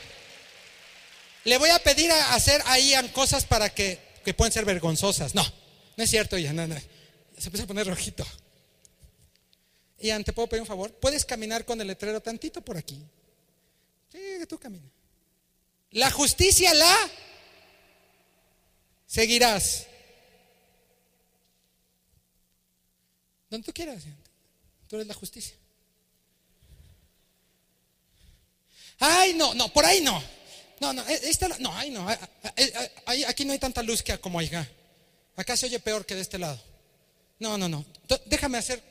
Le 1.45 1.57
voy 1.59 1.69
a 1.69 1.79
pedir 1.79 2.11
a 2.11 2.33
hacer 2.35 2.61
ahí 2.65 2.93
cosas 3.13 3.45
para 3.45 3.73
que, 3.73 4.01
que 4.25 4.33
pueden 4.33 4.51
ser 4.51 4.65
vergonzosas. 4.65 5.33
No, 5.33 5.49
no 5.97 6.03
es 6.03 6.09
cierto, 6.09 6.37
Ian. 6.37 6.55
No, 6.55 6.67
no. 6.67 6.75
Se 7.37 7.47
empieza 7.47 7.63
a 7.63 7.67
poner 7.67 7.87
rojito. 7.87 8.25
Ian, 9.99 10.23
¿te 10.23 10.31
puedo 10.31 10.47
pedir 10.47 10.61
un 10.61 10.67
favor? 10.67 10.93
¿Puedes 10.93 11.25
caminar 11.25 11.65
con 11.65 11.81
el 11.81 11.87
letrero 11.87 12.21
tantito 12.21 12.61
por 12.61 12.77
aquí? 12.77 13.03
Sí, 14.11 14.19
tú 14.47 14.59
camina. 14.59 14.87
La 15.91 16.11
justicia 16.11 16.73
la 16.75 16.95
seguirás. 19.07 19.87
Donde 23.49 23.65
tú 23.65 23.73
quieras, 23.73 24.03
tú 24.87 24.97
eres 24.97 25.07
la 25.07 25.13
justicia. 25.13 25.55
Ay, 28.99 29.33
no, 29.33 29.53
no, 29.53 29.71
por 29.73 29.85
ahí 29.85 30.01
no. 30.01 30.21
No, 30.79 30.93
no, 30.93 31.07
e, 31.07 31.29
esta, 31.29 31.47
no, 31.59 31.73
ahí 31.75 31.89
no. 31.89 32.07
aquí 33.27 33.45
no 33.45 33.53
hay 33.53 33.59
tanta 33.59 33.81
luz 33.81 34.03
que 34.03 34.17
como 34.19 34.39
acá. 34.39 34.69
Acá 35.37 35.55
se 35.55 35.67
oye 35.67 35.79
peor 35.79 36.05
que 36.05 36.15
de 36.15 36.21
este 36.21 36.37
lado. 36.37 36.59
No, 37.39 37.57
no, 37.57 37.69
no. 37.69 37.85
Déjame 38.25 38.57
hacer. 38.57 38.83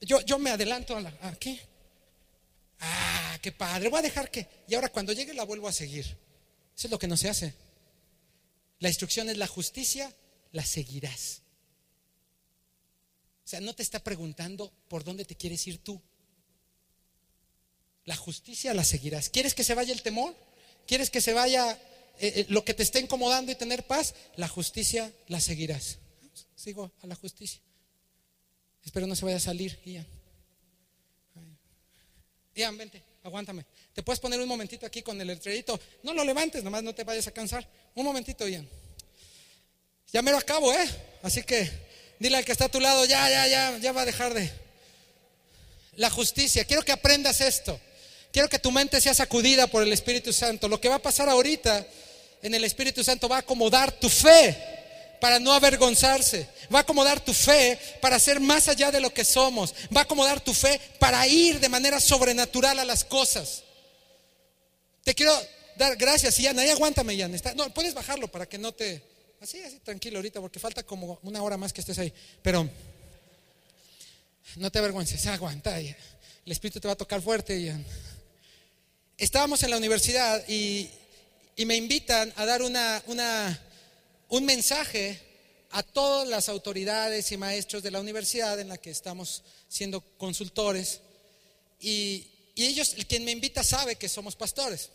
Yo, 0.00 0.20
yo 0.22 0.38
me 0.38 0.50
adelanto 0.50 0.96
a 0.96 1.00
la. 1.00 1.12
¿Aquí? 1.22 1.60
Ah, 2.78 3.38
qué 3.42 3.52
padre. 3.52 3.88
Voy 3.88 3.98
a 3.98 4.02
dejar 4.02 4.30
que. 4.30 4.46
Y 4.68 4.74
ahora 4.74 4.88
cuando 4.88 5.12
llegue 5.12 5.34
la 5.34 5.44
vuelvo 5.44 5.68
a 5.68 5.72
seguir. 5.72 6.06
Eso 6.76 6.86
es 6.86 6.90
lo 6.90 6.98
que 6.98 7.08
no 7.08 7.16
se 7.16 7.28
hace. 7.28 7.54
La 8.78 8.88
instrucción 8.88 9.28
es 9.28 9.36
la 9.36 9.48
justicia, 9.48 10.12
la 10.52 10.64
seguirás. 10.64 11.42
O 13.44 13.48
sea, 13.48 13.60
no 13.60 13.74
te 13.74 13.82
está 13.82 14.02
preguntando 14.02 14.72
por 14.88 15.04
dónde 15.04 15.24
te 15.24 15.36
quieres 15.36 15.66
ir 15.66 15.78
tú. 15.78 16.00
La 18.04 18.16
justicia 18.16 18.74
la 18.74 18.84
seguirás. 18.84 19.28
¿Quieres 19.28 19.54
que 19.54 19.64
se 19.64 19.74
vaya 19.74 19.92
el 19.92 20.02
temor? 20.02 20.34
¿Quieres 20.86 21.10
que 21.10 21.20
se 21.20 21.32
vaya 21.32 21.78
eh, 22.18 22.32
eh, 22.36 22.46
lo 22.48 22.64
que 22.64 22.74
te 22.74 22.82
esté 22.82 23.00
incomodando 23.00 23.52
y 23.52 23.54
tener 23.54 23.86
paz? 23.86 24.14
La 24.36 24.48
justicia 24.48 25.12
la 25.28 25.40
seguirás. 25.40 25.98
Sigo 26.54 26.92
a 27.02 27.06
la 27.06 27.14
justicia. 27.14 27.60
Espero 28.84 29.06
no 29.06 29.16
se 29.16 29.24
vaya 29.24 29.36
a 29.36 29.40
salir, 29.40 29.78
Ian. 29.84 30.06
Ian, 32.54 32.76
vente, 32.76 33.02
aguántame. 33.22 33.64
¿Te 33.92 34.02
puedes 34.02 34.20
poner 34.20 34.40
un 34.40 34.48
momentito 34.48 34.84
aquí 34.86 35.02
con 35.02 35.20
el 35.20 35.26
letrerito? 35.26 35.78
No 36.02 36.12
lo 36.12 36.24
levantes, 36.24 36.62
nomás 36.62 36.82
no 36.82 36.94
te 36.94 37.04
vayas 37.04 37.26
a 37.26 37.30
cansar. 37.30 37.66
Un 37.94 38.04
momentito, 38.04 38.46
Ian. 38.46 38.68
Ya 40.12 40.20
me 40.20 40.30
lo 40.30 40.38
acabo, 40.38 40.72
¿eh? 40.72 40.88
Así 41.22 41.42
que 41.42 41.70
dile 42.18 42.36
al 42.36 42.44
que 42.44 42.52
está 42.52 42.66
a 42.66 42.70
tu 42.70 42.80
lado, 42.80 43.04
ya, 43.06 43.28
ya, 43.30 43.46
ya, 43.46 43.78
ya 43.78 43.92
va 43.92 44.02
a 44.02 44.06
dejar 44.06 44.34
de... 44.34 44.50
La 45.96 46.10
justicia, 46.10 46.64
quiero 46.64 46.82
que 46.82 46.92
aprendas 46.92 47.40
esto. 47.40 47.78
Quiero 48.32 48.48
que 48.48 48.58
tu 48.58 48.72
mente 48.72 48.98
sea 49.00 49.12
sacudida 49.12 49.66
por 49.66 49.82
el 49.82 49.92
Espíritu 49.92 50.32
Santo. 50.32 50.66
Lo 50.66 50.80
que 50.80 50.88
va 50.88 50.94
a 50.94 51.02
pasar 51.02 51.28
ahorita 51.28 51.86
en 52.40 52.54
el 52.54 52.64
Espíritu 52.64 53.04
Santo 53.04 53.28
va 53.28 53.36
a 53.36 53.40
acomodar 53.40 53.92
tu 53.92 54.08
fe 54.08 54.56
para 55.20 55.38
no 55.38 55.52
avergonzarse. 55.52 56.48
Va 56.74 56.78
a 56.78 56.82
acomodar 56.82 57.20
tu 57.20 57.34
fe 57.34 57.78
para 58.00 58.18
ser 58.18 58.40
más 58.40 58.68
allá 58.68 58.90
de 58.90 59.00
lo 59.00 59.12
que 59.12 59.22
somos. 59.22 59.74
Va 59.94 60.00
a 60.00 60.04
acomodar 60.04 60.40
tu 60.40 60.54
fe 60.54 60.80
para 60.98 61.26
ir 61.26 61.60
de 61.60 61.68
manera 61.68 62.00
sobrenatural 62.00 62.78
a 62.78 62.86
las 62.86 63.04
cosas. 63.04 63.64
Te 65.04 65.14
quiero 65.14 65.38
dar 65.76 65.94
gracias, 65.96 66.38
Ian. 66.38 66.58
Ahí 66.58 66.70
aguántame, 66.70 67.14
Ian. 67.14 67.38
no, 67.54 67.72
puedes 67.74 67.92
bajarlo 67.92 68.28
para 68.28 68.46
que 68.48 68.56
no 68.56 68.72
te... 68.72 69.02
Así, 69.42 69.60
así, 69.60 69.78
tranquilo 69.80 70.18
ahorita, 70.18 70.40
porque 70.40 70.58
falta 70.58 70.84
como 70.84 71.18
una 71.22 71.42
hora 71.42 71.58
más 71.58 71.72
que 71.72 71.82
estés 71.82 71.98
ahí. 71.98 72.14
Pero 72.40 72.66
no 74.56 74.70
te 74.70 74.78
avergüences, 74.78 75.26
aguanta. 75.26 75.78
El 75.78 75.94
Espíritu 76.46 76.80
te 76.80 76.88
va 76.88 76.94
a 76.94 76.96
tocar 76.96 77.20
fuerte, 77.20 77.60
Ian 77.60 77.84
estábamos 79.22 79.62
en 79.62 79.70
la 79.70 79.76
universidad 79.76 80.42
y, 80.48 80.90
me 81.64 81.76
invitan 81.76 82.32
a 82.34 82.44
dar 82.44 82.60
un 82.60 84.44
mensaje 84.44 85.20
a 85.70 85.84
todas 85.84 86.26
las 86.26 86.48
autoridades 86.48 87.30
y 87.30 87.36
maestros 87.36 87.84
de 87.84 87.92
la 87.92 88.00
universidad 88.00 88.58
en 88.58 88.68
la 88.68 88.78
que 88.78 88.90
estamos 88.90 89.44
siendo 89.68 90.00
consultores. 90.18 91.00
Y, 91.80 92.26
ellos, 92.56 92.94
el 92.96 93.06
quien 93.06 93.24
me 93.24 93.30
invita 93.30 93.62
sabe 93.62 93.94
que 93.94 94.08
somos 94.08 94.34
pastores. 94.34 94.90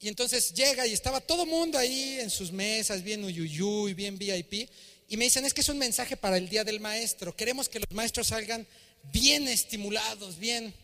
Y 0.00 0.08
entonces 0.08 0.54
llega 0.54 0.86
y 0.86 0.94
estaba 0.94 1.20
todo 1.20 1.44
mundo 1.44 1.76
ahí 1.76 2.18
en 2.20 2.30
sus 2.30 2.50
mesas, 2.50 3.02
bien 3.02 3.22
uyuyuy, 3.22 3.92
bien 3.92 4.16
VIP. 4.16 4.70
Y 5.10 5.18
me 5.18 5.26
dicen, 5.26 5.44
es 5.44 5.52
que 5.52 5.60
es 5.60 5.68
un 5.68 5.78
mensaje 5.78 6.16
para 6.16 6.38
el 6.38 6.48
Día 6.48 6.64
del 6.64 6.80
Maestro. 6.80 7.36
Queremos 7.36 7.68
que 7.68 7.80
los 7.80 7.90
maestros 7.90 8.28
salgan 8.28 8.66
bien 9.12 9.46
estimulados, 9.46 10.38
bien 10.38 10.74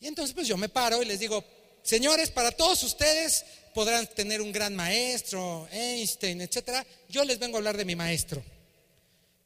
y 0.00 0.06
entonces 0.06 0.34
pues 0.34 0.48
yo 0.48 0.56
me 0.56 0.70
paro 0.70 1.02
y 1.02 1.06
les 1.06 1.20
digo, 1.20 1.44
señores, 1.82 2.30
para 2.30 2.50
todos 2.50 2.82
ustedes 2.82 3.44
podrán 3.74 4.06
tener 4.06 4.40
un 4.40 4.50
gran 4.50 4.74
maestro, 4.74 5.68
Einstein, 5.70 6.40
etcétera. 6.40 6.86
Yo 7.08 7.22
les 7.24 7.38
vengo 7.38 7.56
a 7.56 7.58
hablar 7.58 7.76
de 7.76 7.84
mi 7.84 7.94
maestro. 7.94 8.42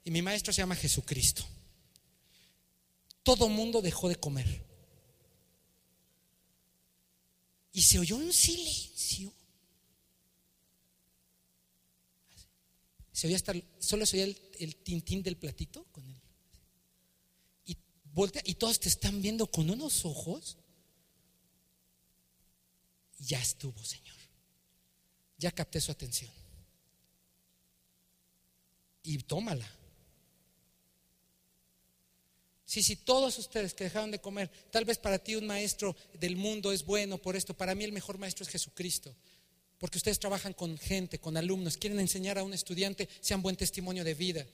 Y 0.05 0.13
mi 0.13 0.23
maestro 0.23 0.53
se 0.53 0.63
llama 0.63 0.77
Jesucristo. 0.77 1.45
Todo 3.25 3.49
mundo 3.49 3.83
dejó 3.83 4.09
de 4.09 4.17
comer. 4.17 4.65
Y 7.73 7.83
se 7.83 7.99
oyó 7.99 8.17
un 8.17 8.33
silencio. 8.33 9.33
Se 13.11 13.27
oía 13.27 13.37
hasta, 13.37 13.55
solo 13.81 14.07
se 14.07 14.19
oía 14.19 14.25
el, 14.27 14.41
el 14.61 14.77
tintín 14.77 15.23
del 15.23 15.37
platito 15.37 15.85
con 15.91 16.09
él 16.09 16.24
voltea 18.15 18.43
y 18.45 18.55
todos 18.55 18.81
te 18.81 18.89
están 18.89 19.21
viendo 19.21 19.47
con 19.47 19.69
unos 19.69 20.05
ojos. 20.05 20.57
Ya 23.19 23.41
estuvo, 23.41 23.83
Señor. 23.85 24.17
Ya 25.39 25.51
capté 25.51 25.81
su 25.81 25.91
atención. 25.93 26.31
Y 29.03 29.19
tómala. 29.19 29.69
Si, 32.65 32.83
si 32.83 32.97
todos 32.97 33.39
ustedes 33.39 33.75
que 33.75 33.85
dejaron 33.85 34.11
de 34.11 34.21
comer, 34.21 34.51
tal 34.71 34.85
vez 34.85 34.99
para 34.99 35.19
ti 35.19 35.37
un 35.37 35.47
maestro 35.47 35.95
del 36.15 36.37
mundo 36.37 36.73
es 36.73 36.85
bueno 36.85 37.19
por 37.19 37.37
esto, 37.37 37.55
para 37.55 37.75
mí 37.75 37.85
el 37.85 37.93
mejor 37.93 38.19
maestro 38.19 38.45
es 38.45 38.49
Jesucristo. 38.49 39.15
Porque 39.79 39.99
ustedes 39.99 40.19
trabajan 40.19 40.55
con 40.55 40.79
gente, 40.79 41.19
con 41.19 41.37
alumnos, 41.37 41.77
quieren 41.77 42.01
enseñar 42.01 42.39
a 42.39 42.43
un 42.43 42.55
estudiante, 42.55 43.09
sean 43.21 43.43
buen 43.43 43.57
testimonio 43.57 44.03
de 44.03 44.15
vida. 44.15 44.47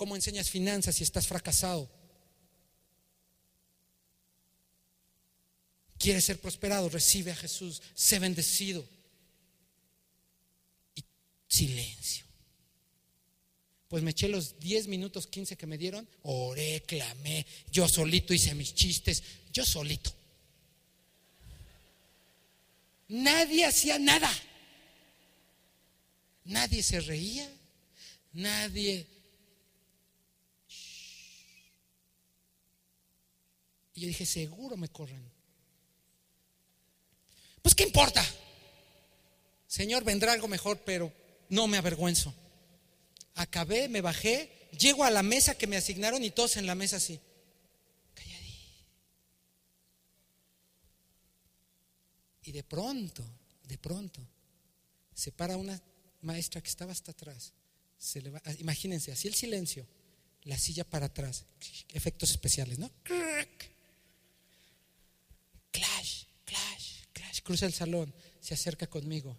¿Cómo 0.00 0.16
enseñas 0.16 0.48
finanzas 0.48 0.96
si 0.96 1.04
estás 1.04 1.26
fracasado? 1.26 1.86
¿Quieres 5.98 6.24
ser 6.24 6.40
prosperado? 6.40 6.88
Recibe 6.88 7.32
a 7.32 7.36
Jesús, 7.36 7.82
sé 7.94 8.18
bendecido. 8.18 8.82
Y 10.94 11.04
silencio. 11.46 12.24
Pues 13.88 14.02
me 14.02 14.12
eché 14.12 14.28
los 14.28 14.58
10 14.58 14.86
minutos, 14.86 15.26
15 15.26 15.58
que 15.58 15.66
me 15.66 15.76
dieron, 15.76 16.08
oré, 16.22 16.82
clamé, 16.86 17.44
yo 17.70 17.86
solito 17.86 18.32
hice 18.32 18.54
mis 18.54 18.74
chistes, 18.74 19.22
yo 19.52 19.66
solito. 19.66 20.10
Nadie 23.08 23.66
hacía 23.66 23.98
nada. 23.98 24.32
Nadie 26.46 26.82
se 26.82 27.00
reía, 27.00 27.52
nadie 28.32 29.19
Y 34.00 34.04
yo 34.04 34.08
dije, 34.08 34.24
seguro 34.24 34.78
me 34.78 34.88
corren. 34.88 35.22
Pues, 37.60 37.74
¿qué 37.74 37.82
importa? 37.82 38.24
Señor, 39.66 40.04
vendrá 40.04 40.32
algo 40.32 40.48
mejor, 40.48 40.80
pero 40.86 41.12
no 41.50 41.66
me 41.66 41.76
avergüenzo. 41.76 42.32
Acabé, 43.34 43.90
me 43.90 44.00
bajé, 44.00 44.70
llego 44.78 45.04
a 45.04 45.10
la 45.10 45.22
mesa 45.22 45.54
que 45.58 45.66
me 45.66 45.76
asignaron 45.76 46.24
y 46.24 46.30
todos 46.30 46.56
en 46.56 46.64
la 46.64 46.74
mesa 46.74 46.96
así. 46.96 47.20
Calladí. 48.14 48.54
Y 52.44 52.52
de 52.52 52.64
pronto, 52.64 53.22
de 53.64 53.76
pronto, 53.76 54.26
se 55.12 55.30
para 55.30 55.58
una 55.58 55.78
maestra 56.22 56.62
que 56.62 56.70
estaba 56.70 56.92
hasta 56.92 57.12
atrás. 57.12 57.52
Se 57.98 58.22
le 58.22 58.30
va, 58.30 58.40
imagínense, 58.60 59.12
así 59.12 59.28
el 59.28 59.34
silencio, 59.34 59.86
la 60.44 60.56
silla 60.56 60.84
para 60.84 61.04
atrás, 61.04 61.44
efectos 61.92 62.30
especiales, 62.30 62.78
¿no? 62.78 62.90
Cruza 67.50 67.66
el 67.66 67.74
salón, 67.74 68.14
se 68.40 68.54
acerca 68.54 68.86
conmigo 68.86 69.36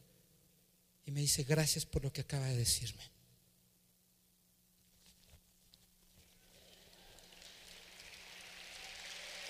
y 1.06 1.12
me 1.12 1.22
dice, 1.22 1.44
gracias 1.44 1.86
por 1.86 2.04
lo 2.04 2.12
que 2.12 2.20
acaba 2.20 2.46
de 2.46 2.58
decirme. 2.58 3.02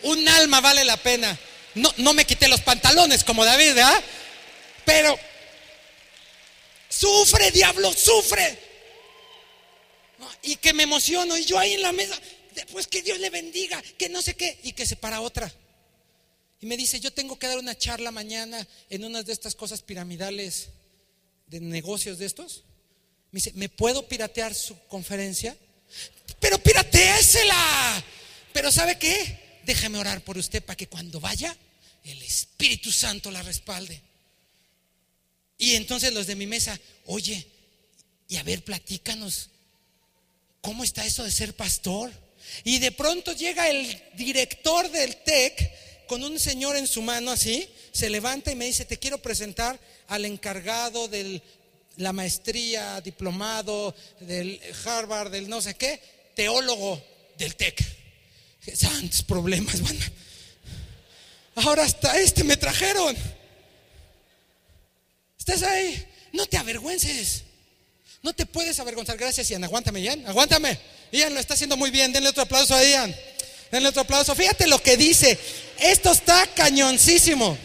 Un 0.04 0.30
alma 0.30 0.62
vale 0.62 0.86
la 0.86 0.96
pena. 0.96 1.36
No, 1.74 1.92
no 1.98 2.14
me 2.14 2.24
quité 2.26 2.48
los 2.48 2.62
pantalones 2.62 3.24
como 3.24 3.44
David, 3.44 3.74
¿verdad? 3.74 4.04
Pero 4.86 5.18
sufre, 6.88 7.50
diablo, 7.50 7.92
sufre. 7.94 8.60
Y 10.44 10.58
que 10.58 10.74
me 10.74 10.84
emociono 10.84 11.36
y 11.36 11.46
yo 11.46 11.58
ahí 11.58 11.74
en 11.74 11.82
la 11.82 11.94
mesa, 11.94 12.16
pues 12.72 12.86
que 12.86 13.02
Dios 13.02 13.18
le 13.18 13.32
bendiga, 13.32 13.82
que 13.98 14.08
no 14.08 14.22
sé 14.22 14.36
qué, 14.36 14.60
y 14.62 14.74
que 14.74 14.86
se 14.86 14.98
para 14.98 15.22
otra. 15.22 15.52
Y 16.62 16.68
me 16.68 16.78
dice, 16.78 17.00
yo 17.00 17.12
tengo 17.12 17.40
que 17.40 17.48
dar 17.48 17.58
una 17.58 17.76
charla 17.76 18.12
mañana 18.12 18.68
en 18.92 19.04
una 19.04 19.24
de 19.24 19.34
estas 19.34 19.56
cosas 19.56 19.82
piramidales 19.82 20.70
de 21.48 21.60
negocios 21.60 22.20
de 22.20 22.28
estos. 22.28 22.64
Me 23.32 23.38
dice, 23.38 23.52
¿me 23.56 23.68
puedo 23.68 24.08
piratear 24.08 24.54
su 24.54 24.78
conferencia? 24.88 25.58
Pero 26.40 26.60
pirateésela. 26.60 28.04
Pero 28.54 28.72
¿sabe 28.72 29.00
qué? 29.00 29.60
Déjame 29.66 29.98
orar 29.98 30.24
por 30.24 30.38
usted 30.38 30.64
para 30.64 30.78
que 30.78 30.88
cuando 30.88 31.20
vaya, 31.20 31.58
el 32.04 32.22
Espíritu 32.22 32.92
Santo 32.92 33.32
la 33.32 33.42
respalde. 33.42 34.00
Y 35.58 35.74
entonces 35.74 36.14
los 36.14 36.28
de 36.28 36.36
mi 36.36 36.46
mesa, 36.46 36.80
oye, 37.08 37.48
y 38.28 38.38
a 38.38 38.44
ver, 38.44 38.64
platícanos, 38.64 39.50
¿cómo 40.62 40.84
está 40.84 41.06
eso 41.08 41.24
de 41.24 41.32
ser 41.32 41.56
pastor? 41.56 42.12
Y 42.64 42.78
de 42.78 42.92
pronto 42.92 43.34
llega 43.34 43.68
el 43.68 44.04
director 44.16 44.90
del 44.92 45.16
TEC 45.24 45.81
con 46.12 46.26
un 46.26 46.38
señor 46.38 46.76
en 46.76 46.88
su 46.88 47.02
mano 47.02 47.32
así, 47.32 47.70
se 47.94 48.10
levanta 48.10 48.52
y 48.52 48.56
me 48.56 48.66
dice, 48.66 48.84
te 48.84 49.00
quiero 49.00 49.22
presentar 49.22 49.80
al 50.10 50.26
encargado 50.26 51.08
de 51.08 51.42
la 51.96 52.12
maestría, 52.12 53.00
diplomado, 53.00 53.96
del 54.20 54.60
Harvard, 54.84 55.32
del 55.32 55.48
no 55.48 55.62
sé 55.62 55.76
qué, 55.76 56.02
teólogo 56.36 57.02
del 57.38 57.56
TEC. 57.56 57.82
Santos 58.74 59.24
problemas, 59.24 59.82
van. 59.84 59.98
Ahora 61.56 61.84
hasta 61.84 62.20
este 62.20 62.44
me 62.44 62.58
trajeron. 62.58 63.16
¿Estás 65.40 65.64
ahí? 65.64 66.06
No 66.34 66.46
te 66.46 66.58
avergüences. 66.58 67.44
No 68.22 68.34
te 68.34 68.46
puedes 68.46 68.78
avergonzar. 68.82 69.16
Gracias, 69.16 69.48
Ian. 69.48 69.64
Aguántame, 69.64 70.02
Ian. 70.02 70.28
Aguántame. 70.28 70.78
Ian 71.14 71.34
lo 71.34 71.40
está 71.40 71.54
haciendo 71.54 71.78
muy 71.78 71.90
bien. 71.90 72.12
Denle 72.12 72.32
otro 72.32 72.44
aplauso 72.44 72.76
a 72.76 72.84
Ian. 72.84 73.16
Denle 73.72 73.88
otro 73.88 74.02
aplauso. 74.02 74.36
Fíjate 74.36 74.68
lo 74.68 74.84
que 74.84 74.98
dice. 74.98 75.40
Esto 75.82 76.12
está 76.12 76.46
cañoncísimo. 76.56 77.58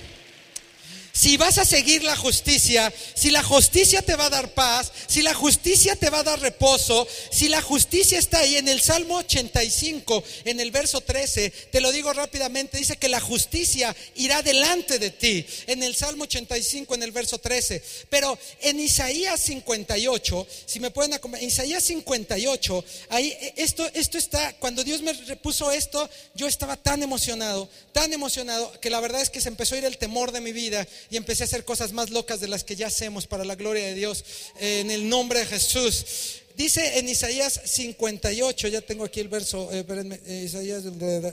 Si 1.16 1.38
vas 1.38 1.56
a 1.56 1.64
seguir 1.64 2.04
la 2.04 2.14
justicia, 2.14 2.92
si 3.14 3.30
la 3.30 3.42
justicia 3.42 4.02
te 4.02 4.16
va 4.16 4.26
a 4.26 4.30
dar 4.30 4.52
paz, 4.52 4.92
si 5.06 5.22
la 5.22 5.32
justicia 5.32 5.96
te 5.96 6.10
va 6.10 6.18
a 6.18 6.22
dar 6.22 6.38
reposo, 6.40 7.08
si 7.30 7.48
la 7.48 7.62
justicia 7.62 8.18
está 8.18 8.40
ahí 8.40 8.56
en 8.56 8.68
el 8.68 8.82
Salmo 8.82 9.16
85, 9.16 10.22
en 10.44 10.60
el 10.60 10.70
verso 10.70 11.00
13, 11.00 11.48
te 11.72 11.80
lo 11.80 11.90
digo 11.90 12.12
rápidamente, 12.12 12.76
dice 12.76 12.98
que 12.98 13.08
la 13.08 13.22
justicia 13.22 13.96
irá 14.16 14.42
delante 14.42 14.98
de 14.98 15.08
ti, 15.08 15.46
en 15.66 15.82
el 15.82 15.94
Salmo 15.94 16.24
85, 16.24 16.94
en 16.94 17.02
el 17.02 17.12
verso 17.12 17.38
13. 17.38 17.82
Pero 18.10 18.38
en 18.60 18.78
Isaías 18.78 19.40
58, 19.40 20.46
si 20.66 20.80
me 20.80 20.90
pueden 20.90 21.14
acompañar, 21.14 21.48
Isaías 21.48 21.82
58, 21.84 22.84
ahí 23.08 23.34
esto, 23.56 23.88
esto 23.94 24.18
está, 24.18 24.52
cuando 24.58 24.84
Dios 24.84 25.00
me 25.00 25.14
repuso 25.14 25.72
esto, 25.72 26.10
yo 26.34 26.46
estaba 26.46 26.76
tan 26.76 27.02
emocionado, 27.02 27.70
tan 27.92 28.12
emocionado, 28.12 28.70
que 28.82 28.90
la 28.90 29.00
verdad 29.00 29.22
es 29.22 29.30
que 29.30 29.40
se 29.40 29.48
empezó 29.48 29.76
a 29.76 29.78
ir 29.78 29.86
el 29.86 29.96
temor 29.96 30.30
de 30.30 30.42
mi 30.42 30.52
vida 30.52 30.86
y 31.10 31.16
empecé 31.16 31.44
a 31.44 31.46
hacer 31.46 31.64
cosas 31.64 31.92
más 31.92 32.10
locas 32.10 32.40
de 32.40 32.48
las 32.48 32.64
que 32.64 32.76
ya 32.76 32.88
hacemos 32.88 33.26
para 33.26 33.44
la 33.44 33.54
gloria 33.54 33.84
de 33.84 33.94
Dios 33.94 34.24
en 34.58 34.90
el 34.90 35.08
nombre 35.08 35.40
de 35.40 35.46
Jesús. 35.46 36.42
Dice 36.56 36.98
en 36.98 37.06
Isaías 37.06 37.60
58, 37.66 38.68
ya 38.68 38.80
tengo 38.80 39.04
aquí 39.04 39.20
el 39.20 39.28
verso, 39.28 39.68
eh, 39.70 39.84
eh, 40.26 40.42
Isaías 40.46 40.84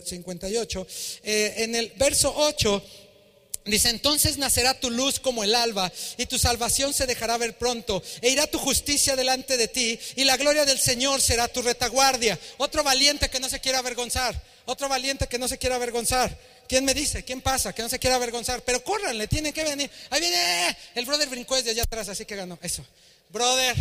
58, 0.04 0.88
eh, 1.24 1.54
en 1.58 1.76
el 1.76 1.94
verso 1.96 2.34
8. 2.36 2.84
Dice, 3.66 3.90
entonces 3.90 4.38
nacerá 4.38 4.78
tu 4.78 4.92
luz 4.92 5.22
como 5.22 5.46
el 5.46 5.56
alba 5.56 5.90
y 6.18 6.26
tu 6.26 6.38
salvación 6.38 6.94
se 6.94 7.06
dejará 7.06 7.38
ver 7.38 7.58
pronto 7.58 8.04
e 8.22 8.30
irá 8.30 8.46
tu 8.48 8.60
justicia 8.60 9.16
delante 9.16 9.56
de 9.56 9.70
ti 9.70 9.98
y 10.18 10.26
la 10.26 10.36
gloria 10.36 10.66
del 10.66 10.78
Señor 10.78 11.22
será 11.22 11.48
tu 11.48 11.62
retaguardia. 11.62 12.38
Otro 12.58 12.84
valiente 12.84 13.30
que 13.30 13.40
no 13.40 13.48
se 13.48 13.62
quiera 13.62 13.80
avergonzar, 13.80 14.44
otro 14.66 14.90
valiente 14.90 15.28
que 15.28 15.40
no 15.40 15.48
se 15.48 15.58
quiera 15.58 15.78
avergonzar. 15.78 16.38
¿Quién 16.68 16.86
me 16.86 16.94
dice? 16.94 17.24
¿Quién 17.24 17.42
pasa? 17.42 17.74
Que 17.74 17.82
no 17.82 17.90
se 17.90 18.00
quiera 18.00 18.16
avergonzar. 18.16 18.62
Pero 18.62 18.84
córranle, 18.84 19.28
tienen 19.28 19.54
que 19.54 19.64
venir. 19.64 19.90
Ahí 20.10 20.20
viene. 20.22 20.78
El 20.96 21.06
brother 21.06 21.30
brincó 21.30 21.56
desde 21.56 21.72
allá 21.72 21.84
atrás, 21.84 22.10
así 22.10 22.26
que 22.26 22.36
ganó. 22.36 22.58
Eso. 22.62 22.86
Brother, 23.30 23.76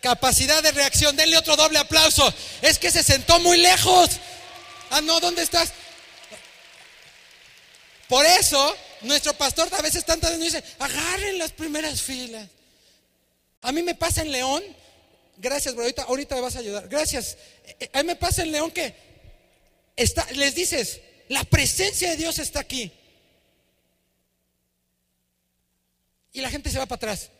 capacidad 0.00 0.62
de 0.62 0.72
reacción. 0.72 1.14
Denle 1.16 1.36
otro 1.36 1.56
doble 1.56 1.78
aplauso. 1.78 2.32
Es 2.62 2.78
que 2.78 2.90
se 2.90 3.02
sentó 3.02 3.38
muy 3.40 3.58
lejos. 3.58 4.10
Ah, 4.90 5.00
no, 5.00 5.20
¿dónde 5.20 5.42
estás? 5.42 5.72
Por 8.08 8.26
eso, 8.26 8.76
nuestro 9.02 9.32
pastor 9.34 9.68
a 9.72 9.80
veces 9.80 10.04
tantas 10.04 10.32
veces 10.32 10.52
dice, 10.52 10.64
agarren 10.78 11.38
las 11.38 11.52
primeras 11.52 12.02
filas. 12.02 12.46
A 13.62 13.72
mí 13.72 13.82
me 13.82 13.94
pasa 13.94 14.22
en 14.22 14.32
León. 14.32 14.62
Gracias, 15.38 15.74
bro. 15.74 15.84
Ahorita, 15.84 16.02
ahorita 16.02 16.34
me 16.34 16.40
vas 16.42 16.56
a 16.56 16.58
ayudar. 16.58 16.88
Gracias. 16.88 17.36
Eh, 17.80 17.88
a 17.92 18.02
mí 18.02 18.08
me 18.08 18.16
pasa 18.16 18.42
en 18.42 18.52
León 18.52 18.70
que 18.70 18.94
está, 19.96 20.26
les 20.32 20.54
dices, 20.54 21.00
la 21.32 21.44
presencia 21.44 22.10
de 22.10 22.16
Dios 22.18 22.38
está 22.38 22.60
aquí. 22.60 22.92
Y 26.34 26.42
la 26.42 26.50
gente 26.50 26.68
se 26.70 26.78
va 26.78 26.84
para 26.84 26.96
atrás. 26.96 27.30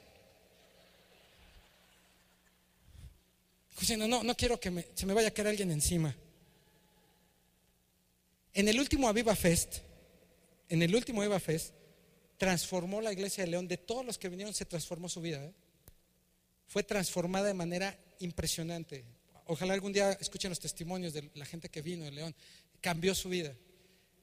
Diciendo, 3.78 4.08
no, 4.08 4.22
no 4.22 4.34
quiero 4.34 4.58
que 4.58 4.92
se 4.94 5.04
me 5.04 5.12
vaya 5.12 5.28
a 5.28 5.30
caer 5.30 5.48
alguien 5.48 5.70
encima. 5.70 6.16
En 8.54 8.68
el 8.68 8.80
último 8.80 9.08
Aviva 9.08 9.36
Fest, 9.36 9.78
en 10.70 10.82
el 10.82 10.94
último 10.94 11.20
Aviva 11.20 11.40
Fest, 11.40 11.74
transformó 12.38 13.02
la 13.02 13.12
iglesia 13.12 13.44
de 13.44 13.50
León. 13.50 13.68
De 13.68 13.76
todos 13.76 14.06
los 14.06 14.16
que 14.16 14.30
vinieron, 14.30 14.54
se 14.54 14.64
transformó 14.64 15.10
su 15.10 15.20
vida. 15.20 15.44
¿eh? 15.44 15.52
Fue 16.66 16.82
transformada 16.82 17.48
de 17.48 17.54
manera 17.54 17.98
impresionante. 18.20 19.04
Ojalá 19.46 19.74
algún 19.74 19.92
día 19.92 20.12
escuchen 20.12 20.48
los 20.48 20.60
testimonios 20.60 21.12
de 21.12 21.30
la 21.34 21.44
gente 21.44 21.68
que 21.68 21.82
vino 21.82 22.04
de 22.04 22.12
León. 22.12 22.34
Cambió 22.80 23.14
su 23.14 23.28
vida. 23.28 23.54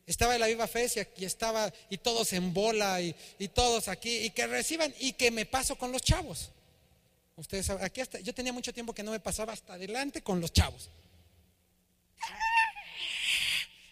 Estaba 0.09 0.35
la 0.39 0.47
viva 0.47 0.67
fe 0.67 0.89
y 0.95 0.99
aquí 0.99 1.23
estaba, 1.23 1.71
y 1.87 1.99
todos 1.99 2.33
en 2.33 2.51
bola, 2.51 2.99
y, 2.99 3.13
todos 3.49 3.87
aquí, 3.87 4.17
y 4.17 4.31
que 4.31 4.47
reciban, 4.47 4.91
y 4.99 5.13
que 5.13 5.29
me 5.29 5.45
paso 5.45 5.75
con 5.77 5.91
los 5.91 6.01
chavos. 6.01 6.49
Ustedes 7.35 7.67
saben, 7.67 7.85
aquí 7.85 8.01
hasta, 8.01 8.19
yo 8.19 8.33
tenía 8.33 8.51
mucho 8.51 8.73
tiempo 8.73 8.91
que 8.91 9.03
no 9.03 9.11
me 9.11 9.19
pasaba 9.19 9.53
hasta 9.53 9.73
adelante 9.73 10.23
con 10.23 10.41
los 10.41 10.51
chavos. 10.51 10.89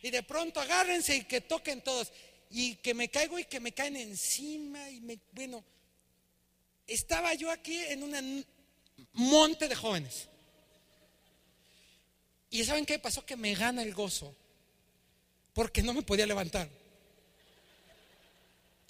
Y 0.02 0.10
de 0.10 0.24
pronto 0.24 0.60
agárrense 0.60 1.18
y 1.18 1.24
que 1.26 1.42
toquen 1.42 1.82
todos. 1.82 2.12
Y 2.50 2.78
que 2.78 2.96
me 2.96 3.10
caigo 3.10 3.38
y 3.38 3.46
que 3.46 3.60
me 3.60 3.72
caen 3.72 3.98
encima. 3.98 4.90
Y 4.90 5.02
me, 5.02 5.20
bueno, 5.34 5.64
estaba 6.88 7.36
yo 7.36 7.52
aquí 7.52 7.78
en 7.78 8.02
un 8.02 8.44
monte 9.14 9.68
de 9.68 9.76
jóvenes. 9.76 10.28
Y 12.50 12.64
¿saben 12.64 12.88
qué 12.88 12.98
pasó? 12.98 13.24
Que 13.24 13.36
me 13.36 13.54
gana 13.54 13.84
el 13.84 13.94
gozo 13.94 14.36
porque 15.58 15.82
no 15.82 15.92
me 15.92 16.04
podía 16.04 16.28
levantar. 16.28 16.70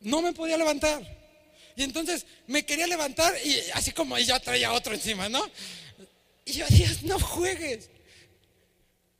No 0.01 0.21
me 0.21 0.33
podía 0.33 0.57
levantar. 0.57 1.01
Y 1.77 1.83
entonces 1.83 2.25
me 2.45 2.65
quería 2.65 2.85
levantar 2.85 3.33
y 3.41 3.57
así 3.73 3.93
como 3.93 4.19
ya 4.19 4.37
traía 4.41 4.73
otro 4.73 4.93
encima, 4.93 5.29
¿no? 5.29 5.49
Y 6.43 6.51
yo 6.51 6.65
decía, 6.67 6.93
no 7.03 7.17
juegues. 7.21 7.89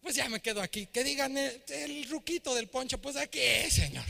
Pues 0.02 0.16
ya 0.16 0.28
me 0.28 0.41
quedo 0.41 0.62
aquí. 0.62 0.88
Que 0.88 1.06
digan 1.06 1.38
el, 1.38 2.10
ruquito 2.10 2.54
del 2.54 2.68
poncho, 2.68 2.98
pues 2.98 3.16
aquí, 3.16 3.39
Señor. 3.72 4.04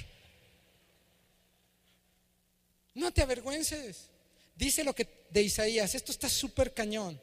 No 2.95 3.13
te 3.13 3.21
avergüences. 3.21 4.09
Dice 4.55 4.83
lo 4.83 4.95
que 4.95 5.27
de 5.29 5.43
Isaías, 5.43 5.93
esto 5.93 6.11
está 6.11 6.27
súper 6.27 6.73
cañón. 6.73 7.21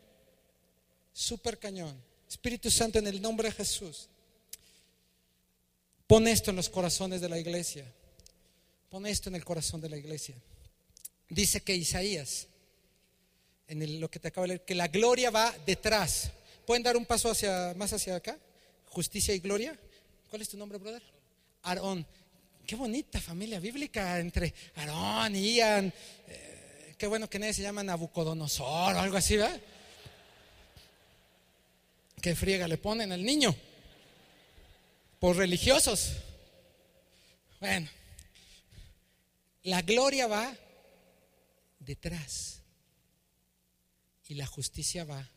Súper 1.13 1.59
cañón. 1.59 2.01
Espíritu 2.29 2.71
Santo 2.71 3.01
en 3.01 3.09
el 3.09 3.21
nombre 3.21 3.49
de 3.49 3.55
Jesús. 3.57 4.09
Pon 6.07 6.29
esto 6.29 6.51
en 6.51 6.57
los 6.57 6.69
corazones 6.69 7.21
de 7.21 7.29
la 7.29 7.39
iglesia. 7.39 7.85
Pon 8.91 9.07
esto 9.07 9.29
en 9.29 9.37
el 9.37 9.45
corazón 9.45 9.81
de 9.81 9.89
la 9.89 9.97
iglesia. 9.97 10.35
Dice 11.29 11.63
que 11.63 11.75
Isaías, 11.75 12.47
en 13.67 14.01
lo 14.01 14.11
que 14.11 14.19
te 14.19 14.29
acabo 14.29 14.43
de 14.43 14.49
leer, 14.49 14.65
que 14.65 14.75
la 14.75 14.89
gloria 14.89 15.31
va 15.31 15.55
detrás. 15.67 16.31
¿Pueden 16.67 16.83
dar 16.83 16.97
un 16.97 17.07
paso 17.07 17.31
hacia, 17.31 17.75
más 17.77 17.93
hacia 17.93 18.17
acá? 18.17 18.39
Justicia 18.87 19.35
y 19.35 19.39
gloria. 19.39 19.79
¿Cuál 20.29 20.43
es 20.43 20.49
tu 20.49 20.59
nombre, 20.59 20.79
brother? 20.79 21.03
Aarón. 21.63 22.07
Qué 22.67 22.77
bonita 22.77 23.21
familia 23.21 23.59
bíblica 23.59 24.21
entre 24.21 24.53
Aarón 24.77 25.35
y 25.37 25.57
Ian. 25.57 25.93
Eh, 26.29 26.95
qué 26.99 27.07
bueno 27.07 27.29
que 27.29 27.39
nadie 27.39 27.55
se 27.55 27.63
llama 27.63 27.83
Nabucodonosor 27.83 28.95
o 28.95 29.01
algo 29.01 29.17
así, 29.17 29.39
¿verdad? 29.39 29.59
Qué 32.21 32.35
friega 32.35 32.69
le 32.69 32.79
ponen 32.79 33.13
al 33.13 33.25
niño 33.25 33.55
por 35.19 35.37
religiosos. 35.37 36.13
Bueno, 37.61 37.89
la 39.63 39.83
gloria 39.83 40.27
va 40.27 40.55
detrás 41.79 42.61
y 44.29 44.35
la 44.35 44.47
justicia 44.47 45.05
va 45.05 45.29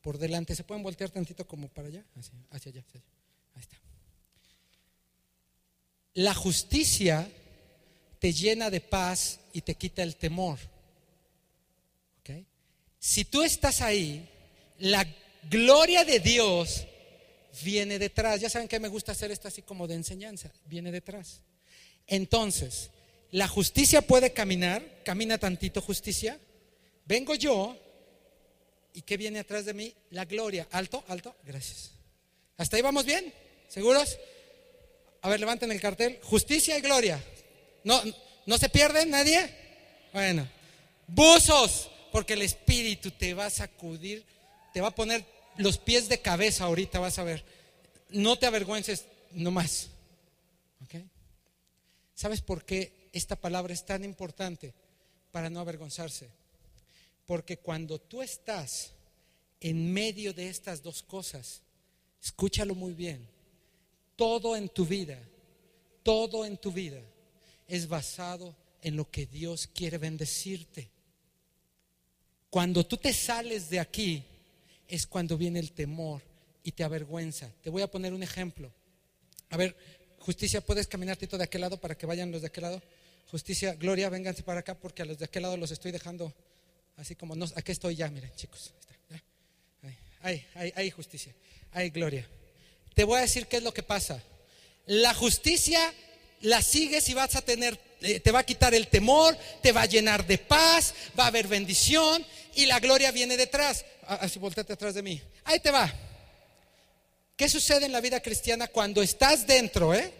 por 0.00 0.18
delante. 0.18 0.54
¿Se 0.54 0.64
pueden 0.64 0.82
voltear 0.82 1.10
tantito 1.10 1.46
como 1.46 1.68
para 1.68 1.88
allá? 1.88 2.04
Hacia, 2.50 2.70
allá, 2.70 2.84
Ahí 3.54 3.60
está. 3.60 3.76
La 6.14 6.34
justicia 6.34 7.30
te 8.18 8.32
llena 8.32 8.70
de 8.70 8.80
paz 8.80 9.40
y 9.52 9.62
te 9.62 9.74
quita 9.74 10.02
el 10.02 10.16
temor. 10.16 10.58
Si 13.04 13.26
tú 13.26 13.42
estás 13.42 13.82
ahí, 13.82 14.26
la 14.78 15.06
gloria 15.50 16.06
de 16.06 16.20
Dios 16.20 16.86
viene 17.62 17.98
detrás. 17.98 18.40
Ya 18.40 18.50
saben 18.50 18.68
que 18.68 18.80
me 18.80 18.88
gusta 18.88 19.12
hacer 19.12 19.30
esto 19.30 19.48
así 19.48 19.62
como 19.62 19.86
de 19.86 19.94
enseñanza, 19.94 20.50
viene 20.66 20.90
detrás. 20.90 21.42
Entonces, 22.06 22.90
la 23.30 23.48
justicia 23.48 24.02
puede 24.02 24.32
caminar, 24.32 25.02
camina 25.04 25.38
tantito 25.38 25.80
justicia. 25.80 26.38
Vengo 27.04 27.34
yo 27.34 27.76
y 28.92 29.02
¿qué 29.02 29.16
viene 29.16 29.40
atrás 29.40 29.64
de 29.64 29.74
mí? 29.74 29.94
La 30.10 30.24
gloria. 30.24 30.68
Alto, 30.70 31.04
alto, 31.08 31.34
gracias. 31.44 31.90
¿Hasta 32.56 32.76
ahí 32.76 32.82
vamos 32.82 33.04
bien? 33.04 33.32
¿Seguros? 33.68 34.18
A 35.22 35.28
ver, 35.28 35.40
levanten 35.40 35.72
el 35.72 35.80
cartel. 35.80 36.20
Justicia 36.22 36.78
y 36.78 36.80
gloria. 36.80 37.22
¿No, 37.82 38.00
no 38.46 38.58
se 38.58 38.68
pierden 38.68 39.10
nadie? 39.10 39.50
Bueno, 40.12 40.48
buzos, 41.08 41.90
porque 42.12 42.34
el 42.34 42.42
Espíritu 42.42 43.10
te 43.10 43.34
va 43.34 43.46
a 43.46 43.50
sacudir, 43.50 44.24
te 44.72 44.80
va 44.80 44.88
a 44.88 44.94
poner 44.94 45.24
los 45.56 45.78
pies 45.78 46.08
de 46.08 46.20
cabeza 46.20 46.64
ahorita, 46.64 46.98
vas 46.98 47.18
a 47.18 47.24
ver. 47.24 47.44
No 48.10 48.38
te 48.38 48.46
avergüences 48.46 49.06
nomás. 49.32 49.88
¿Ok? 50.82 51.02
¿Sabes 52.14 52.40
por 52.40 52.64
qué 52.64 53.08
esta 53.12 53.36
palabra 53.36 53.72
es 53.72 53.84
tan 53.84 54.04
importante 54.04 54.74
para 55.32 55.50
no 55.50 55.60
avergonzarse? 55.60 56.28
Porque 57.26 57.58
cuando 57.58 57.98
tú 58.00 58.22
estás 58.22 58.92
en 59.60 59.92
medio 59.92 60.32
de 60.32 60.48
estas 60.48 60.82
dos 60.82 61.02
cosas, 61.02 61.62
escúchalo 62.22 62.74
muy 62.74 62.92
bien, 62.92 63.26
todo 64.16 64.56
en 64.56 64.68
tu 64.68 64.84
vida, 64.84 65.18
todo 66.02 66.44
en 66.44 66.56
tu 66.56 66.70
vida 66.70 67.00
es 67.66 67.88
basado 67.88 68.54
en 68.82 68.96
lo 68.96 69.10
que 69.10 69.26
Dios 69.26 69.66
quiere 69.66 69.98
bendecirte. 69.98 70.90
Cuando 72.50 72.86
tú 72.86 72.96
te 72.96 73.12
sales 73.12 73.70
de 73.70 73.80
aquí 73.80 74.22
es 74.88 75.06
cuando 75.06 75.36
viene 75.36 75.58
el 75.58 75.72
temor 75.72 76.22
y 76.62 76.72
te 76.72 76.84
avergüenza. 76.84 77.50
Te 77.62 77.70
voy 77.70 77.82
a 77.82 77.90
poner 77.90 78.12
un 78.12 78.22
ejemplo. 78.22 78.72
A 79.50 79.56
ver, 79.56 79.76
justicia, 80.18 80.60
¿puedes 80.60 80.86
caminar 80.86 81.16
Tito 81.16 81.38
de 81.38 81.44
aquel 81.44 81.60
lado 81.60 81.80
para 81.80 81.96
que 81.96 82.06
vayan 82.06 82.30
los 82.30 82.42
de 82.42 82.48
aquel 82.48 82.62
lado? 82.62 82.82
Justicia, 83.30 83.74
Gloria, 83.74 84.08
vénganse 84.08 84.42
para 84.42 84.60
acá 84.60 84.74
porque 84.74 85.02
a 85.02 85.04
los 85.04 85.18
de 85.18 85.24
aquel 85.26 85.42
lado 85.42 85.56
los 85.56 85.70
estoy 85.70 85.92
dejando 85.92 86.32
así 86.96 87.14
como 87.14 87.34
no. 87.34 87.46
Aquí 87.56 87.72
estoy 87.72 87.96
ya, 87.96 88.08
miren, 88.10 88.32
chicos. 88.36 88.72
Ahí, 90.22 90.42
ahí, 90.54 90.72
ahí, 90.74 90.90
justicia. 90.90 91.34
Ahí, 91.72 91.90
Gloria. 91.90 92.26
Te 92.94 93.04
voy 93.04 93.18
a 93.18 93.22
decir 93.22 93.46
qué 93.46 93.58
es 93.58 93.62
lo 93.62 93.74
que 93.74 93.82
pasa. 93.82 94.22
La 94.86 95.12
justicia 95.12 95.92
la 96.40 96.62
sigues 96.62 97.08
y 97.10 97.14
vas 97.14 97.36
a 97.36 97.42
tener, 97.42 97.78
eh, 98.00 98.20
te 98.20 98.30
va 98.30 98.40
a 98.40 98.46
quitar 98.46 98.74
el 98.74 98.88
temor, 98.88 99.36
te 99.62 99.72
va 99.72 99.82
a 99.82 99.86
llenar 99.86 100.26
de 100.26 100.38
paz, 100.38 100.94
va 101.18 101.24
a 101.24 101.26
haber 101.28 101.46
bendición 101.46 102.24
y 102.54 102.64
la 102.66 102.80
gloria 102.80 103.10
viene 103.12 103.36
detrás. 103.36 103.84
Así 104.06 104.38
volteate 104.38 104.72
atrás 104.72 104.94
de 104.94 105.02
mí. 105.02 105.20
Ahí 105.44 105.60
te 105.60 105.70
va. 105.70 105.92
¿Qué 107.36 107.48
sucede 107.48 107.86
en 107.86 107.92
la 107.92 108.00
vida 108.00 108.20
cristiana 108.20 108.68
cuando 108.68 109.02
estás 109.02 109.46
dentro 109.46 109.94
eh, 109.94 110.12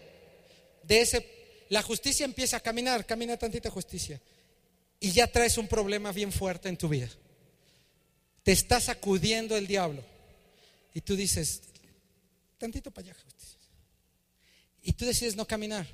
de 0.83 1.01
ese... 1.01 1.35
La 1.69 1.81
justicia 1.81 2.25
empieza 2.25 2.57
a 2.57 2.59
caminar, 2.59 3.05
camina 3.05 3.37
tantita 3.37 3.69
justicia. 3.69 4.21
Y 4.99 5.11
ya 5.11 5.27
traes 5.27 5.57
un 5.57 5.67
problema 5.67 6.11
bien 6.11 6.31
fuerte 6.31 6.69
en 6.69 6.77
tu 6.77 6.87
vida. 6.87 7.09
Te 8.43 8.51
está 8.51 8.79
sacudiendo 8.79 9.57
el 9.57 9.65
diablo. 9.65 10.03
Y 10.93 11.01
tú 11.01 11.15
dices, 11.15 11.61
tantito 12.57 12.91
para 12.91 13.09
allá. 13.09 13.17
Y 14.83 14.93
tú 14.93 15.05
decides 15.05 15.35
no 15.35 15.47
caminar. 15.47 15.87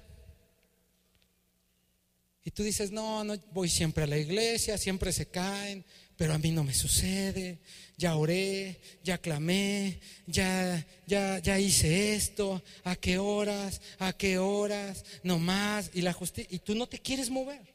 Y 2.44 2.52
tú 2.52 2.64
dices, 2.64 2.92
no, 2.92 3.24
no, 3.24 3.38
voy 3.52 3.70
siempre 3.70 4.04
a 4.04 4.08
la 4.08 4.18
iglesia, 4.18 4.78
siempre 4.78 5.14
se 5.14 5.28
caen, 5.28 5.86
pero 6.22 6.36
a 6.36 6.38
mí 6.38 6.52
no 6.52 6.64
me 6.64 6.76
sucede. 6.76 7.62
Ya 7.98 8.16
oré, 8.16 8.80
ya 9.04 9.18
clamé, 9.18 10.00
ya, 10.28 10.86
ya, 11.08 11.40
ya 11.40 11.60
hice 11.60 12.14
esto. 12.14 12.62
¿A 12.84 12.96
qué 12.96 13.18
horas? 13.18 13.82
¿A 13.98 14.14
qué 14.14 14.38
horas? 14.38 15.04
No 15.24 15.40
más. 15.40 15.90
Y 15.96 16.04
la 16.04 16.14
justicia. 16.14 16.56
Y 16.56 16.60
tú 16.60 16.76
no 16.76 16.86
te 16.86 17.00
quieres 17.00 17.32
mover. 17.32 17.74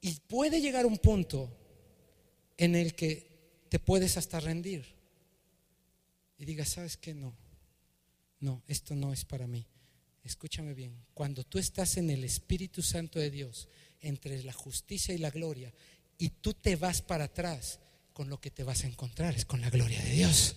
Y 0.00 0.14
puede 0.20 0.62
llegar 0.62 0.86
un 0.86 0.96
punto 0.96 1.54
en 2.56 2.74
el 2.74 2.94
que 2.94 3.66
te 3.68 3.80
puedes 3.80 4.16
hasta 4.16 4.40
rendir. 4.40 4.86
Y 6.38 6.46
digas, 6.46 6.70
¿sabes 6.70 6.96
qué? 6.96 7.12
No. 7.12 7.36
No, 8.40 8.62
esto 8.66 8.94
no 8.94 9.12
es 9.12 9.26
para 9.26 9.46
mí 9.46 9.66
escúchame 10.26 10.74
bien, 10.74 10.92
cuando 11.14 11.44
tú 11.44 11.58
estás 11.58 11.96
en 11.98 12.10
el 12.10 12.24
Espíritu 12.24 12.82
Santo 12.82 13.20
de 13.20 13.30
Dios, 13.30 13.68
entre 14.00 14.42
la 14.42 14.52
justicia 14.52 15.14
y 15.14 15.18
la 15.18 15.30
gloria, 15.30 15.72
y 16.18 16.30
tú 16.30 16.54
te 16.54 16.76
vas 16.76 17.02
para 17.02 17.24
atrás, 17.24 17.78
con 18.12 18.30
lo 18.30 18.40
que 18.40 18.50
te 18.50 18.64
vas 18.64 18.84
a 18.84 18.86
encontrar 18.86 19.34
es 19.34 19.44
con 19.44 19.60
la 19.60 19.70
gloria 19.70 20.00
de 20.02 20.10
Dios. 20.10 20.56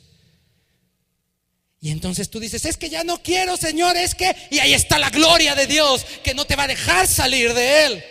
Y 1.82 1.92
entonces 1.92 2.30
tú 2.30 2.40
dices, 2.40 2.66
es 2.66 2.78
que 2.78 2.90
ya 2.90 3.04
no 3.04 3.22
quiero, 3.22 3.56
Señor, 3.56 3.96
es 3.96 4.14
que... 4.14 4.36
Y 4.52 4.60
ahí 4.60 4.74
está 4.74 5.00
la 5.00 5.10
gloria 5.10 5.56
de 5.56 5.66
Dios 5.66 6.06
que 6.24 6.34
no 6.34 6.46
te 6.46 6.56
va 6.56 6.64
a 6.64 6.68
dejar 6.68 7.08
salir 7.08 7.54
de 7.54 7.86
Él. 7.86 8.04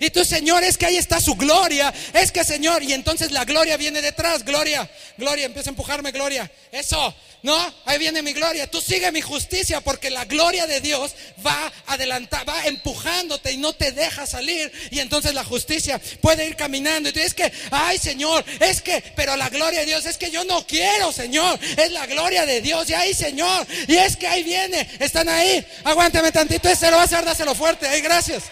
Y 0.00 0.10
tú, 0.10 0.24
Señor, 0.24 0.62
es 0.64 0.76
que 0.76 0.86
ahí 0.86 0.96
está 0.96 1.20
su 1.20 1.34
gloria. 1.34 1.92
Es 2.12 2.32
que, 2.32 2.44
Señor, 2.44 2.82
y 2.82 2.92
entonces 2.92 3.30
la 3.30 3.44
gloria 3.44 3.76
viene 3.76 4.02
detrás. 4.02 4.44
Gloria, 4.44 4.88
gloria, 5.16 5.46
empieza 5.46 5.70
a 5.70 5.72
empujarme, 5.72 6.12
gloria. 6.12 6.50
Eso, 6.70 7.14
¿no? 7.42 7.74
Ahí 7.84 7.98
viene 7.98 8.22
mi 8.22 8.32
gloria. 8.32 8.70
Tú 8.70 8.80
sigue 8.80 9.10
mi 9.12 9.20
justicia 9.20 9.80
porque 9.80 10.10
la 10.10 10.24
gloria 10.24 10.66
de 10.66 10.80
Dios 10.80 11.12
va 11.44 11.72
adelantar, 11.86 12.48
va 12.48 12.66
empujándote 12.66 13.52
y 13.52 13.56
no 13.56 13.72
te 13.72 13.92
deja 13.92 14.26
salir. 14.26 14.70
Y 14.90 15.00
entonces 15.00 15.34
la 15.34 15.44
justicia 15.44 16.00
puede 16.20 16.46
ir 16.46 16.56
caminando. 16.56 17.08
Y 17.08 17.12
tú 17.12 17.20
es 17.20 17.34
que, 17.34 17.50
ay, 17.70 17.98
Señor, 17.98 18.44
es 18.60 18.82
que, 18.82 19.02
pero 19.16 19.36
la 19.36 19.48
gloria 19.48 19.80
de 19.80 19.86
Dios 19.86 20.06
es 20.06 20.16
que 20.16 20.30
yo 20.30 20.44
no 20.44 20.66
quiero, 20.66 21.12
Señor. 21.12 21.58
Es 21.76 21.90
la 21.92 22.06
gloria 22.06 22.46
de 22.46 22.60
Dios. 22.60 22.88
Y 22.90 22.94
ahí, 22.94 23.14
Señor. 23.14 23.66
Y 23.86 23.96
es 23.96 24.16
que 24.16 24.26
ahí 24.26 24.42
viene. 24.42 24.88
Están 24.98 25.28
ahí. 25.28 25.64
Aguántame 25.84 26.32
tantito. 26.32 26.68
Ese 26.68 26.90
lo 26.90 26.96
va 26.96 27.02
a 27.02 27.06
hacer, 27.06 27.24
dáselo 27.24 27.54
fuerte. 27.54 27.88
Ay, 27.88 28.00
gracias. 28.00 28.44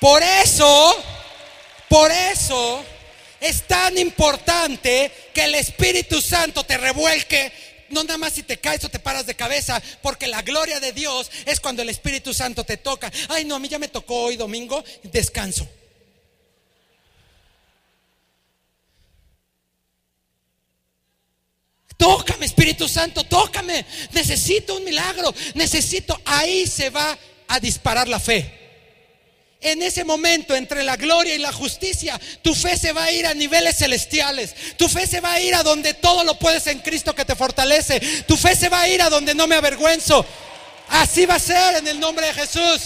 Por 0.00 0.22
eso, 0.22 0.96
por 1.88 2.10
eso 2.10 2.82
es 3.38 3.66
tan 3.66 3.98
importante 3.98 5.12
que 5.34 5.44
el 5.44 5.54
Espíritu 5.54 6.22
Santo 6.22 6.64
te 6.64 6.78
revuelque. 6.78 7.52
No 7.90 8.04
nada 8.04 8.16
más 8.18 8.32
si 8.32 8.42
te 8.42 8.58
caes 8.58 8.82
o 8.84 8.88
te 8.88 8.98
paras 8.98 9.26
de 9.26 9.34
cabeza, 9.34 9.82
porque 10.00 10.26
la 10.26 10.42
gloria 10.42 10.80
de 10.80 10.92
Dios 10.92 11.30
es 11.44 11.60
cuando 11.60 11.82
el 11.82 11.90
Espíritu 11.90 12.32
Santo 12.32 12.64
te 12.64 12.78
toca. 12.78 13.12
Ay, 13.28 13.44
no, 13.44 13.56
a 13.56 13.58
mí 13.58 13.68
ya 13.68 13.78
me 13.78 13.88
tocó 13.88 14.22
hoy 14.22 14.36
domingo, 14.36 14.82
descanso. 15.02 15.68
Tócame, 21.96 22.46
Espíritu 22.46 22.88
Santo, 22.88 23.24
tócame. 23.24 23.84
Necesito 24.12 24.76
un 24.76 24.84
milagro. 24.84 25.34
Necesito. 25.54 26.18
Ahí 26.24 26.66
se 26.66 26.88
va 26.88 27.18
a 27.46 27.60
disparar 27.60 28.08
la 28.08 28.18
fe. 28.18 28.59
En 29.62 29.82
ese 29.82 30.04
momento, 30.04 30.56
entre 30.56 30.82
la 30.82 30.96
gloria 30.96 31.34
y 31.34 31.38
la 31.38 31.52
justicia, 31.52 32.18
tu 32.40 32.54
fe 32.54 32.78
se 32.78 32.92
va 32.92 33.04
a 33.04 33.12
ir 33.12 33.26
a 33.26 33.34
niveles 33.34 33.76
celestiales. 33.76 34.54
Tu 34.78 34.88
fe 34.88 35.06
se 35.06 35.20
va 35.20 35.32
a 35.32 35.40
ir 35.40 35.54
a 35.54 35.62
donde 35.62 35.92
todo 35.92 36.24
lo 36.24 36.38
puedes 36.38 36.66
en 36.66 36.78
Cristo 36.78 37.14
que 37.14 37.26
te 37.26 37.36
fortalece. 37.36 38.00
Tu 38.26 38.36
fe 38.38 38.56
se 38.56 38.70
va 38.70 38.80
a 38.80 38.88
ir 38.88 39.02
a 39.02 39.10
donde 39.10 39.34
no 39.34 39.46
me 39.46 39.56
avergüenzo. 39.56 40.24
Así 40.88 41.26
va 41.26 41.34
a 41.34 41.38
ser 41.38 41.76
en 41.76 41.88
el 41.88 42.00
nombre 42.00 42.26
de 42.26 42.34
Jesús. 42.34 42.80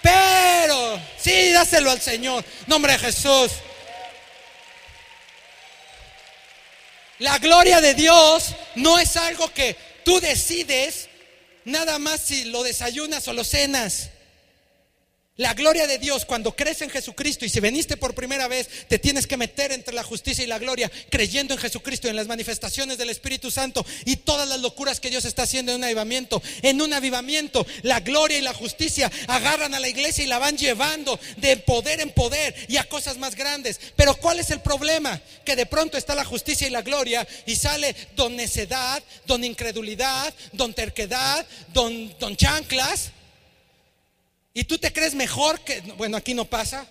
Pero, 0.00 1.00
sí, 1.18 1.50
dáselo 1.50 1.90
al 1.90 2.00
Señor. 2.00 2.44
Nombre 2.68 2.92
de 2.92 2.98
Jesús. 3.00 3.50
La 7.18 7.38
gloria 7.38 7.80
de 7.80 7.94
Dios 7.94 8.54
no 8.76 9.00
es 9.00 9.16
algo 9.16 9.52
que 9.52 9.76
tú 10.04 10.20
decides 10.20 11.08
nada 11.64 11.98
más 11.98 12.20
si 12.20 12.44
lo 12.44 12.62
desayunas 12.62 13.26
o 13.26 13.32
lo 13.32 13.42
cenas. 13.42 14.10
La 15.36 15.52
gloria 15.52 15.88
de 15.88 15.98
Dios, 15.98 16.24
cuando 16.24 16.54
crees 16.54 16.80
en 16.82 16.90
Jesucristo 16.90 17.44
y 17.44 17.48
si 17.48 17.58
veniste 17.58 17.96
por 17.96 18.14
primera 18.14 18.46
vez, 18.46 18.68
te 18.86 19.00
tienes 19.00 19.26
que 19.26 19.36
meter 19.36 19.72
entre 19.72 19.92
la 19.92 20.04
justicia 20.04 20.44
y 20.44 20.46
la 20.46 20.60
gloria, 20.60 20.88
creyendo 21.10 21.54
en 21.54 21.58
Jesucristo, 21.58 22.06
en 22.06 22.14
las 22.14 22.28
manifestaciones 22.28 22.98
del 22.98 23.10
Espíritu 23.10 23.50
Santo 23.50 23.84
y 24.04 24.14
todas 24.14 24.48
las 24.48 24.60
locuras 24.60 25.00
que 25.00 25.10
Dios 25.10 25.24
está 25.24 25.42
haciendo 25.42 25.72
en 25.72 25.78
un 25.78 25.84
avivamiento. 25.84 26.40
En 26.62 26.80
un 26.80 26.92
avivamiento, 26.92 27.66
la 27.82 27.98
gloria 27.98 28.38
y 28.38 28.42
la 28.42 28.54
justicia 28.54 29.10
agarran 29.26 29.74
a 29.74 29.80
la 29.80 29.88
iglesia 29.88 30.22
y 30.22 30.28
la 30.28 30.38
van 30.38 30.56
llevando 30.56 31.18
de 31.38 31.56
poder 31.56 32.00
en 32.00 32.12
poder 32.12 32.54
y 32.68 32.76
a 32.76 32.88
cosas 32.88 33.18
más 33.18 33.34
grandes. 33.34 33.80
Pero 33.96 34.14
¿cuál 34.14 34.38
es 34.38 34.50
el 34.50 34.60
problema? 34.60 35.20
Que 35.44 35.56
de 35.56 35.66
pronto 35.66 35.98
está 35.98 36.14
la 36.14 36.24
justicia 36.24 36.68
y 36.68 36.70
la 36.70 36.82
gloria 36.82 37.26
y 37.44 37.56
sale 37.56 37.96
don 38.14 38.36
necedad, 38.36 39.02
don 39.26 39.42
incredulidad, 39.42 40.32
don 40.52 40.72
terquedad, 40.74 41.44
don, 41.72 42.16
don 42.20 42.36
chanclas 42.36 43.10
y 44.54 44.64
tú 44.64 44.78
te 44.78 44.92
crees 44.92 45.14
mejor 45.14 45.60
que, 45.60 45.80
bueno, 45.98 46.16
aquí 46.16 46.32
no 46.32 46.44
pasa, 46.44 46.86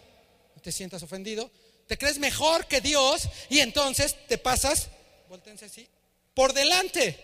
te 0.61 0.71
sientas 0.71 1.01
ofendido, 1.01 1.49
te 1.87 1.97
crees 1.97 2.19
mejor 2.19 2.67
que 2.67 2.81
Dios 2.81 3.29
y 3.49 3.59
entonces 3.59 4.17
te 4.27 4.37
pasas, 4.37 4.89
voltense 5.29 5.65
así, 5.65 5.87
por 6.33 6.53
delante. 6.53 7.17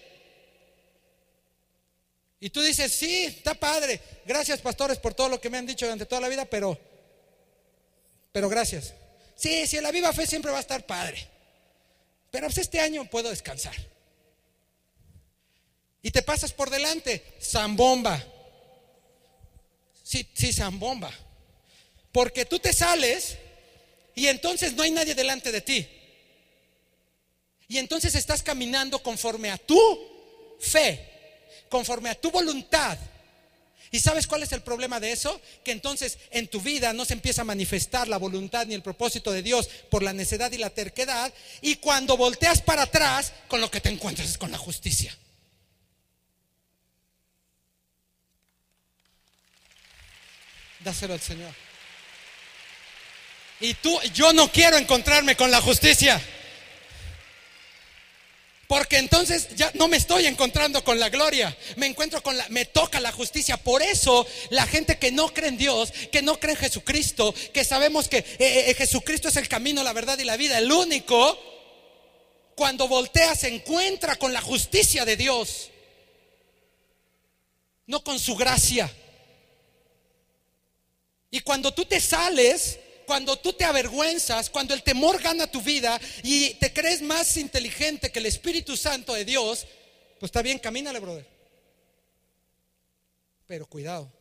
Y 2.39 2.49
tú 2.51 2.61
dices, 2.61 2.93
sí, 2.93 3.25
está 3.25 3.53
padre, 3.53 3.99
gracias 4.25 4.61
pastores 4.61 4.97
por 4.97 5.13
todo 5.13 5.27
lo 5.27 5.41
que 5.41 5.49
me 5.49 5.57
han 5.57 5.65
dicho 5.65 5.85
durante 5.85 6.05
toda 6.05 6.21
la 6.21 6.29
vida, 6.29 6.45
pero, 6.45 6.79
pero 8.31 8.47
gracias. 8.47 8.93
Sí, 9.35 9.67
si 9.67 9.81
la 9.81 9.91
viva 9.91 10.13
fe 10.13 10.25
siempre 10.25 10.51
va 10.51 10.57
a 10.57 10.61
estar 10.61 10.85
padre, 10.85 11.27
pero 12.31 12.47
pues 12.47 12.59
este 12.59 12.79
año 12.79 13.09
puedo 13.09 13.29
descansar. 13.29 13.75
Y 16.01 16.11
te 16.11 16.21
pasas 16.21 16.53
por 16.53 16.69
delante, 16.69 17.25
zambomba 17.41 18.25
sí, 20.09 20.27
sí, 20.33 20.51
zambomba. 20.51 21.11
Porque 22.11 22.45
tú 22.45 22.57
te 22.57 22.73
sales 22.73 23.37
y 24.15 24.27
entonces 24.27 24.73
no 24.73 24.81
hay 24.81 24.89
nadie 24.89 25.13
delante 25.13 25.51
de 25.51 25.61
ti. 25.61 25.87
Y 27.67 27.77
entonces 27.77 28.15
estás 28.15 28.41
caminando 28.41 29.03
conforme 29.03 29.51
a 29.51 29.57
tu 29.59 29.79
fe, 30.59 31.07
conforme 31.69 32.09
a 32.09 32.19
tu 32.19 32.31
voluntad. 32.31 32.97
¿Y 33.91 33.99
sabes 33.99 34.25
cuál 34.25 34.41
es 34.41 34.51
el 34.51 34.61
problema 34.61 34.99
de 34.99 35.11
eso? 35.11 35.39
Que 35.63 35.71
entonces 35.71 36.17
en 36.31 36.47
tu 36.47 36.59
vida 36.59 36.91
no 36.93 37.05
se 37.05 37.13
empieza 37.13 37.41
a 37.41 37.45
manifestar 37.45 38.07
la 38.07 38.17
voluntad 38.17 38.65
ni 38.65 38.73
el 38.73 38.81
propósito 38.81 39.31
de 39.31 39.43
Dios 39.43 39.69
por 39.91 40.01
la 40.01 40.13
necedad 40.13 40.51
y 40.51 40.57
la 40.57 40.71
terquedad. 40.71 41.31
Y 41.61 41.75
cuando 41.75 42.17
volteas 42.17 42.63
para 42.63 42.83
atrás, 42.83 43.33
con 43.47 43.61
lo 43.61 43.69
que 43.69 43.81
te 43.81 43.89
encuentras 43.89 44.29
es 44.29 44.37
con 44.39 44.51
la 44.51 44.57
justicia. 44.57 45.15
Dáselo 50.79 51.13
al 51.13 51.21
Señor. 51.21 51.53
Y 53.59 53.73
tú, 53.73 53.99
yo 54.13 54.31
no 54.33 54.51
quiero 54.51 54.77
encontrarme 54.77 55.35
con 55.35 55.51
la 55.51 55.61
justicia. 55.61 56.21
Porque 58.69 58.99
entonces 58.99 59.47
ya 59.55 59.71
no 59.73 59.87
me 59.87 59.97
estoy 59.97 60.27
encontrando 60.27 60.83
con 60.83 60.99
la 60.99 61.09
gloria, 61.09 61.57
me 61.75 61.87
encuentro 61.87 62.21
con 62.21 62.37
la, 62.37 62.47
me 62.49 62.65
toca 62.65 62.99
la 62.99 63.11
justicia. 63.11 63.57
Por 63.57 63.81
eso 63.81 64.27
la 64.51 64.67
gente 64.67 64.99
que 64.99 65.11
no 65.11 65.33
cree 65.33 65.49
en 65.49 65.57
Dios, 65.57 65.91
que 66.11 66.21
no 66.21 66.39
cree 66.39 66.53
en 66.53 66.59
Jesucristo, 66.59 67.33
que 67.51 67.65
sabemos 67.65 68.07
que 68.07 68.19
eh, 68.19 68.69
eh, 68.69 68.75
Jesucristo 68.75 69.29
es 69.29 69.37
el 69.37 69.47
camino, 69.47 69.81
la 69.81 69.91
verdad 69.91 70.19
y 70.19 70.23
la 70.23 70.37
vida, 70.37 70.59
el 70.59 70.71
único, 70.71 71.35
cuando 72.53 72.87
voltea 72.87 73.35
se 73.35 73.47
encuentra 73.47 74.17
con 74.17 74.33
la 74.33 74.41
justicia 74.41 75.03
de 75.03 75.17
Dios, 75.17 75.71
no 77.87 78.03
con 78.03 78.19
su 78.19 78.35
gracia. 78.35 78.87
Y 81.31 81.41
cuando 81.41 81.73
tú 81.73 81.85
te 81.85 81.99
sales, 81.99 82.79
cuando 83.05 83.37
tú 83.37 83.53
te 83.53 83.65
avergüenzas, 83.65 84.49
cuando 84.49 84.73
el 84.73 84.83
temor 84.83 85.21
gana 85.21 85.47
tu 85.47 85.61
vida 85.61 85.99
y 86.23 86.53
te 86.55 86.73
crees 86.73 87.01
más 87.01 87.37
inteligente 87.37 88.11
que 88.11 88.19
el 88.19 88.25
Espíritu 88.25 88.75
Santo 88.77 89.13
de 89.13 89.25
Dios, 89.25 89.65
pues 90.19 90.29
está 90.29 90.41
bien, 90.41 90.59
camínale, 90.59 90.99
brother. 90.99 91.25
Pero 93.47 93.65
cuidado. 93.65 94.11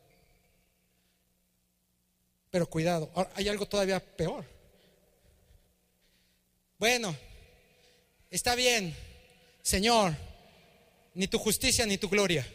Pero 2.50 2.66
cuidado. 2.66 3.10
Ahora, 3.14 3.30
hay 3.34 3.48
algo 3.48 3.66
todavía 3.66 4.00
peor. 4.00 4.44
Bueno, 6.78 7.14
está 8.30 8.54
bien, 8.54 8.94
Señor, 9.62 10.14
ni 11.14 11.26
tu 11.26 11.38
justicia 11.38 11.84
ni 11.84 11.98
tu 11.98 12.08
gloria. 12.08 12.46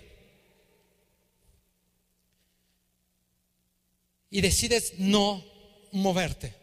Y 4.34 4.42
decides 4.42 4.96
no 4.98 5.46
moverte. 5.92 6.56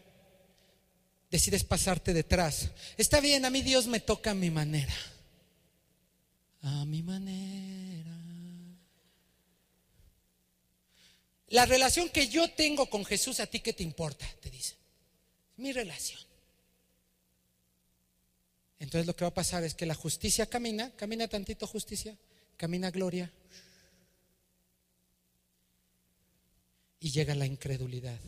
Decides 1.29 1.63
pasarte 1.63 2.11
detrás. 2.11 2.69
Está 2.97 3.21
bien, 3.21 3.45
a 3.45 3.49
mí 3.49 3.61
Dios 3.61 3.87
me 3.87 4.01
toca 4.01 4.31
a 4.31 4.33
mi 4.33 4.51
manera. 4.51 4.93
A 6.63 6.83
mi 6.83 7.01
manera. 7.01 8.11
La 11.47 11.65
relación 11.65 12.09
que 12.09 12.27
yo 12.27 12.51
tengo 12.51 12.89
con 12.89 13.05
Jesús, 13.05 13.39
¿a 13.39 13.47
ti 13.47 13.61
qué 13.61 13.71
te 13.71 13.83
importa? 13.83 14.27
Te 14.41 14.49
dice. 14.49 14.75
Mi 15.55 15.71
relación. 15.71 16.19
Entonces 18.79 19.07
lo 19.07 19.15
que 19.15 19.23
va 19.23 19.29
a 19.29 19.33
pasar 19.33 19.63
es 19.63 19.75
que 19.75 19.85
la 19.85 19.95
justicia 19.95 20.45
camina, 20.45 20.91
camina 20.97 21.29
tantito 21.29 21.65
justicia, 21.67 22.17
camina 22.57 22.91
gloria. 22.91 23.31
Y 27.01 27.11
llega 27.11 27.35
la 27.35 27.45
incredulidad 27.45 28.19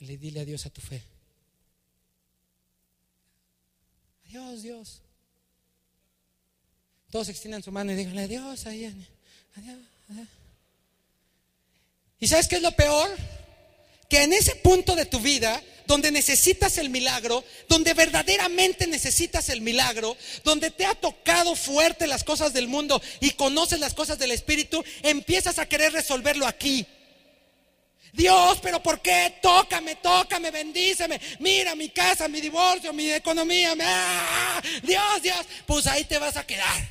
le 0.00 0.16
dile 0.16 0.40
adiós 0.40 0.66
a 0.66 0.70
tu 0.70 0.80
fe. 0.80 1.02
Adiós, 4.26 4.62
Dios. 4.62 5.02
Todos 7.10 7.28
extiendan 7.28 7.62
su 7.62 7.72
mano 7.72 7.92
y 7.92 7.96
díganle 7.96 8.22
adiós, 8.22 8.66
adiós, 8.66 8.94
adiós. 9.56 9.78
¿Y 12.18 12.28
sabes 12.28 12.48
qué 12.48 12.56
es 12.56 12.62
lo 12.62 12.72
peor? 12.72 13.10
Que 14.10 14.24
en 14.24 14.34
ese 14.34 14.56
punto 14.56 14.94
de 14.94 15.06
tu 15.06 15.20
vida, 15.20 15.62
donde 15.86 16.12
necesitas 16.12 16.76
el 16.78 16.90
milagro, 16.90 17.44
donde 17.68 17.94
verdaderamente 17.94 18.86
necesitas 18.86 19.48
el 19.48 19.60
milagro, 19.60 20.16
donde 20.44 20.70
te 20.70 20.84
ha 20.84 20.94
tocado 20.94 21.56
fuerte 21.56 22.06
las 22.06 22.22
cosas 22.22 22.52
del 22.52 22.68
mundo 22.68 23.00
y 23.20 23.30
conoces 23.30 23.80
las 23.80 23.94
cosas 23.94 24.18
del 24.18 24.32
Espíritu, 24.32 24.84
empiezas 25.02 25.58
a 25.58 25.66
querer 25.66 25.92
resolverlo 25.92 26.46
aquí. 26.46 26.86
Dios, 28.12 28.58
pero 28.62 28.82
¿por 28.82 29.00
qué? 29.00 29.38
Tócame, 29.40 29.96
tócame, 29.96 30.50
bendíceme. 30.50 31.20
Mira 31.38 31.74
mi 31.74 31.90
casa, 31.90 32.28
mi 32.28 32.40
divorcio, 32.40 32.92
mi 32.92 33.10
economía. 33.10 33.74
¡ah! 33.80 34.62
Dios, 34.82 35.22
Dios. 35.22 35.46
Pues 35.66 35.86
ahí 35.86 36.04
te 36.04 36.18
vas 36.18 36.36
a 36.36 36.46
quedar. 36.46 36.88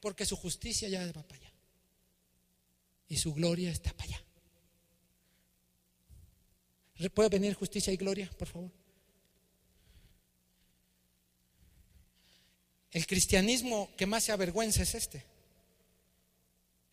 Porque 0.00 0.24
su 0.24 0.36
justicia 0.36 0.88
ya 0.88 1.04
va 1.06 1.22
para 1.22 1.40
allá. 1.40 1.52
Y 3.08 3.16
su 3.16 3.34
gloria 3.34 3.70
está 3.70 3.92
para 3.92 4.04
allá. 4.04 4.23
¿Puede 7.10 7.28
venir 7.28 7.54
justicia 7.54 7.92
y 7.92 7.96
gloria, 7.96 8.30
por 8.38 8.48
favor? 8.48 8.70
El 12.90 13.06
cristianismo 13.06 13.90
que 13.96 14.06
más 14.06 14.24
se 14.24 14.32
avergüenza 14.32 14.82
es 14.82 14.94
este. 14.94 15.24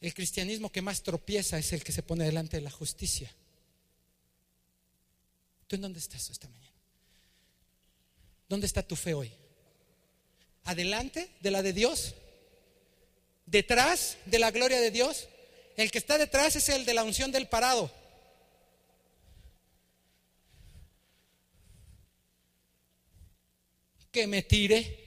El 0.01 0.15
cristianismo 0.15 0.71
que 0.71 0.81
más 0.81 1.03
tropieza 1.03 1.59
es 1.59 1.73
el 1.73 1.83
que 1.83 1.91
se 1.91 2.01
pone 2.01 2.25
delante 2.25 2.57
de 2.57 2.63
la 2.63 2.71
justicia. 2.71 3.31
¿Tú 5.67 5.75
en 5.75 5.83
dónde 5.83 5.99
estás 5.99 6.29
esta 6.31 6.49
mañana? 6.49 6.75
¿Dónde 8.49 8.65
está 8.65 8.81
tu 8.81 8.95
fe 8.95 9.13
hoy? 9.13 9.31
¿Adelante 10.63 11.29
de 11.39 11.51
la 11.51 11.61
de 11.61 11.71
Dios? 11.71 12.15
¿Detrás 13.45 14.17
de 14.25 14.39
la 14.39 14.49
gloria 14.49 14.81
de 14.81 14.89
Dios? 14.89 15.29
El 15.77 15.91
que 15.91 15.99
está 15.99 16.17
detrás 16.17 16.55
es 16.55 16.67
el 16.69 16.83
de 16.83 16.95
la 16.95 17.03
unción 17.03 17.31
del 17.31 17.47
parado. 17.47 17.91
Que 24.11 24.27
me 24.27 24.41
tire 24.41 25.01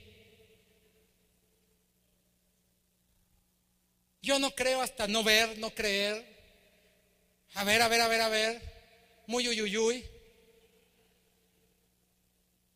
Yo 4.24 4.38
no 4.38 4.52
creo 4.52 4.80
hasta 4.80 5.06
no 5.06 5.22
ver, 5.22 5.58
no 5.58 5.74
creer. 5.74 6.24
A 7.52 7.62
ver, 7.62 7.82
a 7.82 7.88
ver, 7.88 8.00
a 8.00 8.08
ver, 8.08 8.22
a 8.22 8.28
ver. 8.30 8.62
Muy 9.26 9.46
uyuyuy. 9.46 10.02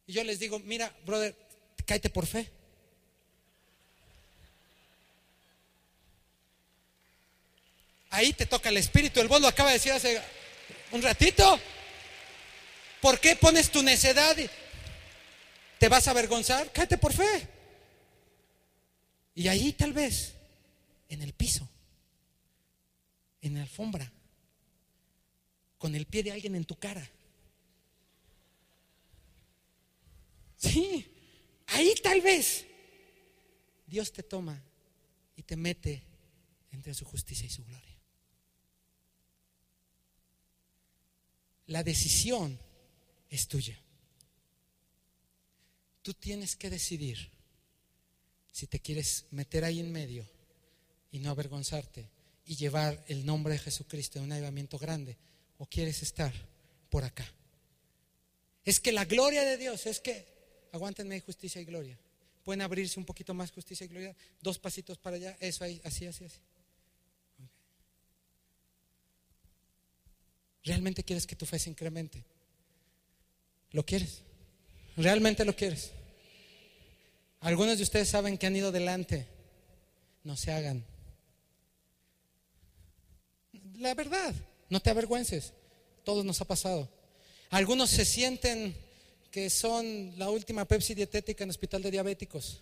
Y 0.06 0.12
yo 0.12 0.22
les 0.24 0.38
digo, 0.38 0.58
mira, 0.58 0.94
brother, 1.06 1.34
cáete 1.86 2.10
por 2.10 2.26
fe. 2.26 2.50
Ahí 8.10 8.34
te 8.34 8.44
toca 8.44 8.68
el 8.68 8.76
espíritu. 8.76 9.18
El 9.20 9.28
lo 9.28 9.48
acaba 9.48 9.70
de 9.70 9.76
decir 9.76 9.92
hace 9.92 10.20
un 10.92 11.00
ratito. 11.00 11.58
¿Por 13.00 13.18
qué 13.20 13.36
pones 13.36 13.70
tu 13.70 13.82
necedad? 13.82 14.36
¿Te 15.78 15.88
vas 15.88 16.08
a 16.08 16.10
avergonzar? 16.10 16.72
Cáete 16.72 16.98
por 16.98 17.12
fe. 17.12 17.48
Y 19.34 19.46
ahí 19.46 19.72
tal 19.72 19.92
vez 19.92 20.34
en 21.08 21.22
el 21.22 21.32
piso, 21.32 21.68
en 23.40 23.54
la 23.54 23.62
alfombra, 23.62 24.12
con 25.78 25.94
el 25.94 26.06
pie 26.06 26.24
de 26.24 26.32
alguien 26.32 26.56
en 26.56 26.64
tu 26.64 26.76
cara. 26.76 27.08
Sí, 30.56 31.06
ahí 31.68 31.94
tal 32.02 32.20
vez 32.20 32.66
Dios 33.86 34.12
te 34.12 34.24
toma 34.24 34.60
y 35.36 35.42
te 35.44 35.56
mete 35.56 36.02
entre 36.72 36.92
su 36.94 37.04
justicia 37.04 37.46
y 37.46 37.50
su 37.50 37.64
gloria. 37.64 37.96
La 41.66 41.84
decisión 41.84 42.58
es 43.30 43.46
tuya. 43.46 43.80
Tú 46.02 46.14
tienes 46.14 46.56
que 46.56 46.70
decidir 46.70 47.30
si 48.52 48.66
te 48.66 48.80
quieres 48.80 49.26
meter 49.30 49.64
ahí 49.64 49.80
en 49.80 49.92
medio 49.92 50.26
y 51.10 51.18
no 51.18 51.30
avergonzarte 51.30 52.08
y 52.46 52.56
llevar 52.56 53.04
el 53.08 53.24
nombre 53.26 53.52
de 53.52 53.58
Jesucristo 53.58 54.18
en 54.18 54.24
un 54.24 54.32
avivamiento 54.32 54.78
grande 54.78 55.16
o 55.58 55.66
quieres 55.66 56.02
estar 56.02 56.32
por 56.90 57.04
acá. 57.04 57.26
Es 58.64 58.80
que 58.80 58.92
la 58.92 59.04
gloria 59.04 59.42
de 59.42 59.56
Dios 59.56 59.86
es 59.86 60.00
que, 60.00 60.26
aguántenme 60.72 61.20
justicia 61.20 61.60
y 61.60 61.64
gloria. 61.64 61.98
Pueden 62.44 62.62
abrirse 62.62 62.98
un 62.98 63.06
poquito 63.06 63.34
más 63.34 63.50
justicia 63.50 63.84
y 63.84 63.88
gloria, 63.88 64.16
dos 64.40 64.58
pasitos 64.58 64.98
para 64.98 65.16
allá, 65.16 65.36
eso 65.40 65.64
ahí, 65.64 65.80
así, 65.84 66.06
así, 66.06 66.24
así. 66.24 66.38
¿Realmente 70.64 71.04
quieres 71.04 71.26
que 71.26 71.36
tu 71.36 71.46
fe 71.46 71.58
se 71.58 71.70
incremente? 71.70 72.24
¿Lo 73.70 73.84
quieres? 73.84 74.22
¿Realmente 74.98 75.44
lo 75.44 75.54
quieres? 75.54 75.92
Algunos 77.38 77.76
de 77.76 77.84
ustedes 77.84 78.08
saben 78.08 78.36
que 78.36 78.48
han 78.48 78.56
ido 78.56 78.72
delante. 78.72 79.28
No 80.24 80.36
se 80.36 80.50
hagan. 80.50 80.84
la 83.76 83.94
verdad, 83.94 84.34
no 84.68 84.80
te 84.80 84.90
avergüences. 84.90 85.52
Todos 86.04 86.24
nos 86.24 86.40
ha 86.40 86.46
pasado. 86.46 86.88
Algunos 87.50 87.90
se 87.90 88.04
sienten 88.04 88.76
que 89.30 89.50
son 89.50 90.18
la 90.18 90.30
última 90.30 90.64
Pepsi 90.64 90.94
dietética 90.94 91.44
en 91.44 91.50
hospital 91.50 91.80
de 91.80 91.92
diabéticos. 91.92 92.60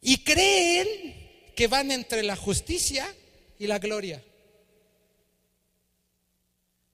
Y 0.00 0.22
creen 0.22 1.50
que 1.56 1.66
van 1.66 1.90
entre 1.90 2.22
la 2.22 2.36
justicia 2.36 3.12
y 3.58 3.66
la 3.66 3.80
gloria. 3.80 4.22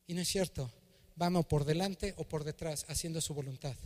Y 0.07 0.15
no 0.15 0.23
es 0.23 0.29
cierto. 0.29 0.71
Vamos 1.17 1.47
por 1.47 1.65
delante 1.65 2.15
o 2.17 2.25
por 2.25 2.45
detrás 2.45 2.85
haciendo 2.89 3.21
su 3.21 3.35
voluntad. 3.35 3.77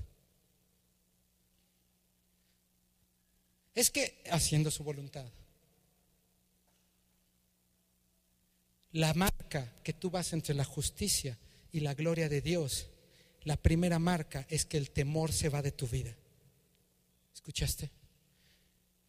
Es 3.74 3.91
que 3.91 4.22
haciendo 4.31 4.70
su 4.70 4.83
voluntad. 4.83 5.26
La 8.93 9.12
marca 9.14 9.72
que 9.85 9.93
tú 9.93 10.11
vas 10.11 10.33
entre 10.33 10.55
la 10.55 10.64
justicia 10.64 11.39
y 11.70 11.81
la 11.81 11.95
gloria 11.95 12.29
de 12.29 12.41
Dios, 12.41 12.89
la 13.45 13.57
primera 13.57 13.99
marca 13.99 14.47
es 14.49 14.64
que 14.64 14.79
el 14.79 14.91
temor 14.91 15.33
se 15.33 15.49
va 15.49 15.62
de 15.62 15.72
tu 15.72 15.87
vida. 15.87 16.16
¿Escuchaste? 17.35 17.91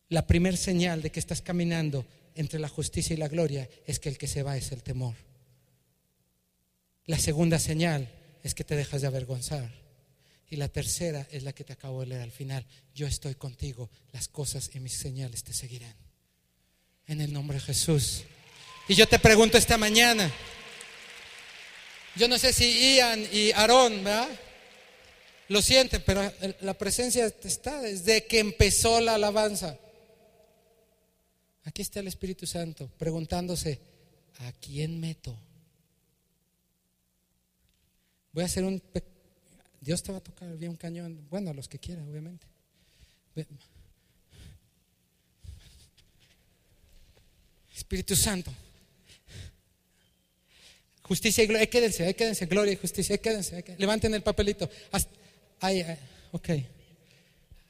La 0.10 0.28
primera 0.28 0.58
señal 0.58 1.02
de 1.02 1.12
que 1.12 1.20
estás 1.20 1.42
caminando 1.42 2.06
entre 2.36 2.60
la 2.60 2.70
justicia 2.70 3.14
y 3.14 3.18
la 3.18 3.28
gloria 3.28 3.70
es 3.86 4.00
que 4.00 4.10
el 4.10 4.18
que 4.18 4.28
se 4.28 4.44
va 4.44 4.58
es 4.58 4.72
el 4.72 4.84
temor. 4.84 5.16
La 7.10 7.18
segunda 7.18 7.58
señal 7.58 8.08
es 8.44 8.54
que 8.54 8.64
te 8.64 8.76
dejas 8.76 9.02
de 9.02 9.08
avergonzar. 9.08 9.68
Y 10.48 10.58
la 10.58 10.68
tercera 10.68 11.28
es 11.32 11.42
la 11.42 11.54
que 11.54 11.64
te 11.64 11.74
acabo 11.74 12.02
de 12.02 12.06
leer 12.06 12.22
al 12.22 12.32
final. 12.32 12.64
Yo 12.94 13.08
estoy 13.08 13.34
contigo, 13.34 13.90
las 14.12 14.28
cosas 14.28 14.70
y 14.76 14.80
mis 14.80 14.94
señales 14.94 15.44
te 15.44 15.52
seguirán. 15.52 15.96
En 17.08 17.20
el 17.20 17.34
nombre 17.34 17.58
de 17.58 17.64
Jesús. 17.64 18.26
Y 18.88 18.94
yo 18.94 19.08
te 19.08 19.18
pregunto 19.18 19.58
esta 19.58 19.76
mañana, 19.76 20.32
yo 22.16 22.28
no 22.28 22.38
sé 22.38 22.54
si 22.54 22.98
Ian 22.98 23.28
y 23.34 23.54
Aarón, 23.54 24.04
¿verdad? 24.04 24.30
Lo 25.48 25.64
sienten, 25.64 26.04
pero 26.06 26.32
la 26.62 26.76
presencia 26.76 27.26
está 27.44 27.82
desde 27.82 28.28
que 28.28 28.38
empezó 28.38 29.02
la 29.02 29.16
alabanza. 29.16 29.80
Aquí 31.64 31.82
está 31.82 32.02
el 32.02 32.08
Espíritu 32.08 32.46
Santo 32.46 32.88
preguntándose, 33.00 33.80
¿a 34.42 34.52
quién 34.52 35.00
meto? 35.00 35.36
Voy 38.34 38.44
a 38.44 38.46
hacer 38.46 38.64
un... 38.64 38.82
Dios 39.82 40.04
te 40.04 40.12
va 40.12 40.18
a 40.18 40.22
tocar 40.22 40.56
bien 40.58 40.72
un 40.72 40.78
cañón. 40.78 41.26
Bueno, 41.30 41.52
a 41.52 41.54
los 41.54 41.68
que 41.68 41.80
quieran, 41.80 42.10
obviamente. 42.10 42.46
Espíritu 47.76 48.16
Santo. 48.16 48.54
Justicia 51.04 51.44
y 51.44 51.48
gloria. 51.48 51.68
quédense, 51.68 52.06
ahí 52.06 52.14
quédense. 52.14 52.46
Gloria 52.46 52.74
y 52.74 52.76
justicia. 52.76 53.14
Ahí 53.14 53.20
quédense. 53.20 53.64
Levanten 53.78 54.14
el 54.14 54.22
papelito. 54.22 54.70
Ahí, 55.60 55.86
ok. 56.32 56.50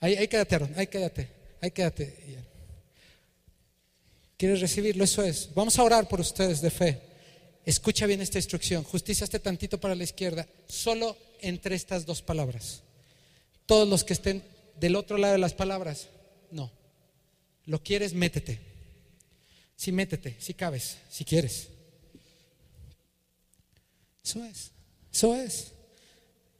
Ahí, 0.01 0.16
ahí 0.16 0.28
quédate, 0.28 0.55
Aaron. 0.55 0.74
Ahí 0.76 0.88
quédate. 0.88 1.30
Ahí 1.62 1.72
quédate. 1.72 2.39
¿Quieres 4.36 4.62
recibirlo? 4.62 5.03
Eso 5.03 5.24
es. 5.24 5.53
Vamos 5.53 5.78
a 5.78 5.84
orar 5.84 6.07
por 6.07 6.20
ustedes 6.20 6.62
de 6.62 6.72
fe. 6.72 7.09
Escucha 7.66 8.05
bien 8.05 8.22
esta 8.22 8.38
instrucción. 8.38 8.84
Justicia 8.84 9.24
este 9.24 9.39
tantito 9.39 9.80
para 9.80 9.95
la 9.95 10.03
izquierda. 10.03 10.47
Solo 10.68 11.18
entre 11.41 11.76
estas 11.76 12.05
dos 12.05 12.22
palabras. 12.22 12.82
Todos 13.66 13.88
los 13.88 14.03
que 14.03 14.14
estén 14.14 14.43
del 14.80 14.95
otro 14.95 15.18
lado 15.18 15.34
de 15.34 15.39
las 15.39 15.53
palabras, 15.53 16.07
no. 16.51 16.72
Lo 17.66 17.84
quieres, 17.84 18.14
métete. 18.14 18.60
Si 19.76 19.91
métete, 19.91 20.36
si 20.39 20.53
cabes, 20.53 20.97
si 21.10 21.24
quieres. 21.24 21.68
Eso 24.24 24.43
es, 24.43 24.72
eso 25.14 25.36
es. 25.36 25.72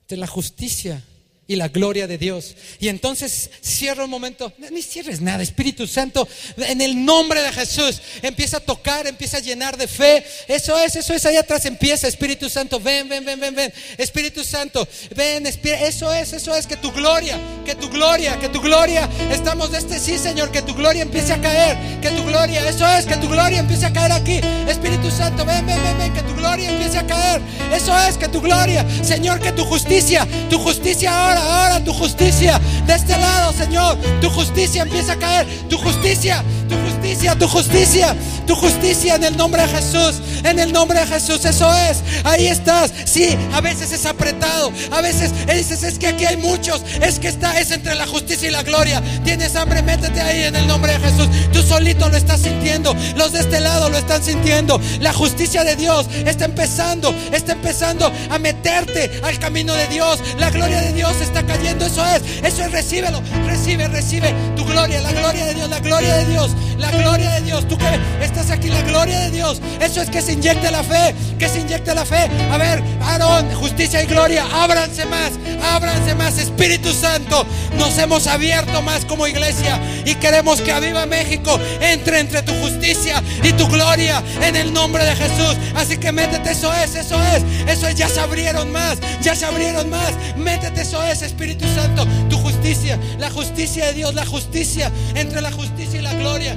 De 0.08 0.18
la 0.18 0.28
justicia 0.28 1.04
y 1.50 1.56
la 1.56 1.68
gloria 1.68 2.06
de 2.06 2.20
Dios. 2.20 2.56
Y 2.80 2.90
entonces 2.90 3.50
cierra 3.60 4.04
un 4.04 4.10
momento, 4.12 4.54
ni 4.72 4.84
cierres 4.84 5.20
nada, 5.20 5.42
Espíritu 5.42 5.88
Santo, 5.88 6.28
en 6.58 6.80
el 6.80 7.04
nombre 7.04 7.42
de 7.42 7.52
Jesús, 7.52 8.00
empieza 8.22 8.58
a 8.58 8.60
tocar, 8.60 9.08
empieza 9.08 9.38
a 9.38 9.40
llenar 9.40 9.76
de 9.76 9.88
fe. 9.88 10.24
Eso 10.48 10.78
es, 10.78 10.96
eso 10.96 11.12
es, 11.12 11.26
allá 11.26 11.40
atrás 11.40 11.66
empieza, 11.66 12.08
Espíritu 12.08 12.52
Santo, 12.52 12.80
ven, 12.80 13.10
ven, 13.10 13.26
ven, 13.26 13.40
ven, 13.40 13.56
ven. 13.56 13.74
Espíritu 13.98 14.44
Santo, 14.44 14.88
ven, 15.16 15.48
eso 15.48 16.14
es, 16.14 16.34
eso 16.34 16.56
es, 16.56 16.68
que 16.68 16.78
tu 16.78 16.92
gloria, 16.92 17.40
que 17.66 17.74
tu 17.74 17.90
gloria, 17.90 18.40
que 18.40 18.50
tu 18.50 18.62
gloria, 18.62 19.10
estamos 19.32 19.72
de 19.72 19.80
este 19.80 19.98
sí, 20.00 20.20
Señor, 20.20 20.52
que 20.52 20.62
tu 20.62 20.76
gloria 20.76 21.02
empiece 21.02 21.34
a 21.34 21.42
caer, 21.42 22.00
que 22.00 22.12
tu 22.12 22.26
gloria, 22.26 22.70
eso 22.70 22.88
es, 22.88 23.08
que 23.08 23.18
tu 23.18 23.28
gloria 23.28 23.58
empiece 23.58 23.88
a 23.88 23.92
caer 23.92 24.12
aquí. 24.12 24.40
Espíritu 24.68 25.10
Santo, 25.10 25.44
ven, 25.46 25.66
ven, 25.66 25.82
ven, 25.82 25.98
ven, 25.98 26.14
que 26.14 26.22
tu 26.22 26.36
gloria 26.36 26.70
empiece 26.70 27.00
a 27.00 27.08
caer. 27.08 27.42
Eso 27.74 27.98
es, 27.98 28.18
que 28.18 28.28
tu 28.28 28.40
gloria, 28.40 28.86
Señor, 29.04 29.40
que 29.40 29.52
tu 29.52 29.66
justicia, 29.66 30.28
tu 30.48 30.60
justicia 30.60 31.10
ahora 31.10 31.39
ahora 31.40 31.84
tu 31.84 31.94
justicia. 31.94 32.60
De 32.86 32.94
este 32.94 33.18
lado, 33.18 33.54
Señor, 33.54 33.98
tu 34.22 34.30
justicia 34.30 34.84
empieza 34.84 35.14
a 35.14 35.16
caer. 35.18 35.48
Tu 35.70 35.78
justicia, 35.78 36.44
tu 36.68 36.76
justicia, 36.76 36.89
tu 37.18 37.48
justicia, 37.48 38.16
tu 38.46 38.56
justicia 38.56 39.16
en 39.16 39.24
el 39.24 39.38
nombre 39.38 39.62
de 39.62 39.68
Jesús. 39.70 40.22
En 40.44 40.60
el 40.60 40.72
nombre 40.72 41.00
de 41.00 41.08
Jesús, 41.08 41.44
eso 41.46 41.74
es. 41.76 42.02
Ahí 42.24 42.48
estás. 42.48 42.92
Sí, 43.06 43.38
a 43.54 43.62
veces 43.62 43.92
es 43.92 44.06
apretado. 44.06 44.72
A 44.92 45.02
veces 45.02 45.32
dices, 45.48 45.84
es 45.84 45.98
que 45.98 46.08
aquí 46.08 46.26
hay 46.26 46.38
muchos. 46.38 46.82
Es 47.02 47.20
que 47.20 47.28
está, 47.28 47.60
es 47.60 47.72
entre 47.72 47.96
la 47.96 48.08
justicia 48.08 48.48
y 48.48 48.52
la 48.52 48.64
gloria. 48.64 49.02
Tienes 49.24 49.56
hambre, 49.56 49.82
métete 49.82 50.22
ahí 50.22 50.44
en 50.44 50.56
el 50.56 50.68
nombre 50.68 50.94
de 50.94 51.00
Jesús. 51.00 51.28
Tú 51.52 51.62
solito 51.62 52.10
lo 52.10 52.16
estás 52.16 52.42
sintiendo. 52.42 52.96
Los 53.16 53.34
de 53.34 53.40
este 53.40 53.60
lado 53.60 53.90
lo 53.90 53.98
están 53.98 54.24
sintiendo. 54.24 54.80
La 55.00 55.14
justicia 55.14 55.64
de 55.64 55.76
Dios 55.76 56.08
está 56.26 56.46
empezando, 56.46 57.14
está 57.32 57.54
empezando 57.54 58.12
a 58.30 58.40
meterte 58.40 59.20
al 59.24 59.40
camino 59.40 59.74
de 59.74 59.88
Dios. 59.88 60.20
La 60.38 60.50
gloria 60.50 60.82
de 60.82 60.94
Dios 60.94 61.14
está 61.22 61.46
cayendo. 61.46 61.86
Eso 61.86 62.06
es, 62.06 62.22
eso 62.44 62.64
es, 62.64 62.72
recíbelo. 62.72 63.22
Recibe, 63.46 63.88
recibe 63.88 64.34
tu 64.56 64.64
gloria, 64.66 65.02
la 65.02 65.12
gloria 65.12 65.46
de 65.46 65.54
Dios, 65.56 65.70
la 65.70 65.80
gloria 65.80 66.16
de 66.18 66.26
Dios, 66.26 66.52
la 66.78 66.92
gloria 67.00 67.32
de 67.32 67.42
Dios. 67.42 67.68
Tú 67.68 67.78
que 67.78 68.00
estás 68.22 68.52
aquí, 68.52 68.70
la 68.70 68.82
gloria 68.82 69.20
de 69.22 69.32
Dios. 69.32 69.62
Eso 69.80 70.02
es 70.02 70.10
que 70.10 70.22
se 70.22 70.34
inyecte 70.34 70.72
la 70.72 70.84
fe, 70.84 71.16
que 71.38 71.48
se 71.48 71.60
inyecte 71.60 71.94
la 71.96 72.06
fe. 72.06 72.30
A 72.52 72.58
ver, 72.58 72.84
Aarón, 73.02 73.52
justicia 73.56 74.04
y 74.04 74.08
gloria, 74.08 74.46
ábranse 74.52 75.06
más, 75.06 75.32
ábranse 75.74 76.16
más. 76.16 76.38
Espíritu 76.38 76.94
Santo, 76.94 77.46
nos 77.78 77.98
hemos 77.98 78.28
abierto 78.28 78.82
más 78.82 79.06
como 79.06 79.28
iglesia 79.28 79.80
y 80.06 80.16
queremos 80.16 80.62
que 80.62 80.72
Aviva 80.72 81.06
México 81.06 81.60
entre 81.82 82.20
entre 82.20 82.42
tu 82.44 82.54
justicia 82.54 83.22
y 83.44 83.54
tu 83.54 83.68
gloria 83.68 84.22
en 84.42 84.56
el 84.56 84.74
nombre 84.74 85.04
de 85.04 85.16
Jesús. 85.16 85.56
Así 85.76 85.98
que 85.98 86.12
métete, 86.12 86.52
eso 86.52 86.74
es, 86.74 86.96
eso 86.96 87.18
es, 87.34 87.44
eso 87.68 87.88
es, 87.88 87.96
ya 87.96 88.08
se 88.08 88.20
abrieron 88.20 88.72
más, 88.72 89.00
ya 89.22 89.36
se 89.36 89.46
abrieron 89.46 89.90
más. 89.90 90.14
Métete, 90.38 90.82
eso 90.82 91.02
es, 91.04 91.22
Espíritu 91.22 91.66
Santo, 91.76 92.06
tu 92.30 92.38
justicia, 92.38 93.00
la 93.18 93.30
justicia 93.30 93.88
de 93.88 93.94
Dios, 93.94 94.14
la 94.14 94.26
justicia 94.26 94.92
entre 95.16 95.42
la 95.42 95.52
justicia 95.52 96.00
y 96.00 96.04
la 96.04 96.14
gloria. 96.14 96.56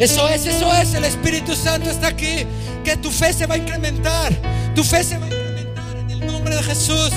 Eso 0.00 0.26
es, 0.30 0.46
eso 0.46 0.72
es, 0.72 0.94
el 0.94 1.04
Espíritu 1.04 1.54
Santo 1.54 1.90
está 1.90 2.08
aquí. 2.08 2.46
Que 2.82 2.96
tu 2.96 3.10
fe 3.10 3.34
se 3.34 3.44
va 3.46 3.56
a 3.56 3.58
incrementar, 3.58 4.32
tu 4.74 4.82
fe 4.82 5.04
se 5.04 5.18
va 5.18 5.26
a 5.26 5.28
incrementar 5.28 5.96
en 5.98 6.10
el 6.10 6.26
nombre 6.26 6.56
de 6.56 6.62
Jesús 6.62 7.10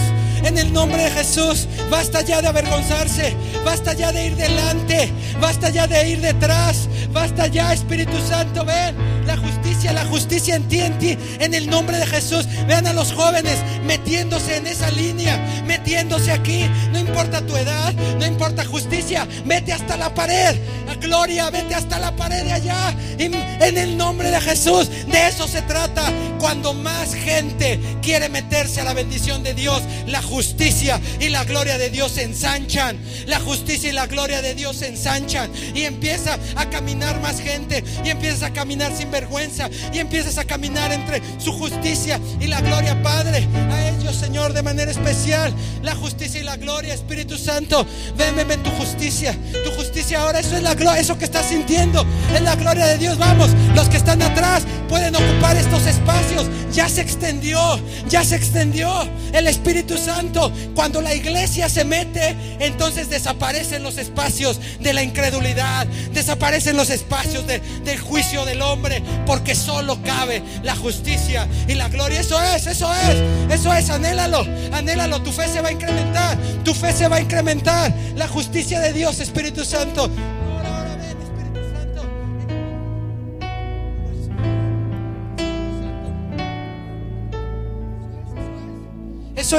en 0.44 0.58
el 0.58 0.72
nombre 0.72 1.04
de 1.04 1.12
Jesús. 1.12 1.68
Basta 1.90 2.22
ya 2.22 2.42
de 2.42 2.48
avergonzarse, 2.48 3.36
basta 3.64 3.94
ya 3.94 4.12
de 4.12 4.28
ir 4.28 4.36
delante, 4.36 5.12
basta 5.40 5.70
ya 5.70 5.88
de 5.88 6.10
ir 6.10 6.22
detrás, 6.22 6.90
basta 7.12 7.48
ya, 7.48 7.74
Espíritu 7.74 8.18
Santo, 8.28 8.66
ven 8.66 8.96
la 9.26 9.38
justicia, 9.38 9.94
la 9.94 10.06
justicia 10.06 10.56
en 10.56 10.68
ti, 10.68 10.80
en 10.80 10.98
ti, 11.00 11.18
en 11.40 11.54
el 11.54 11.70
nombre 11.70 11.98
de 11.98 12.06
Jesús. 12.06 12.46
Vean 12.68 12.88
a 12.88 12.94
los 12.94 13.14
jóvenes 13.14 13.58
metiéndose 13.86 14.58
en 14.58 14.68
esa 14.68 14.90
línea, 14.92 15.38
metiéndose 15.66 16.32
aquí, 16.32 16.70
no 16.92 17.00
importa 17.00 17.46
tu 17.46 17.56
edad, 17.56 17.94
no 18.20 18.26
importa 18.26 18.66
justicia, 18.66 19.28
vete 19.46 19.72
hasta 19.72 19.96
la 19.98 20.14
pared, 20.14 20.58
la 20.88 20.96
gloria, 20.96 21.50
vete 21.50 21.76
hasta 21.76 22.00
la 22.00 22.16
pared 22.16 22.44
de 22.44 22.52
allá, 22.52 22.96
en 23.18 23.78
el 23.78 23.96
nombre 23.98 24.30
de 24.30 24.42
Jesús, 24.42 24.90
de 25.08 25.28
eso 25.28 25.48
se 25.48 25.62
trata. 25.62 26.12
Cuando 26.40 26.74
más 26.74 27.14
gente 27.14 27.80
quiere 28.02 28.28
meterse 28.28 28.82
a 28.82 28.84
la 28.84 28.94
bendición 28.94 29.44
de 29.44 29.54
Dios, 29.54 29.82
la 30.08 30.22
justicia 30.22 30.33
y 31.20 31.30
la 31.30 31.44
gloria 31.44 31.78
de 31.78 31.92
Dios 31.92 32.14
se 32.14 32.24
ensanchan. 32.24 32.98
La 33.28 33.40
justicia 33.40 33.90
y 33.90 33.92
la 33.92 34.08
gloria 34.08 34.42
de 34.42 34.56
Dios 34.56 34.78
se 34.78 34.88
ensanchan. 34.88 35.52
Y 35.76 35.84
empieza 35.84 36.40
a 36.56 36.70
caminar 36.70 37.22
más 37.22 37.40
gente. 37.40 37.84
Y 38.04 38.10
empiezas 38.10 38.42
a 38.42 38.52
caminar 38.52 38.92
sin 38.98 39.12
vergüenza. 39.12 39.70
Y 39.94 40.00
empiezas 40.00 40.40
a 40.40 40.46
caminar 40.46 40.92
entre 40.92 41.22
su 41.38 41.52
justicia 41.52 42.20
y 42.40 42.48
la 42.48 42.62
gloria, 42.62 43.00
Padre. 43.04 43.48
A 43.72 43.90
ellos, 43.90 44.16
Señor, 44.16 44.54
de 44.54 44.64
manera 44.64 44.90
especial. 44.90 45.54
La 45.84 45.94
justicia 45.94 46.42
y 46.42 46.44
la 46.44 46.58
gloria, 46.58 46.96
Espíritu 46.96 47.38
Santo. 47.38 47.86
Ven, 48.18 48.36
ven, 48.36 48.64
tu 48.64 48.72
justicia. 48.72 49.38
Tu 49.64 49.72
justicia 49.72 50.22
ahora, 50.22 50.40
eso 50.40 50.56
es 50.56 50.64
la 50.64 50.74
gloria. 50.74 51.00
Eso 51.00 51.16
que 51.16 51.26
estás 51.26 51.46
sintiendo 51.48 52.04
es 52.34 52.42
la 52.42 52.56
gloria 52.56 52.88
de 52.88 52.98
Dios. 52.98 53.20
Vamos, 53.20 53.52
los 53.76 53.88
que 53.88 53.98
están 53.98 54.20
atrás 54.24 54.64
pueden 54.90 55.16
ocupar 55.16 55.58
espacios. 55.86 56.48
ya 56.74 56.90
se 56.90 57.02
extendió, 57.02 57.60
ya 58.10 58.24
se 58.24 58.36
extendió 58.36 58.92
el 59.32 59.48
Espíritu 59.48 59.98
Santo. 59.98 60.52
Cuando 60.74 61.02
la 61.02 61.14
iglesia 61.14 61.70
se 61.70 61.86
mete, 61.86 62.36
entonces 62.60 63.10
desaparecen 63.10 63.84
los 63.84 63.98
espacios 63.98 64.60
de 64.80 64.94
la 64.94 65.04
incredulidad, 65.04 65.86
desaparecen 66.14 66.76
los 66.76 66.90
espacios 66.90 67.46
del 67.48 68.00
juicio 68.00 68.44
del 68.46 68.62
hombre, 68.62 69.04
porque 69.26 69.54
solo 69.56 70.02
cabe 70.04 70.42
la 70.64 70.76
justicia 70.76 71.48
y 71.68 71.76
la 71.76 71.90
gloria. 71.90 72.22
Eso 72.22 72.42
es, 72.42 72.66
eso 72.66 72.92
es, 72.94 73.54
eso 73.54 73.74
es, 73.74 73.90
anhélalo, 73.90 74.46
anhélalo. 74.72 75.22
Tu 75.22 75.32
fe 75.32 75.48
se 75.48 75.62
va 75.62 75.70
a 75.70 75.72
incrementar, 75.72 76.38
tu 76.64 76.74
fe 76.74 76.92
se 76.92 77.08
va 77.08 77.18
a 77.18 77.22
incrementar. 77.22 77.94
La 78.16 78.28
justicia 78.28 78.80
de 78.80 78.94
Dios, 78.94 79.20
Espíritu 79.20 79.64
Santo. 79.64 80.10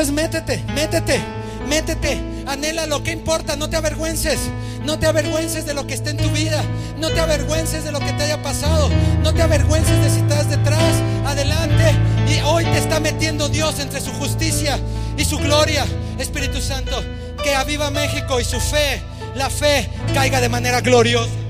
Es 0.01 0.11
métete, 0.11 0.63
métete, 0.75 1.21
métete, 1.69 2.21
anhela 2.47 2.85
lo 2.85 3.03
que 3.05 3.13
importa, 3.13 3.55
no 3.55 3.71
te 3.71 3.77
avergüences, 3.77 4.39
no 4.83 4.99
te 4.99 5.07
avergüences 5.07 5.65
de 5.67 5.73
lo 5.73 5.87
que 5.87 5.95
está 5.95 6.11
en 6.11 6.17
tu 6.17 6.29
vida, 6.31 6.63
no 6.99 7.11
te 7.11 7.21
avergüences 7.21 7.85
de 7.85 7.93
lo 7.93 8.01
que 8.01 8.13
te 8.13 8.25
haya 8.25 8.43
pasado, 8.43 8.91
no 9.23 9.33
te 9.33 9.41
avergüences 9.41 10.03
de 10.03 10.11
si 10.11 10.19
estás 10.19 10.51
detrás, 10.51 10.95
adelante. 11.25 11.85
Y 12.29 12.41
hoy 12.41 12.65
te 12.65 12.79
está 12.79 12.99
metiendo 12.99 13.49
Dios 13.49 13.79
entre 13.79 14.01
su 14.01 14.13
justicia 14.15 14.79
y 15.17 15.25
su 15.25 15.39
gloria, 15.39 15.87
Espíritu 16.19 16.61
Santo, 16.61 17.03
que 17.43 17.55
aviva 17.55 17.91
México 17.91 18.41
y 18.41 18.45
su 18.45 18.61
fe, 18.61 19.01
la 19.37 19.49
fe 19.49 19.89
caiga 20.13 20.41
de 20.41 20.49
manera 20.49 20.81
gloriosa 20.81 21.44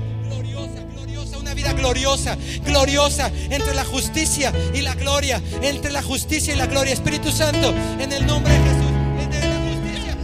gloriosa, 1.73 2.37
gloriosa 2.65 3.31
entre 3.49 3.73
la 3.73 3.85
justicia 3.85 4.51
y 4.73 4.81
la 4.81 4.95
gloria, 4.95 5.41
entre 5.61 5.91
la 5.91 6.01
justicia 6.01 6.53
y 6.53 6.57
la 6.57 6.67
gloria. 6.67 6.93
Espíritu 6.93 7.31
Santo, 7.31 7.73
en 7.99 8.11
el 8.11 8.25
nombre 8.25 8.53
de 8.53 8.59
Jesús, 8.59 8.91
entre 9.21 9.49
la 9.49 9.59
justicia, 9.69 10.17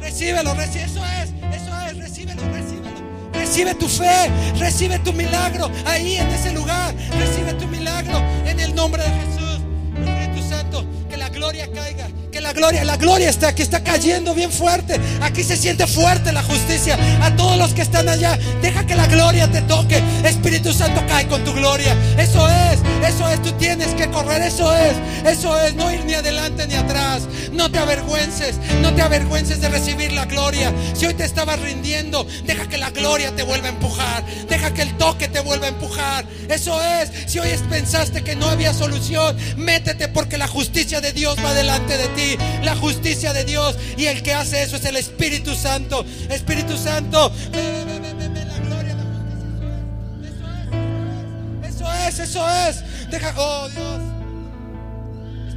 recíbelo, 0.00 0.54
recíbelo, 0.54 0.86
eso 0.86 1.04
es, 1.06 1.60
eso 1.60 1.80
es, 1.86 1.96
recíbelo, 1.96 2.42
recíbelo. 2.52 2.90
Recibe 3.32 3.74
tu 3.74 3.88
fe, 3.88 4.30
recibe 4.58 4.98
tu 5.00 5.12
milagro 5.12 5.70
ahí 5.86 6.16
en 6.16 6.28
ese 6.28 6.52
lugar, 6.52 6.94
recibe 7.18 7.54
tu 7.54 7.66
milagro 7.66 8.18
en 8.46 8.60
el 8.60 8.74
nombre 8.74 9.02
de 9.02 9.08
Jesús. 9.08 9.60
Espíritu 9.96 10.48
Santo, 10.48 10.84
que 11.08 11.16
la 11.16 11.28
gloria 11.28 11.70
caiga 11.72 12.09
la 12.40 12.52
gloria, 12.52 12.84
la 12.84 12.96
gloria 12.96 13.28
está 13.28 13.48
aquí, 13.48 13.62
está 13.62 13.82
cayendo 13.82 14.34
bien 14.34 14.50
fuerte. 14.50 15.00
Aquí 15.20 15.42
se 15.42 15.56
siente 15.56 15.86
fuerte 15.86 16.32
la 16.32 16.42
justicia. 16.42 16.98
A 17.22 17.34
todos 17.36 17.56
los 17.56 17.74
que 17.74 17.82
están 17.82 18.08
allá, 18.08 18.38
deja 18.62 18.86
que 18.86 18.94
la 18.94 19.06
gloria 19.06 19.50
te 19.50 19.62
toque. 19.62 20.02
Espíritu 20.24 20.72
Santo 20.72 21.02
cae 21.06 21.26
con 21.26 21.44
tu 21.44 21.52
gloria. 21.52 21.96
Eso 22.18 22.48
es, 22.48 22.80
eso 23.06 23.28
es, 23.28 23.42
tú 23.42 23.52
tienes 23.52 23.88
que 23.94 24.10
correr. 24.10 24.42
Eso 24.42 24.74
es, 24.74 24.94
eso 25.24 25.58
es, 25.60 25.74
no 25.74 25.90
ir 25.92 26.04
ni 26.04 26.14
adelante 26.14 26.66
ni 26.66 26.74
atrás. 26.74 27.22
No 27.52 27.70
te 27.70 27.78
avergüences, 27.78 28.56
no 28.80 28.94
te 28.94 29.02
avergüences 29.02 29.60
de 29.60 29.68
recibir 29.68 30.12
la 30.12 30.24
gloria. 30.26 30.72
Si 30.94 31.06
hoy 31.06 31.14
te 31.14 31.24
estabas 31.24 31.60
rindiendo, 31.60 32.26
deja 32.44 32.68
que 32.68 32.78
la 32.78 32.90
gloria 32.90 33.34
te 33.34 33.42
vuelva 33.42 33.66
a 33.66 33.70
empujar. 33.70 34.24
Deja 34.48 34.72
que 34.72 34.82
el 34.82 34.96
toque 34.96 35.28
te 35.28 35.40
vuelva 35.40 35.66
a 35.66 35.70
empujar. 35.70 36.24
Eso 36.48 36.80
es, 36.82 37.10
si 37.26 37.38
hoy 37.38 37.50
pensaste 37.68 38.22
que 38.22 38.36
no 38.36 38.46
había 38.46 38.72
solución, 38.72 39.36
métete 39.56 40.08
porque 40.08 40.38
la 40.38 40.48
justicia 40.48 41.00
de 41.00 41.12
Dios 41.12 41.36
va 41.44 41.52
delante 41.54 41.96
de 41.96 42.08
ti 42.08 42.29
la 42.62 42.76
justicia 42.76 43.32
de 43.32 43.44
Dios. 43.44 43.76
Y 43.96 44.06
el 44.06 44.22
que 44.22 44.32
hace 44.32 44.62
eso 44.62 44.76
es 44.76 44.84
el 44.84 44.96
Espíritu 44.96 45.54
Santo. 45.54 46.04
Espíritu 46.28 46.76
Santo, 46.76 47.32
la 47.52 47.60
justicia. 47.60 49.00
Eso 51.64 51.92
es, 52.08 52.18
eso 52.18 52.48
es. 52.48 53.10
Deja, 53.10 53.34
oh 53.36 53.68
Dios. 53.68 54.00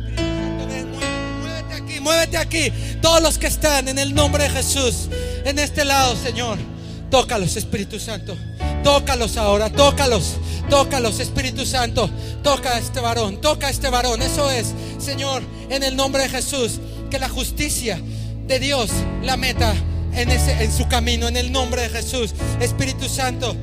Espíritu 0.07 0.99
Santo, 0.99 1.39
muévete 1.41 1.73
aquí, 1.73 1.99
muévete 1.99 2.37
aquí. 2.37 2.73
Todos 3.01 3.21
los 3.21 3.37
que 3.37 3.47
están 3.47 3.87
en 3.87 3.99
el 3.99 4.13
nombre 4.15 4.43
de 4.43 4.49
Jesús, 4.49 5.09
en 5.45 5.59
este 5.59 5.85
lado, 5.85 6.15
Señor. 6.15 6.72
Tócalos, 7.13 7.55
Espíritu 7.57 7.99
Santo. 7.99 8.35
Tócalos 8.83 9.37
ahora, 9.37 9.69
tócalos, 9.69 10.37
tócalos, 10.67 11.19
Espíritu 11.19 11.63
Santo. 11.63 12.09
Toca 12.41 12.73
a 12.73 12.79
este 12.79 13.01
varón, 13.01 13.39
toca 13.39 13.67
a 13.67 13.69
este 13.69 13.91
varón. 13.91 14.23
Eso 14.23 14.49
es, 14.49 14.73
Señor, 14.97 15.43
en 15.69 15.83
el 15.83 15.95
nombre 15.95 16.23
de 16.23 16.29
Jesús. 16.29 16.79
Que 17.11 17.19
la 17.19 17.29
justicia 17.29 18.01
de 18.47 18.57
Dios 18.57 18.89
la 19.21 19.37
meta 19.37 19.75
en, 20.15 20.31
ese, 20.31 20.63
en 20.63 20.75
su 20.75 20.87
camino, 20.87 21.27
en 21.27 21.37
el 21.37 21.51
nombre 21.51 21.83
de 21.83 21.89
Jesús. 21.89 22.33
Espíritu 22.59 23.07
Santo, 23.07 23.55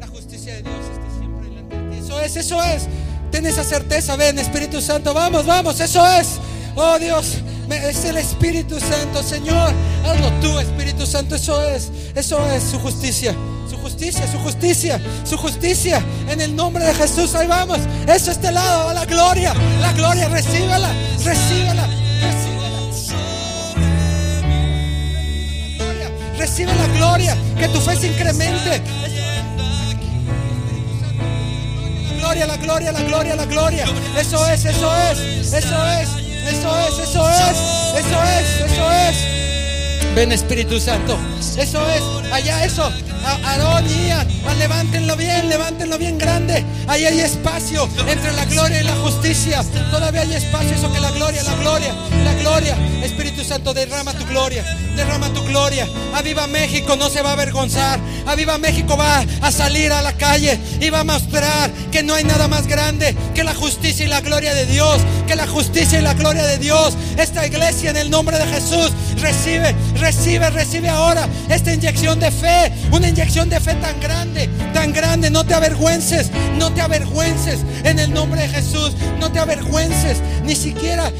la 0.00 0.08
justicia 0.08 0.54
de 0.56 0.62
Dios 0.62 0.74
esté 0.92 1.18
siempre 1.20 1.48
delante 1.48 1.76
de 1.76 1.90
ti. 1.90 2.04
Eso 2.04 2.20
es, 2.20 2.34
eso 2.34 2.64
es. 2.64 2.88
Ten 3.30 3.46
esa 3.46 3.62
certeza, 3.62 4.16
ven, 4.16 4.40
Espíritu 4.40 4.80
Santo. 4.80 5.14
Vamos, 5.14 5.46
vamos, 5.46 5.78
eso 5.78 6.04
es. 6.04 6.40
Oh 6.74 6.98
Dios, 6.98 7.36
es 7.70 8.04
el 8.04 8.16
Espíritu 8.16 8.78
Santo, 8.78 9.22
Señor. 9.22 9.72
Hazlo 10.04 10.30
tú, 10.40 10.58
Espíritu 10.58 11.06
Santo. 11.06 11.36
Eso 11.36 11.62
es, 11.62 11.90
eso 12.14 12.44
es 12.50 12.62
su 12.62 12.78
justicia 12.78 13.34
justicia, 13.86 14.26
su 14.26 14.38
justicia, 14.38 15.00
su 15.24 15.36
justicia. 15.36 16.02
En 16.28 16.40
el 16.40 16.56
nombre 16.56 16.84
de 16.84 16.92
Jesús, 16.92 17.36
ahí 17.36 17.46
vamos. 17.46 17.78
Eso 18.08 18.32
este 18.32 18.50
lado, 18.50 18.92
la 18.92 19.04
gloria, 19.04 19.54
la 19.80 19.92
gloria, 19.92 20.28
recíbela, 20.28 20.90
recíbela, 21.24 21.88
Recibe 26.36 26.74
la 26.74 26.86
gloria, 26.88 27.36
que 27.58 27.68
tu 27.68 27.80
fe 27.80 27.96
se 27.96 28.08
incremente. 28.08 28.82
Gloria, 32.18 32.46
la 32.46 32.56
gloria, 32.56 32.92
la 32.92 33.02
gloria, 33.02 33.36
la 33.36 33.46
gloria. 33.46 33.86
Eso 34.18 34.46
es, 34.48 34.64
eso 34.64 34.94
es, 34.96 35.52
eso 35.52 35.86
es, 36.00 36.25
eso 36.48 36.78
es, 36.78 37.08
eso 37.08 37.28
es, 37.28 38.04
eso 38.04 38.22
es, 38.22 38.72
eso 38.72 38.92
es. 38.92 40.14
Ven 40.14 40.32
Espíritu 40.32 40.80
Santo, 40.80 41.18
eso 41.58 41.86
es, 41.90 42.32
allá 42.32 42.64
eso, 42.64 42.90
Aarón 43.44 43.84
y 43.86 44.10
ah, 44.10 44.24
levántenlo 44.58 45.16
bien, 45.16 45.48
levántenlo 45.48 45.98
bien 45.98 46.16
grande. 46.16 46.64
Ahí 46.86 47.04
hay 47.04 47.20
espacio 47.20 47.88
entre 48.08 48.32
la 48.32 48.44
gloria 48.44 48.80
y 48.80 48.84
la 48.84 48.94
justicia. 48.96 49.64
Todavía 49.90 50.22
hay 50.22 50.34
espacio, 50.34 50.74
eso 50.74 50.92
que 50.92 51.00
la 51.00 51.10
gloria, 51.10 51.42
la 51.42 51.54
gloria, 51.56 51.94
la 52.24 52.34
gloria. 52.34 52.76
Espíritu 53.02 53.35
Santo, 53.46 53.72
derrama 53.72 54.12
tu 54.12 54.26
gloria, 54.26 54.64
derrama 54.96 55.28
tu 55.32 55.40
gloria. 55.44 55.86
Aviva 56.14 56.48
México, 56.48 56.96
no 56.96 57.08
se 57.08 57.22
va 57.22 57.30
a 57.30 57.32
avergonzar. 57.34 58.00
Aviva 58.26 58.58
México 58.58 58.96
va 58.96 59.24
a 59.40 59.52
salir 59.52 59.92
a 59.92 60.02
la 60.02 60.12
calle 60.14 60.58
y 60.80 60.90
va 60.90 61.00
a 61.00 61.04
mostrar 61.04 61.70
que 61.92 62.02
no 62.02 62.14
hay 62.14 62.24
nada 62.24 62.48
más 62.48 62.66
grande 62.66 63.14
que 63.34 63.44
la 63.44 63.54
justicia 63.54 64.04
y 64.04 64.08
la 64.08 64.20
gloria 64.20 64.52
de 64.52 64.66
Dios. 64.66 65.00
Que 65.28 65.36
la 65.36 65.46
justicia 65.46 66.00
y 66.00 66.02
la 66.02 66.14
gloria 66.14 66.44
de 66.44 66.58
Dios. 66.58 66.96
Esta 67.16 67.46
iglesia 67.46 67.90
en 67.90 67.96
el 67.96 68.10
nombre 68.10 68.36
de 68.36 68.46
Jesús 68.46 68.90
recibe, 69.20 69.76
recibe, 69.94 70.50
recibe 70.50 70.88
ahora 70.88 71.28
esta 71.48 71.72
inyección 71.72 72.18
de 72.18 72.32
fe. 72.32 72.72
Una 72.90 73.08
inyección 73.08 73.48
de 73.48 73.60
fe 73.60 73.74
tan 73.74 74.00
grande, 74.00 74.48
tan 74.74 74.92
grande. 74.92 75.30
No 75.30 75.44
te 75.44 75.54
avergüences, 75.54 76.30
no 76.58 76.72
te 76.72 76.80
avergüences 76.80 77.60
en 77.84 78.00
el 78.00 78.12
nombre 78.12 78.42
de 78.42 78.48
Jesús. 78.48 78.92
No 79.20 79.30
te 79.30 79.38
avergüences 79.38 80.18
ni 80.44 80.56
siquiera 80.56 81.12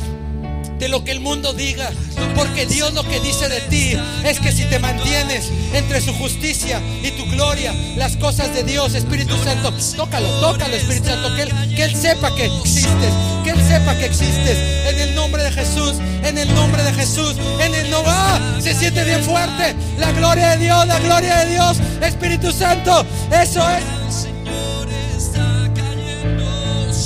de 0.79 0.89
lo 0.89 1.05
que 1.05 1.13
el 1.13 1.21
mundo 1.21 1.53
diga. 1.53 1.91
Porque 2.35 2.67
Dios 2.67 2.93
lo 2.93 3.03
que 3.03 3.21
dice 3.21 3.49
de 3.49 3.61
ti 3.63 3.97
es 4.25 4.41
que 4.41 4.53
si 4.53 4.65
te 4.65 4.79
mantienes 4.79 5.51
entre 5.73 6.01
su 6.01 6.13
justicia 6.15 6.81
y 7.03 7.11
tu 7.13 7.25
gloria, 7.31 7.75
las 7.97 8.17
cosas 8.17 8.53
de 8.55 8.63
Dios, 8.63 8.95
Espíritu 8.95 9.37
Santo, 9.43 9.73
tócalo, 9.97 10.29
tócalo, 10.41 10.75
Espíritu 10.75 11.09
Santo, 11.09 11.35
que 11.35 11.43
Él, 11.43 11.75
que 11.75 11.85
él 11.85 11.97
sepa 11.97 12.35
que 12.35 12.47
existes, 12.47 13.13
que 13.45 13.51
Él 13.51 13.63
sepa 13.67 13.97
que 13.97 14.07
existes. 14.07 14.59
En 14.89 14.99
el 15.01 15.15
nombre 15.15 15.43
de 15.43 15.51
Jesús, 15.51 15.95
en 16.23 16.39
el 16.39 16.55
nombre 16.55 16.83
de 16.83 16.93
Jesús, 16.93 17.37
en 17.61 17.75
el 17.75 17.91
nombre, 17.91 18.13
¡ah! 18.15 18.59
se 18.61 18.75
siente 18.75 19.05
bien 19.05 19.23
fuerte. 19.23 19.75
La 19.99 20.13
gloria 20.13 20.51
de 20.51 20.65
Dios, 20.65 20.87
la 20.87 20.99
gloria 20.99 21.37
de 21.39 21.53
Dios, 21.53 21.79
Espíritu 22.03 22.53
Santo, 22.53 23.05
eso 23.31 23.67
es. 23.71 23.85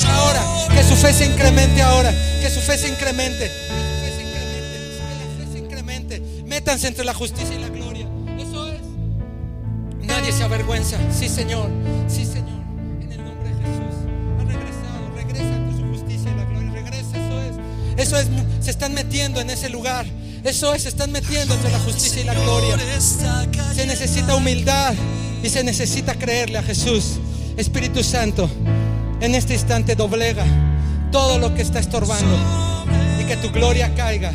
Ahora, 0.08 0.42
que 0.74 0.82
su 0.82 0.96
fe 0.96 1.12
se 1.12 1.26
incremente 1.26 1.82
ahora 1.82 2.12
que 2.40 2.50
su 2.50 2.60
fe 2.60 2.78
se 2.78 2.88
incremente. 2.88 3.50
Que 3.50 3.74
la 5.08 5.44
fe 5.46 5.52
se 5.52 5.58
incremente. 5.58 6.22
Métanse 6.46 6.88
entre 6.88 7.04
la 7.04 7.14
justicia 7.14 7.54
y 7.54 7.58
la 7.58 7.68
gloria. 7.68 8.06
Eso 8.38 8.66
es. 8.68 8.80
Nadie 10.02 10.32
se 10.32 10.42
avergüenza. 10.42 10.96
Sí, 11.16 11.28
Señor. 11.28 11.70
Sí, 12.08 12.24
Señor. 12.24 12.60
En 13.02 13.12
el 13.12 13.24
nombre 13.24 13.50
de 13.50 13.54
Jesús. 13.56 13.94
Ha 14.38 14.44
regresado. 14.44 15.14
Regresa 15.14 15.54
ante 15.54 15.76
su 15.76 15.86
justicia 15.88 16.30
y 16.30 16.34
la 16.34 16.44
gloria. 16.44 16.72
Regresa. 16.72 17.16
Eso 17.16 17.40
es. 17.40 17.56
Eso 17.98 18.18
es. 18.18 18.26
Se 18.64 18.70
están 18.70 18.94
metiendo 18.94 19.40
en 19.40 19.50
ese 19.50 19.68
lugar. 19.68 20.06
Eso 20.42 20.74
es. 20.74 20.82
Se 20.82 20.88
están 20.88 21.12
metiendo 21.12 21.54
entre 21.54 21.70
la 21.70 21.78
justicia 21.80 22.22
y 22.22 22.24
la 22.24 22.34
gloria. 22.34 22.78
Se 23.00 23.86
necesita 23.86 24.34
humildad. 24.34 24.94
Y 25.42 25.48
se 25.48 25.62
necesita 25.64 26.14
creerle 26.14 26.58
a 26.58 26.62
Jesús. 26.62 27.18
Espíritu 27.56 28.02
Santo. 28.02 28.50
En 29.20 29.34
este 29.34 29.52
instante 29.52 29.94
doblega 29.94 30.44
todo 31.10 31.38
lo 31.38 31.54
que 31.54 31.62
está 31.62 31.78
estorbando 31.78 32.36
y 33.20 33.24
que 33.24 33.36
tu 33.36 33.50
gloria 33.50 33.94
caiga 33.94 34.32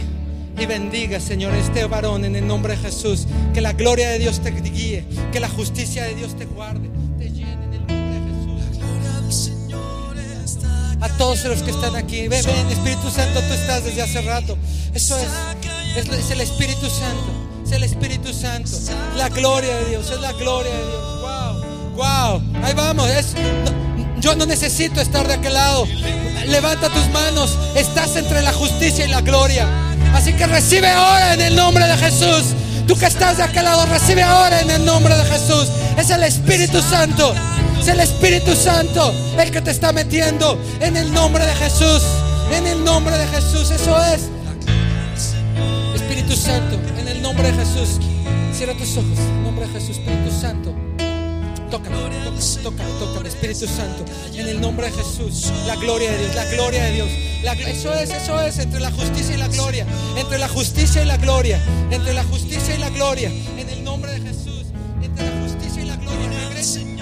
y 0.58 0.66
bendiga, 0.66 1.20
Señor, 1.20 1.54
este 1.56 1.86
varón 1.86 2.24
en 2.26 2.36
el 2.36 2.48
nombre 2.48 2.76
de 2.78 2.84
Jesús. 2.84 3.28
Que 3.54 3.60
la 3.62 3.74
gloria 3.74 4.10
de 4.10 4.20
Dios 4.20 4.40
te 4.42 4.52
guíe, 4.52 5.06
que 5.32 5.40
la 5.40 5.50
justicia 5.50 6.04
de 6.06 6.16
Dios 6.16 6.36
te 6.38 6.46
guarde, 6.46 6.90
te 7.18 7.30
llene 7.30 7.52
en 7.66 7.74
el 7.74 7.80
nombre 7.88 8.20
de 8.20 9.22
Jesús. 9.26 9.60
a 11.02 11.10
todos 11.18 11.44
los 11.46 11.62
que 11.62 11.72
están 11.72 11.96
aquí. 11.96 12.28
Ven, 12.28 12.44
ven, 12.46 12.68
Espíritu 12.72 13.10
Santo, 13.12 13.40
tú 13.42 13.54
estás 13.54 13.84
desde 13.84 14.02
hace 14.02 14.22
rato. 14.22 14.58
Eso 14.94 15.18
es, 15.18 15.28
es, 15.98 16.08
es 16.10 16.32
el 16.32 16.42
Espíritu 16.42 16.90
Santo. 16.90 17.32
Es 17.66 17.72
el 17.74 17.84
Espíritu 17.84 18.34
Santo. 18.34 18.70
La 19.18 19.30
gloria 19.30 19.76
de 19.78 19.90
Dios, 19.90 20.10
es 20.10 20.20
la 20.22 20.32
gloria 20.34 20.72
de 20.72 20.86
Dios. 20.86 21.22
Wow, 21.22 21.96
wow. 21.96 22.42
Ahí 22.64 22.74
vamos. 22.74 23.10
Es, 23.10 23.34
no- 23.34 23.85
yo 24.26 24.36
no 24.36 24.48
necesito 24.48 25.02
estar 25.02 25.28
de 25.28 25.36
aquel 25.36 25.54
lado. 25.54 25.88
Levanta 26.48 26.90
tus 26.90 27.08
manos. 27.10 27.60
Estás 27.76 28.16
entre 28.16 28.42
la 28.42 28.54
justicia 28.54 29.06
y 29.06 29.08
la 29.08 29.22
gloria. 29.22 29.68
Así 30.16 30.34
que 30.34 30.48
recibe 30.48 30.90
ahora 30.90 31.36
en 31.36 31.42
el 31.42 31.56
nombre 31.56 31.86
de 31.86 31.96
Jesús. 31.96 32.56
Tú 32.88 32.98
que 32.98 33.06
estás 33.06 33.38
de 33.38 33.44
aquel 33.44 33.66
lado, 33.66 33.86
recibe 33.86 34.24
ahora 34.24 34.62
en 34.62 34.72
el 34.72 34.84
nombre 34.84 35.16
de 35.16 35.26
Jesús. 35.26 35.70
Es 35.96 36.10
el 36.10 36.24
Espíritu 36.24 36.82
Santo. 36.82 37.36
Es 37.80 37.88
el 37.88 38.00
Espíritu 38.00 38.56
Santo 38.56 39.14
el 39.38 39.52
que 39.52 39.62
te 39.62 39.70
está 39.70 39.92
metiendo 39.92 40.60
en 40.80 40.98
el 40.98 41.14
nombre 41.14 41.46
de 41.46 41.54
Jesús. 41.54 42.02
En 42.52 42.66
el 42.66 42.84
nombre 42.84 43.16
de 43.20 43.28
Jesús. 43.28 43.70
Eso 43.70 43.96
es. 44.06 44.22
Espíritu 45.94 46.36
Santo, 46.36 46.80
en 47.00 47.08
el 47.10 47.22
nombre 47.22 47.52
de 47.52 47.64
Jesús. 47.64 48.00
Cierra 48.58 48.74
tus 48.74 48.98
ojos. 48.98 49.20
En 49.20 49.38
el 49.38 49.44
nombre 49.44 49.68
de 49.68 49.74
Jesús. 49.74 49.98
Espíritu 50.00 50.32
Santo. 50.42 50.85
Tócame, 51.76 51.98
tócame, 52.64 52.90
tócame, 53.00 53.28
Espíritu 53.28 53.68
Santo. 53.68 54.06
En 54.34 54.48
el 54.48 54.62
nombre 54.62 54.90
de 54.90 54.94
Jesús. 54.94 55.52
La 55.68 55.76
gloria 55.76 56.10
de 56.10 56.20
Dios, 56.20 56.34
la 56.36 56.46
gloria 56.46 56.84
de 56.86 56.92
Dios. 56.94 57.10
La 57.44 57.52
eso 57.52 57.94
es, 57.94 58.12
eso 58.12 58.40
es, 58.40 58.60
entre 58.60 58.80
la 58.80 58.92
justicia 58.92 59.36
y 59.36 59.38
la 59.38 59.50
gloria. 59.50 59.86
Entre 60.16 60.38
la 60.38 60.48
justicia 60.48 61.04
y 61.04 61.06
la 61.06 61.18
gloria. 61.18 61.62
Entre 61.92 62.14
la 62.14 62.24
justicia 62.24 62.76
y 62.76 62.78
la 62.78 62.90
gloria. 62.92 63.30
En 63.58 63.70
el 63.70 63.84
nombre 63.84 64.10
de 64.14 64.22
Jesús. 64.22 64.68
Entre 65.02 65.30
la 65.30 65.42
justicia 65.42 65.84
y 65.84 65.86
la 65.86 65.98
gloria. 65.98 66.30
Regresen, 66.48 66.96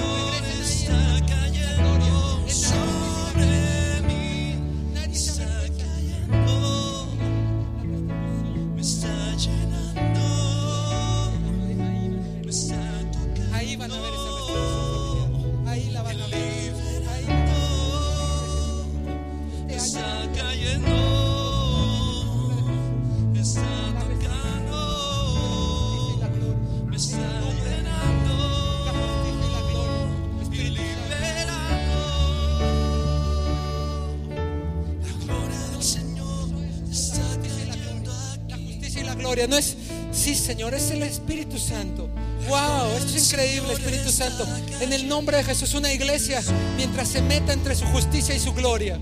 Santo. 41.64 42.10
Wow, 42.48 42.98
esto 42.98 43.16
es 43.16 43.32
increíble, 43.32 43.74
Espíritu 43.74 44.12
Santo. 44.12 44.46
En 44.82 44.92
el 44.94 45.08
nombre 45.08 45.38
de 45.38 45.44
Jesús, 45.44 45.74
una 45.74 45.92
iglesia, 45.92 46.42
mientras 46.76 47.08
se 47.08 47.22
meta 47.22 47.54
entre 47.54 47.76
su 47.76 47.86
justicia 47.86 48.36
y 48.36 48.40
su 48.40 48.54
gloria, 48.54 49.00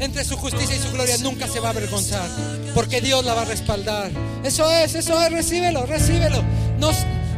entre 0.00 0.24
su 0.24 0.36
justicia 0.36 0.74
y 0.74 0.78
su 0.78 0.90
gloria, 0.92 1.18
nunca 1.18 1.46
se 1.46 1.60
va 1.60 1.68
a 1.68 1.70
avergonzar, 1.72 2.28
porque 2.74 3.00
Dios 3.00 3.24
la 3.24 3.34
va 3.34 3.42
a 3.42 3.44
respaldar. 3.44 4.10
Eso 4.42 4.70
es, 4.70 4.94
eso 4.94 5.20
es, 5.20 5.32
recíbelo, 5.32 5.86
recíbelo. 5.86 6.42
No, 6.78 6.90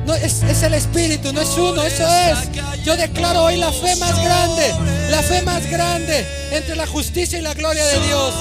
no, 0.06 0.14
es 0.14 0.62
el 0.62 0.74
Espíritu, 0.74 1.32
no 1.32 1.40
es 1.40 1.50
uno, 1.56 1.82
eso 1.82 2.06
es. 2.06 2.84
Yo 2.84 2.96
declaro 2.96 3.44
hoy 3.44 3.56
la 3.56 3.72
fe 3.72 3.96
más 3.96 4.22
grande, 4.22 4.74
la 5.10 5.22
fe 5.22 5.42
más 5.42 5.66
grande 5.66 6.26
entre 6.52 6.76
la 6.76 6.86
justicia 6.86 7.38
y 7.38 7.42
la 7.42 7.54
gloria 7.54 7.84
de 7.84 8.06
Dios. 8.06 8.34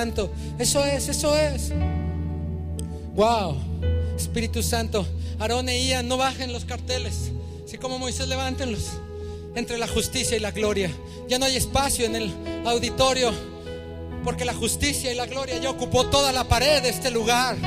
Santo. 0.00 0.30
Eso 0.58 0.82
es, 0.82 1.08
eso 1.08 1.36
es. 1.36 1.72
Wow, 3.14 3.54
Espíritu 4.16 4.62
Santo, 4.62 5.06
Aarón 5.38 5.68
e 5.68 5.78
Ian, 5.84 6.08
no 6.08 6.16
bajen 6.16 6.54
los 6.54 6.64
carteles, 6.64 7.30
así 7.66 7.76
como 7.76 7.98
Moisés, 7.98 8.26
levántenlos 8.26 8.92
entre 9.54 9.76
la 9.76 9.86
justicia 9.86 10.38
y 10.38 10.40
la 10.40 10.52
gloria. 10.52 10.90
Ya 11.28 11.38
no 11.38 11.44
hay 11.44 11.56
espacio 11.56 12.06
en 12.06 12.16
el 12.16 12.32
auditorio, 12.64 13.30
porque 14.24 14.46
la 14.46 14.54
justicia 14.54 15.12
y 15.12 15.16
la 15.16 15.26
gloria 15.26 15.58
ya 15.58 15.68
ocupó 15.68 16.06
toda 16.06 16.32
la 16.32 16.44
pared 16.44 16.80
de 16.80 16.88
este 16.88 17.10
lugar. 17.10 17.58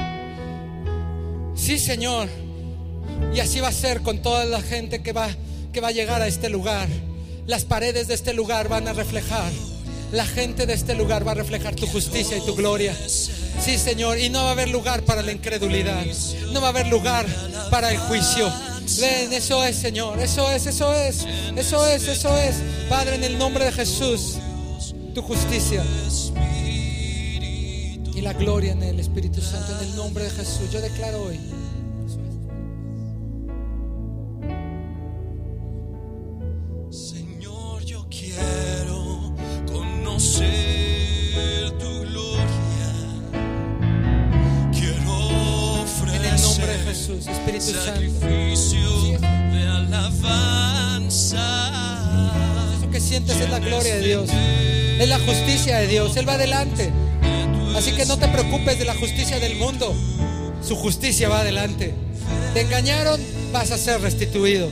Sí, 1.53 1.77
Señor, 1.77 2.29
y 3.31 3.41
así 3.41 3.59
va 3.59 3.67
a 3.67 3.71
ser 3.71 4.01
con 4.01 4.23
toda 4.23 4.45
la 4.45 4.63
gente 4.63 5.03
que 5.03 5.13
va, 5.13 5.29
que 5.71 5.81
va 5.81 5.89
a 5.89 5.91
llegar 5.91 6.23
a 6.23 6.25
este 6.25 6.49
lugar. 6.49 6.87
Las 7.45 7.63
paredes 7.63 8.07
de 8.07 8.15
este 8.15 8.33
lugar 8.33 8.69
van 8.69 8.87
a 8.87 8.93
reflejar. 8.93 9.51
La 10.13 10.27
gente 10.27 10.67
de 10.67 10.73
este 10.73 10.93
lugar 10.93 11.27
va 11.27 11.31
a 11.31 11.35
reflejar 11.35 11.75
tu 11.75 11.87
justicia 11.87 12.37
y 12.37 12.45
tu 12.45 12.53
gloria. 12.55 12.95
Sí, 13.07 13.79
Señor, 13.79 14.19
y 14.19 14.29
no 14.29 14.43
va 14.43 14.49
a 14.49 14.51
haber 14.51 14.69
lugar 14.69 15.01
para 15.01 15.23
la 15.23 15.31
incredulidad. 15.31 16.05
No 16.51 16.61
va 16.61 16.67
a 16.67 16.69
haber 16.69 16.85
lugar 16.85 17.25
para 17.71 17.89
el 17.89 17.97
juicio. 17.97 18.47
Ven, 19.01 19.33
eso 19.33 19.65
es, 19.65 19.75
Señor. 19.75 20.19
Eso 20.19 20.51
es, 20.51 20.67
eso 20.67 20.93
es. 20.93 21.25
Eso 21.55 21.87
es, 21.87 22.07
eso 22.07 22.37
es. 22.37 22.57
Padre, 22.87 23.15
en 23.15 23.23
el 23.23 23.39
nombre 23.39 23.65
de 23.65 23.71
Jesús, 23.71 24.35
tu 25.15 25.23
justicia 25.23 25.83
y 28.15 28.21
la 28.21 28.33
gloria 28.33 28.73
en 28.73 28.83
el 28.83 28.99
Espíritu 28.99 29.41
Santo, 29.41 29.75
en 29.79 29.89
el 29.89 29.95
nombre 29.95 30.25
de 30.25 30.29
Jesús. 30.29 30.71
Yo 30.71 30.79
declaro 30.79 31.23
hoy. 31.23 31.39
Espíritu 47.69 48.57
Santo. 48.57 49.19
de 49.21 49.67
alabanza. 49.67 51.39
Eso 52.77 52.89
que 52.89 52.99
sientes 52.99 53.39
es 53.39 53.49
la 53.49 53.59
gloria 53.59 53.95
de 53.95 54.01
Dios. 54.01 54.29
Es 54.99 55.07
la 55.07 55.19
justicia 55.19 55.77
de 55.77 55.87
Dios. 55.87 56.17
Él 56.17 56.27
va 56.27 56.33
adelante. 56.33 56.91
Así 57.75 57.93
que 57.93 58.05
no 58.05 58.17
te 58.17 58.27
preocupes 58.27 58.77
de 58.79 58.85
la 58.85 58.95
justicia 58.95 59.39
del 59.39 59.55
mundo. 59.55 59.95
Su 60.61 60.75
justicia 60.75 61.29
va 61.29 61.39
adelante. 61.39 61.93
Te 62.53 62.61
engañaron, 62.61 63.21
vas 63.53 63.71
a 63.71 63.77
ser 63.77 64.01
restituido. 64.01 64.69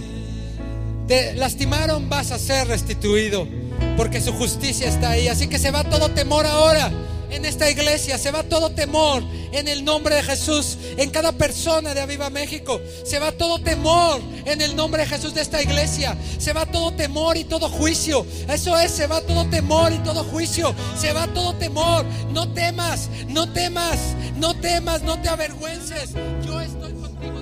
Te 1.07 1.33
lastimaron, 1.35 2.09
vas 2.09 2.31
a 2.31 2.39
ser 2.39 2.67
restituido. 2.67 3.47
Porque 3.95 4.19
su 4.19 4.33
justicia 4.33 4.89
está 4.89 5.11
ahí. 5.11 5.29
Así 5.29 5.47
que 5.47 5.59
se 5.59 5.71
va 5.71 5.85
todo 5.85 6.11
temor 6.11 6.45
ahora. 6.45 6.91
En 7.31 7.45
esta 7.45 7.69
iglesia 7.69 8.17
se 8.17 8.29
va 8.29 8.43
todo 8.43 8.71
temor 8.71 9.23
en 9.51 9.67
el 9.67 9.83
nombre 9.83 10.15
de 10.15 10.23
Jesús. 10.23 10.77
En 10.97 11.09
cada 11.09 11.31
persona 11.31 11.93
de 11.93 12.01
Aviva 12.01 12.29
México 12.29 12.79
se 13.03 13.19
va 13.19 13.31
todo 13.31 13.59
temor 13.59 14.21
en 14.45 14.61
el 14.61 14.75
nombre 14.75 15.03
de 15.03 15.07
Jesús 15.07 15.33
de 15.33 15.41
esta 15.41 15.61
iglesia. 15.61 16.17
Se 16.37 16.53
va 16.53 16.65
todo 16.65 16.91
temor 16.91 17.37
y 17.37 17.43
todo 17.45 17.69
juicio. 17.69 18.25
Eso 18.49 18.77
es, 18.77 18.91
se 18.91 19.07
va 19.07 19.21
todo 19.21 19.45
temor 19.49 19.93
y 19.93 19.99
todo 19.99 20.23
juicio. 20.25 20.75
Se 20.99 21.13
va 21.13 21.27
todo 21.27 21.55
temor. 21.55 22.05
No 22.31 22.51
temas, 22.53 23.09
no 23.27 23.51
temas, 23.51 23.99
no 24.35 24.53
temas, 24.55 25.01
no 25.01 25.21
te 25.21 25.29
avergüences. 25.29 26.11
Yo 26.45 26.59
estoy 26.59 26.93
contigo. 26.93 27.41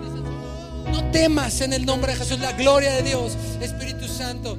No 0.92 1.12
temas 1.12 1.62
en 1.62 1.74
el 1.74 1.86
nombre 1.86 2.14
de 2.14 2.20
Jesús. 2.20 2.40
La 2.40 2.54
gloria 2.54 2.92
de 2.94 3.04
Dios, 3.04 3.34
Espíritu 3.62 4.08
Santo. 4.08 4.58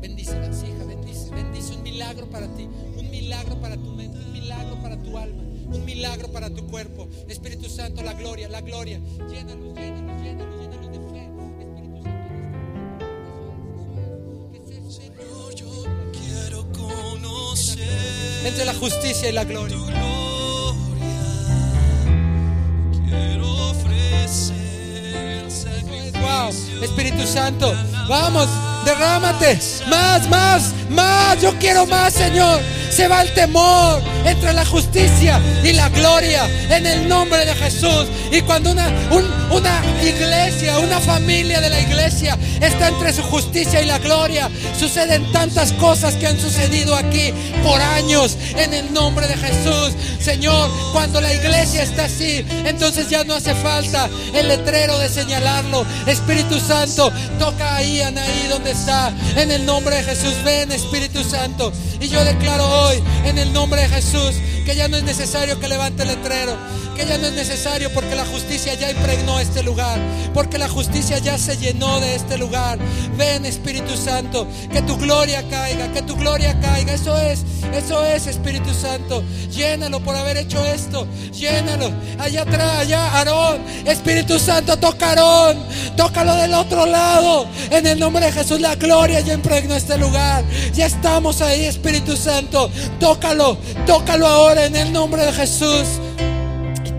Bendícelas, 0.00 0.62
hija, 0.62 0.84
bendice, 0.84 1.30
bendice 1.30 1.72
un 1.72 1.82
milagro 1.82 2.28
para 2.30 2.46
ti, 2.54 2.68
un 2.96 3.10
milagro 3.10 3.60
para 3.60 3.76
tu 3.76 3.95
un 5.76 5.84
milagro 5.84 6.28
para 6.32 6.50
tu 6.50 6.66
cuerpo. 6.66 7.08
Espíritu 7.28 7.68
Santo, 7.68 8.02
la 8.02 8.14
gloria, 8.14 8.48
la 8.48 8.60
gloria. 8.60 8.98
Llénalos, 9.28 9.74
llénalos, 9.74 10.22
llénalos, 10.22 10.60
de 10.92 10.98
fe. 11.10 11.30
Espíritu 14.54 14.90
Santo, 14.90 15.22
entre 18.44 18.64
la 18.64 18.74
justicia 18.74 19.28
y 19.28 19.32
la 19.32 19.44
gloria. 19.44 19.76
Quiero 23.08 23.70
ofrecer. 23.70 24.56
Wow, 26.20 26.50
Espíritu 26.82 27.26
Santo, 27.26 27.74
vamos, 28.08 28.48
derrámate, 28.84 29.58
más, 29.88 30.28
más, 30.28 30.72
más. 30.90 31.40
Yo 31.42 31.56
quiero 31.58 31.86
más, 31.86 32.14
Señor. 32.14 32.60
Se 32.96 33.08
va 33.08 33.20
el 33.20 33.34
temor 33.34 34.00
entre 34.24 34.54
la 34.54 34.64
justicia 34.64 35.38
y 35.62 35.72
la 35.74 35.88
gloria 35.90 36.48
en 36.70 36.86
el 36.86 37.06
nombre 37.06 37.44
de 37.44 37.54
Jesús. 37.54 38.06
Y 38.32 38.40
cuando 38.40 38.70
una, 38.72 38.88
un- 39.10 39.36
una 39.50 39.82
iglesia, 40.02 40.78
una 40.78 40.98
familia 41.00 41.60
de 41.60 41.68
la 41.68 41.78
iglesia 41.80 42.38
está 42.60 42.88
entre 42.88 43.12
su 43.12 43.22
justicia 43.22 43.82
y 43.82 43.86
la 43.86 43.98
gloria, 43.98 44.48
suceden 44.78 45.30
tantas 45.30 45.72
cosas 45.72 46.14
que 46.14 46.26
han 46.26 46.40
sucedido 46.40 46.96
aquí 46.96 47.32
por 47.62 47.80
años 47.80 48.36
en 48.56 48.72
el 48.72 48.92
nombre 48.94 49.26
de 49.28 49.36
Jesús. 49.36 49.92
Señor, 50.20 50.70
cuando 50.92 51.20
la 51.20 51.32
iglesia 51.34 51.82
está 51.82 52.04
así, 52.06 52.44
entonces 52.64 53.10
ya 53.10 53.24
no 53.24 53.34
hace 53.34 53.54
falta 53.54 54.08
el 54.34 54.48
letrero 54.48 54.98
de 54.98 55.08
señalarlo. 55.10 55.84
Espíritu 56.06 56.58
Santo, 56.58 57.12
toca 57.38 57.76
ahí, 57.76 58.00
Anaí, 58.00 58.46
donde 58.48 58.70
está. 58.72 59.12
En 59.36 59.50
el 59.52 59.64
nombre 59.66 59.96
de 59.96 60.02
Jesús, 60.02 60.34
ven 60.44 60.72
Espíritu 60.72 61.22
Santo. 61.22 61.72
Y 62.00 62.08
yo 62.08 62.24
declaro 62.24 62.64
hoy, 62.64 63.02
en 63.24 63.38
el 63.38 63.52
nombre 63.52 63.80
de 63.82 63.88
Jesús, 63.88 64.34
que 64.64 64.74
ya 64.76 64.88
no 64.88 64.96
es 64.96 65.02
necesario 65.04 65.58
que 65.58 65.68
levante 65.68 66.02
el 66.02 66.08
letrero. 66.08 66.56
Que 66.96 67.04
ya 67.04 67.18
no 67.18 67.26
es 67.26 67.34
necesario 67.34 67.92
porque 67.92 68.14
la 68.14 68.24
justicia 68.24 68.72
ya 68.72 68.90
impregnó 68.90 69.38
este 69.38 69.62
lugar. 69.62 69.98
Porque 70.32 70.56
la 70.56 70.66
justicia 70.68 71.18
ya 71.18 71.36
se 71.36 71.58
llenó 71.58 72.00
de 72.00 72.14
este 72.14 72.38
lugar. 72.38 72.78
Ven 73.18 73.44
Espíritu 73.44 73.96
Santo, 73.96 74.46
que 74.72 74.80
tu 74.82 74.96
gloria 74.96 75.46
caiga, 75.50 75.92
que 75.92 76.00
tu 76.00 76.16
gloria 76.16 76.58
caiga. 76.60 76.94
Eso 76.94 77.16
es, 77.18 77.44
eso 77.74 78.02
es 78.04 78.26
Espíritu 78.26 78.72
Santo. 78.72 79.22
Llénalo 79.50 80.00
por 80.00 80.16
haber 80.16 80.38
hecho 80.38 80.64
esto. 80.64 81.06
Llénalo. 81.32 81.92
Allá 82.18 82.42
atrás, 82.42 82.78
allá, 82.78 83.12
Aarón. 83.12 83.60
Espíritu 83.84 84.38
Santo, 84.38 84.78
toca 84.78 85.10
Aarón. 85.10 85.58
Tócalo 85.96 86.34
del 86.36 86.54
otro 86.54 86.86
lado. 86.86 87.46
En 87.70 87.86
el 87.86 87.98
nombre 87.98 88.24
de 88.24 88.32
Jesús, 88.32 88.60
la 88.60 88.74
gloria 88.74 89.20
ya 89.20 89.34
impregnó 89.34 89.74
este 89.74 89.98
lugar. 89.98 90.44
Ya 90.72 90.86
estamos 90.86 91.42
ahí, 91.42 91.66
Espíritu 91.66 92.16
Santo. 92.16 92.70
Tócalo, 92.98 93.58
tócalo 93.86 94.26
ahora 94.26 94.64
en 94.64 94.76
el 94.76 94.92
nombre 94.92 95.26
de 95.26 95.32
Jesús. 95.32 96.00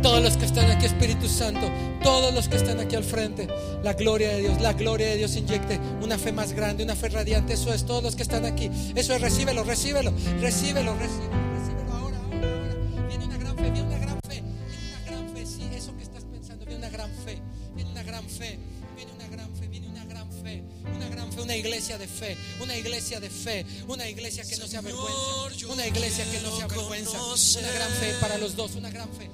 Todos 0.07 0.23
los 0.23 0.37
que 0.37 0.45
están 0.45 0.71
aquí, 0.71 0.85
Espíritu 0.85 1.27
Santo, 1.27 1.69
todos 2.01 2.33
los 2.33 2.47
que 2.47 2.55
están 2.55 2.79
aquí 2.79 2.95
al 2.95 3.03
frente, 3.03 3.45
la 3.83 3.91
gloria 3.91 4.29
de 4.29 4.39
Dios, 4.39 4.61
la 4.61 4.71
gloria 4.71 5.07
de 5.07 5.17
Dios 5.17 5.35
inyecte 5.35 5.81
una 6.01 6.17
fe 6.17 6.31
más 6.31 6.53
grande, 6.53 6.85
una 6.85 6.95
fe 6.95 7.09
radiante. 7.09 7.55
Eso 7.55 7.73
es, 7.73 7.85
todos 7.85 8.01
los 8.03 8.15
que 8.15 8.23
están 8.23 8.45
aquí. 8.45 8.71
Eso 8.95 9.13
es, 9.13 9.19
recíbelo, 9.19 9.65
recíbelo, 9.65 10.13
recíbelo, 10.39 10.95
recíbelo, 10.95 10.95
recíbelo 10.95 11.91
ahora, 11.91 12.17
ahora, 12.19 12.37
ahora. 12.39 13.07
Viene 13.09 13.25
una 13.25 13.37
gran 13.37 13.57
fe, 13.57 13.63
viene 13.63 13.81
una 13.81 13.97
gran 13.97 14.19
fe, 14.21 14.41
viene 14.41 14.87
una 14.87 15.11
gran 15.11 15.35
fe. 15.35 15.45
Sí, 15.45 15.69
eso 15.75 15.97
que 15.97 16.03
estás 16.03 16.23
pensando, 16.23 16.63
viene 16.63 16.79
una 16.79 16.89
gran 16.89 17.11
fe, 17.25 17.41
viene 17.75 17.91
una 17.91 18.03
gran 18.03 18.23
fe, 18.29 18.59
viene 18.95 19.11
una 19.11 19.27
gran 19.27 19.55
fe, 19.57 19.67
viene 19.67 19.87
una 19.89 20.05
gran 20.05 20.31
fe, 20.31 20.63
una 20.95 21.09
gran 21.09 21.33
fe, 21.33 21.41
una 21.41 21.55
iglesia 21.57 21.97
de 21.97 22.07
fe, 22.07 22.37
una 22.61 22.77
iglesia 22.77 23.19
de 23.19 23.29
fe, 23.29 23.65
una 23.89 24.07
iglesia 24.07 24.45
que 24.45 24.55
no 24.55 24.67
se 24.67 24.77
avergüenza, 24.77 25.67
una 25.69 25.85
iglesia 25.85 26.23
que 26.31 26.39
no 26.39 26.55
se 26.55 26.63
avergüenza, 26.63 27.21
una 27.59 27.71
gran 27.73 27.91
fe 27.91 28.13
para 28.21 28.37
los 28.37 28.55
dos, 28.55 28.75
una 28.75 28.89
gran 28.89 29.09
fe, 29.09 29.29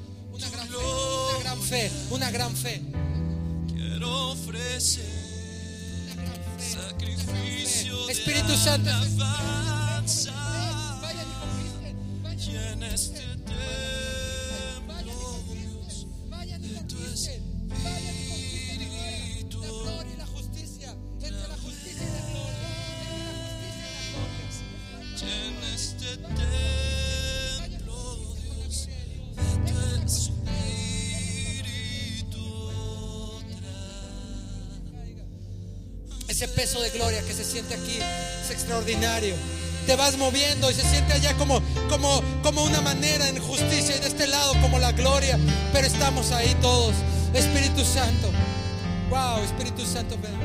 una 0.79 1.39
gran 1.43 1.61
fe, 1.61 1.91
una 2.09 2.31
gran 2.31 2.55
fe. 2.55 2.81
Quiero 3.67 4.31
ofrecer 4.31 5.05
sacrificio 6.57 8.09
Espíritu 8.09 8.55
Santo, 8.55 8.89
se 37.43 37.51
siente 37.51 37.73
aquí 37.75 37.99
es 38.41 38.49
extraordinario. 38.51 39.35
Te 39.85 39.95
vas 39.95 40.17
moviendo 40.17 40.71
y 40.71 40.73
se 40.73 40.81
siente 40.83 41.13
allá 41.13 41.33
como, 41.35 41.61
como, 41.89 42.21
como 42.41 42.63
una 42.63 42.81
manera 42.81 43.27
en 43.27 43.37
justicia 43.39 43.97
y 43.97 43.99
de 43.99 44.07
este 44.07 44.27
lado 44.27 44.53
como 44.61 44.79
la 44.79 44.93
gloria. 44.93 45.37
Pero 45.73 45.85
estamos 45.85 46.31
ahí 46.31 46.55
todos. 46.61 46.95
Espíritu 47.33 47.83
Santo. 47.83 48.31
Wow, 49.09 49.43
Espíritu 49.43 49.85
Santo, 49.85 50.17
ven. 50.21 50.42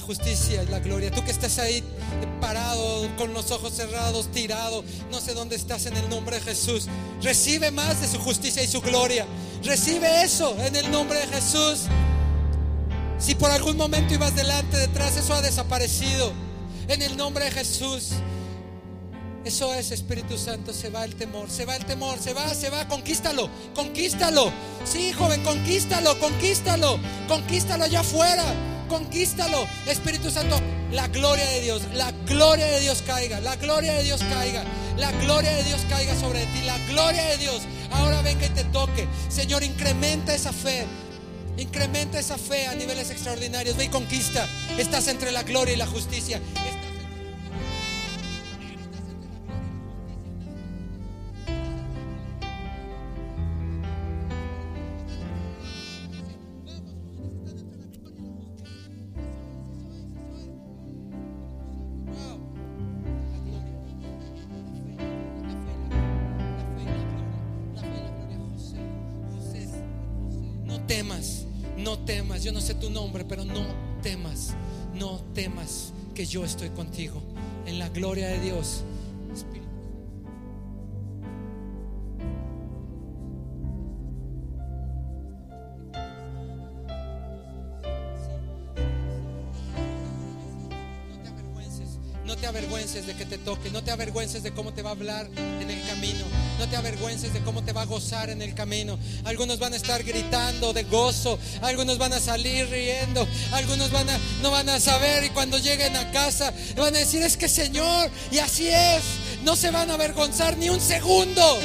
La 0.00 0.06
justicia 0.06 0.62
y 0.62 0.66
la 0.66 0.80
gloria. 0.80 1.10
Tú 1.10 1.22
que 1.22 1.30
estás 1.30 1.58
ahí 1.58 1.84
parado, 2.40 3.08
con 3.16 3.34
los 3.34 3.50
ojos 3.50 3.74
cerrados, 3.74 4.30
tirado, 4.32 4.82
no 5.10 5.20
sé 5.20 5.34
dónde 5.34 5.56
estás 5.56 5.86
en 5.86 5.96
el 5.96 6.08
nombre 6.08 6.36
de 6.36 6.42
Jesús. 6.42 6.86
Recibe 7.22 7.70
más 7.70 8.00
de 8.00 8.08
su 8.08 8.18
justicia 8.18 8.62
y 8.62 8.66
su 8.66 8.80
gloria. 8.80 9.26
Recibe 9.62 10.22
eso 10.22 10.56
en 10.64 10.74
el 10.76 10.90
nombre 10.90 11.18
de 11.18 11.26
Jesús. 11.26 11.82
Si 13.18 13.34
por 13.34 13.50
algún 13.50 13.76
momento 13.76 14.14
ibas 14.14 14.34
delante, 14.34 14.78
detrás, 14.78 15.16
eso 15.16 15.34
ha 15.34 15.42
desaparecido. 15.42 16.32
En 16.88 17.02
el 17.02 17.16
nombre 17.16 17.44
de 17.44 17.50
Jesús. 17.50 18.12
Eso 19.44 19.72
es 19.72 19.90
Espíritu 19.90 20.36
Santo, 20.36 20.72
se 20.72 20.90
va 20.90 21.02
el 21.04 21.14
temor, 21.14 21.50
se 21.50 21.64
va 21.64 21.74
el 21.74 21.86
temor, 21.86 22.18
se 22.18 22.34
va, 22.34 22.54
se 22.54 22.68
va, 22.68 22.86
conquístalo, 22.88 23.48
conquístalo. 23.74 24.52
Sí, 24.84 25.12
joven, 25.12 25.42
conquístalo, 25.42 26.18
conquístalo, 26.20 26.98
conquístalo 27.26 27.84
allá 27.84 28.00
afuera, 28.00 28.44
conquístalo. 28.90 29.66
Espíritu 29.86 30.30
Santo, 30.30 30.60
la 30.92 31.06
gloria 31.08 31.46
de 31.46 31.60
Dios, 31.62 31.82
la 31.94 32.10
gloria 32.26 32.66
de 32.66 32.80
Dios 32.80 33.02
caiga, 33.06 33.40
la 33.40 33.56
gloria 33.56 33.94
de 33.94 34.02
Dios 34.02 34.20
caiga, 34.24 34.64
la 34.98 35.12
gloria 35.12 35.52
de 35.52 35.62
Dios 35.62 35.80
caiga 35.88 36.14
sobre 36.18 36.44
ti, 36.46 36.62
la 36.66 36.76
gloria 36.88 37.24
de 37.24 37.38
Dios 37.38 37.62
ahora 37.92 38.20
venga 38.22 38.46
y 38.46 38.50
te 38.50 38.64
toque. 38.64 39.06
Señor, 39.28 39.62
incrementa 39.62 40.34
esa 40.34 40.52
fe. 40.52 40.84
Incrementa 41.56 42.18
esa 42.18 42.38
fe 42.38 42.66
a 42.66 42.74
niveles 42.74 43.10
extraordinarios. 43.10 43.76
Ve 43.76 43.84
y 43.84 43.88
conquista. 43.88 44.48
Estás 44.78 45.08
entre 45.08 45.30
la 45.30 45.42
gloria 45.42 45.74
y 45.74 45.76
la 45.76 45.86
justicia. 45.86 46.40
No 71.82 71.98
temas. 71.98 72.44
Yo 72.44 72.52
no 72.52 72.60
sé 72.60 72.74
tu 72.74 72.90
nombre, 72.90 73.24
pero 73.24 73.44
no 73.44 73.64
temas, 74.02 74.54
no 74.94 75.20
temas 75.34 75.92
que 76.14 76.26
yo 76.26 76.44
estoy 76.44 76.70
contigo. 76.70 77.22
En 77.66 77.78
la 77.78 77.88
gloria 77.88 78.28
de 78.28 78.40
Dios. 78.40 78.84
No 91.06 91.22
te 91.22 91.28
avergüences, 91.28 91.98
no 92.24 92.36
te 92.36 92.46
avergüences 92.46 93.06
de 93.06 93.14
que 93.14 93.26
te 93.26 93.38
toque, 93.38 93.70
no 93.70 93.82
te 93.82 93.90
avergüences 93.90 94.42
de 94.42 94.52
cómo 94.52 94.72
te 94.72 94.82
va 94.82 94.90
a 94.90 94.92
hablar 94.92 95.26
en 95.36 95.70
el 95.70 95.86
camino, 95.86 96.24
no 96.60 96.68
te 96.68 96.76
avergüences 96.76 97.32
de 97.32 97.40
cómo 97.40 97.64
te 97.64 97.72
va 97.72 97.82
a 97.82 97.86
gozar 97.86 98.28
en 98.28 98.42
el 98.42 98.54
camino. 98.54 98.98
Algunos 99.24 99.58
van 99.58 99.72
a 99.72 99.76
estar 99.76 100.04
gritando 100.04 100.74
de 100.74 100.82
gozo, 100.82 101.38
algunos 101.62 101.96
van 101.96 102.12
a 102.12 102.20
salir 102.20 102.68
riendo, 102.68 103.26
algunos 103.52 103.90
van 103.90 104.10
a 104.10 104.18
no 104.42 104.50
van 104.50 104.68
a 104.68 104.78
saber 104.78 105.24
y 105.24 105.30
cuando 105.30 105.56
lleguen 105.56 105.96
a 105.96 106.12
casa 106.12 106.52
van 106.76 106.94
a 106.94 106.98
decir 106.98 107.22
es 107.22 107.38
que 107.38 107.48
Señor, 107.48 108.10
y 108.30 108.38
así 108.40 108.68
es, 108.68 109.02
no 109.42 109.56
se 109.56 109.70
van 109.70 109.90
a 109.90 109.94
avergonzar 109.94 110.58
ni 110.58 110.68
un 110.68 110.82
segundo, 110.82 111.58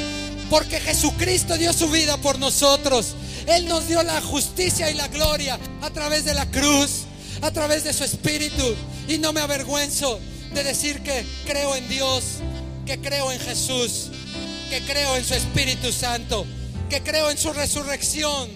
porque 0.49 0.80
Jesucristo 0.80 1.57
dio 1.57 1.73
su 1.73 1.89
vida 1.89 2.15
por 2.15 2.39
nosotros. 2.39 3.15
Él 3.47 3.67
nos 3.67 3.89
dio 3.89 4.01
la 4.01 4.22
justicia 4.22 4.89
y 4.89 4.93
la 4.93 5.09
gloria 5.09 5.59
a 5.81 5.89
través 5.89 6.23
de 6.23 6.34
la 6.34 6.49
cruz, 6.49 7.01
a 7.41 7.51
través 7.51 7.84
de 7.84 7.91
su 7.91 8.05
espíritu. 8.05 8.63
Y 9.09 9.17
no 9.17 9.34
me 9.34 9.41
avergüenzo 9.41 10.22
de 10.53 10.63
decir 10.63 11.01
que 11.01 11.26
creo 11.45 11.76
en 11.76 11.85
Dios, 11.89 12.23
que 12.85 12.97
creo 12.99 13.31
en 13.31 13.39
Jesús, 13.39 14.09
que 14.76 14.81
creo 14.85 15.15
en 15.15 15.23
su 15.23 15.34
Espíritu 15.34 15.91
Santo, 15.93 16.45
que 16.89 17.02
creo 17.02 17.31
en 17.31 17.38
su 17.38 17.53
resurrección. 17.53 18.49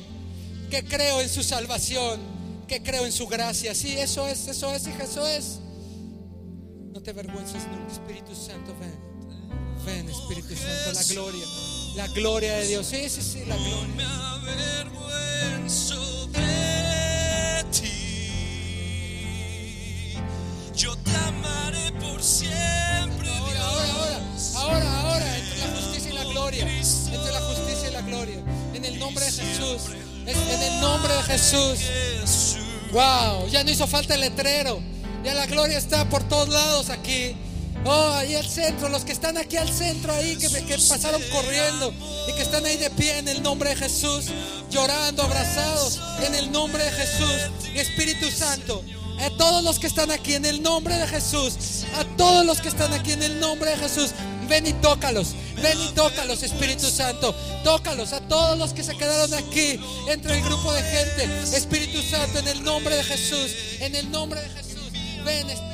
que 0.69 0.83
creo 0.85 1.19
en 1.21 1.29
su 1.29 1.41
salvación, 1.43 2.19
que 2.67 2.83
creo 2.83 3.03
en 3.05 3.11
su 3.11 3.25
gracia. 3.27 3.73
Sí, 3.73 3.97
eso 3.97 4.27
es, 4.27 4.47
eso 4.47 4.71
es, 4.75 4.85
hija, 4.85 5.03
eso 5.05 5.25
es. 5.25 5.59
No 6.93 7.01
te 7.01 7.09
avergüences 7.11 7.63
nunca, 7.71 7.91
Espíritu 7.91 8.35
Santo, 8.35 8.75
ven. 8.79 8.99
Ven, 9.85 10.07
Espíritu 10.09 10.53
Santo, 10.55 10.91
la 10.93 11.03
gloria, 11.05 11.45
la 11.95 12.07
gloria 12.09 12.53
de 12.57 12.67
Dios. 12.67 12.85
Sí, 12.85 13.09
sí, 13.09 13.21
sí, 13.23 13.45
la 13.47 13.55
No 13.55 13.63
gloria. 13.63 13.87
me 13.95 14.03
avergüenzo 14.83 16.27
de 16.27 17.63
ti. 17.71 17.87
Yo 20.75 20.95
te 20.97 21.11
amaré 21.15 21.91
por 21.93 22.21
siempre, 22.21 23.29
Ahora, 23.29 23.63
ahora, 23.63 23.85
Dios. 23.85 24.55
ahora, 24.55 24.55
ahora, 24.55 24.99
ahora, 25.01 25.08
gloria, 26.49 26.65
entre 27.13 27.31
la 27.31 27.41
justicia 27.41 27.89
y 27.89 27.93
la 27.93 28.01
gloria, 28.01 28.37
en 28.73 28.85
el 28.85 28.99
nombre 28.99 29.23
de 29.25 29.31
Jesús, 29.31 29.81
es- 30.25 30.37
en 30.37 30.61
el 30.63 30.81
nombre 30.81 31.13
de. 31.13 31.23
Jesús. 31.23 32.57
Wow, 32.91 33.47
ya 33.49 33.63
no 33.63 33.69
hizo 33.71 33.85
falta 33.87 34.15
el 34.15 34.21
letrero, 34.21 34.81
ya 35.23 35.33
la 35.35 35.45
gloria 35.45 35.77
está 35.77 36.09
por 36.09 36.23
todos 36.27 36.49
lados 36.49 36.89
aquí. 36.89 37.35
Oh, 37.85 38.11
ahí 38.13 38.35
al 38.35 38.45
centro, 38.47 38.89
los 38.89 39.05
que 39.05 39.13
están 39.13 39.37
aquí 39.37 39.55
al 39.55 39.69
centro, 39.71 40.11
ahí 40.13 40.35
que, 40.35 40.49
que 40.49 40.77
pasaron 40.89 41.21
corriendo 41.31 41.93
y 42.27 42.33
que 42.33 42.41
están 42.41 42.65
ahí 42.65 42.75
de 42.77 42.89
pie 42.89 43.19
en 43.19 43.27
el 43.29 43.41
nombre 43.41 43.69
de 43.69 43.75
Jesús, 43.77 44.25
llorando, 44.69 45.23
abrazados 45.23 45.99
en 46.25 46.35
el 46.35 46.51
nombre 46.51 46.83
de 46.83 46.91
Jesús, 46.91 47.51
Espíritu 47.75 48.29
Santo. 48.31 48.83
A 49.21 49.29
todos 49.37 49.63
los 49.63 49.79
que 49.79 49.87
están 49.87 50.11
aquí 50.11 50.33
en 50.33 50.45
el 50.45 50.61
nombre 50.63 50.95
de 50.97 51.07
Jesús, 51.07 51.83
a 51.97 52.03
todos 52.17 52.45
los 52.45 52.59
que 52.59 52.69
están 52.69 52.91
aquí 52.93 53.11
en 53.13 53.21
el 53.23 53.39
nombre 53.39 53.69
de 53.71 53.77
Jesús, 53.77 54.11
ven 54.49 54.67
y 54.67 54.73
tócalos, 54.73 55.35
ven 55.61 55.79
y 55.79 55.93
tócalos, 55.93 56.43
Espíritu 56.43 56.89
Santo, 56.89 57.33
tócalos 57.63 58.11
a 58.13 58.19
todos 58.27 58.57
los 58.57 58.73
que 58.73 58.83
se 58.83 58.97
quedaron 58.97 59.33
aquí 59.35 59.79
entre 60.09 60.37
el 60.37 60.43
grupo 60.43 60.73
de 60.73 60.81
gente, 60.81 61.23
Espíritu 61.55 62.01
Santo, 62.01 62.39
en 62.39 62.47
el 62.47 62.63
nombre 62.63 62.95
de 62.95 63.03
Jesús, 63.03 63.51
en 63.79 63.95
el 63.95 64.11
nombre 64.11 64.41
de 64.41 64.49
Jesús, 64.49 64.91
ven, 65.23 65.49
Espíritu 65.49 65.69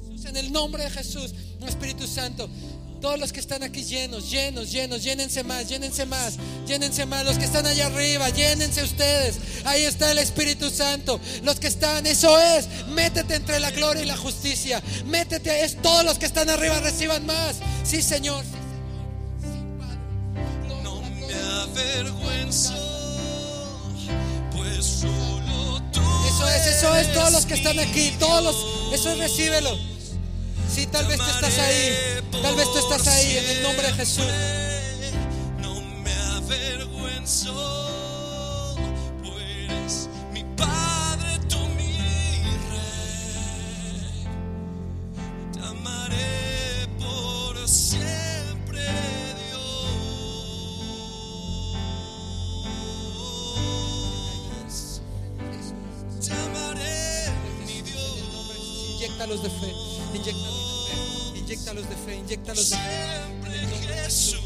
Jesús, 0.00 0.24
en 0.24 0.36
el 0.36 0.52
nombre 0.52 0.84
de 0.84 0.90
Jesús, 0.90 1.34
Espíritu 1.66 2.06
Santo. 2.06 2.48
Todos 3.00 3.20
los 3.20 3.32
que 3.32 3.38
están 3.38 3.62
aquí 3.62 3.84
llenos, 3.84 4.28
llenos, 4.28 4.72
llenos, 4.72 5.04
llénense 5.04 5.44
más, 5.44 5.68
llénense 5.68 6.04
más, 6.04 6.36
llénense 6.66 7.06
más. 7.06 7.24
Los 7.24 7.38
que 7.38 7.44
están 7.44 7.64
allá 7.64 7.86
arriba, 7.86 8.28
llénense 8.30 8.82
ustedes. 8.82 9.36
Ahí 9.64 9.84
está 9.84 10.10
el 10.10 10.18
Espíritu 10.18 10.68
Santo. 10.68 11.20
Los 11.44 11.60
que 11.60 11.68
están, 11.68 12.06
eso 12.06 12.36
es. 12.40 12.66
Métete 12.88 13.36
entre 13.36 13.60
la 13.60 13.70
gloria 13.70 14.02
y 14.02 14.06
la 14.06 14.16
justicia. 14.16 14.82
Métete, 15.06 15.64
es 15.64 15.80
todos 15.80 16.04
los 16.04 16.18
que 16.18 16.26
están 16.26 16.50
arriba 16.50 16.80
reciban 16.80 17.24
más. 17.24 17.56
Sí, 17.84 18.02
Señor. 18.02 18.44
No 20.82 21.00
me 21.00 21.34
avergüenzo, 21.62 22.74
pues 24.56 24.84
solo 24.84 25.80
tú. 25.92 26.00
Eso 26.00 26.48
es, 26.48 26.66
eso 26.66 26.96
es. 26.96 27.12
Todos 27.12 27.30
los 27.30 27.46
que 27.46 27.54
están 27.54 27.78
aquí, 27.78 28.12
todos 28.18 28.42
los, 28.42 28.92
eso 28.92 29.12
es, 29.12 29.18
recíbelo. 29.18 29.97
Sí, 30.70 30.86
tal 30.86 31.06
vez 31.06 31.18
tú 31.18 31.24
estás 31.24 31.58
ahí. 31.58 31.94
Tal 32.42 32.54
vez 32.54 32.72
tú 32.72 32.78
estás 32.78 33.06
ahí 33.08 33.36
en 33.38 33.44
el 33.56 33.62
nombre 33.62 33.86
de 33.88 33.92
Jesús. 33.94 34.24
No 35.60 35.80
me 35.80 36.12
avergüenzo, 36.36 37.54
pues 39.22 40.08
mi 40.32 40.44
Padre, 40.56 41.38
tú 41.48 41.58
mi 41.76 41.96
Rey. 42.70 44.26
Te 45.52 45.60
amaré 45.60 46.86
por 46.98 47.68
siempre, 47.68 48.84
Dios. 54.60 55.02
Te 56.24 56.32
amaré, 56.32 57.30
mi 57.66 57.82
Dios. 57.82 58.22
Inyectalos 58.96 59.42
de 59.42 59.50
fe, 59.50 59.72
inyectalos 60.30 60.88
de 61.34 61.34
fe, 61.34 61.36
inyectalos 61.36 61.88
de 61.88 61.96
fe, 61.96 62.16
inyectalos 62.16 62.70
de 62.70 62.76
fe. 62.76 62.82
Siempre 62.82 64.04
Jesús, 64.04 64.37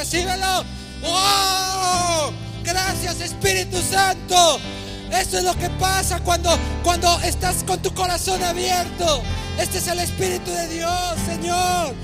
recíbelo. 0.00 0.64
¡Wow! 1.02 2.32
Gracias, 2.64 3.20
Espíritu 3.20 3.76
Santo. 3.82 4.58
Esto 5.12 5.38
es 5.38 5.44
lo 5.44 5.54
que 5.54 5.68
pasa 5.70 6.20
cuando, 6.20 6.50
cuando 6.82 7.20
estás 7.20 7.62
con 7.64 7.82
tu 7.82 7.92
corazón 7.92 8.42
abierto. 8.42 9.22
Este 9.58 9.76
es 9.76 9.88
el 9.88 9.98
Espíritu 9.98 10.50
de 10.52 10.68
Dios, 10.68 11.14
Señor. 11.26 11.94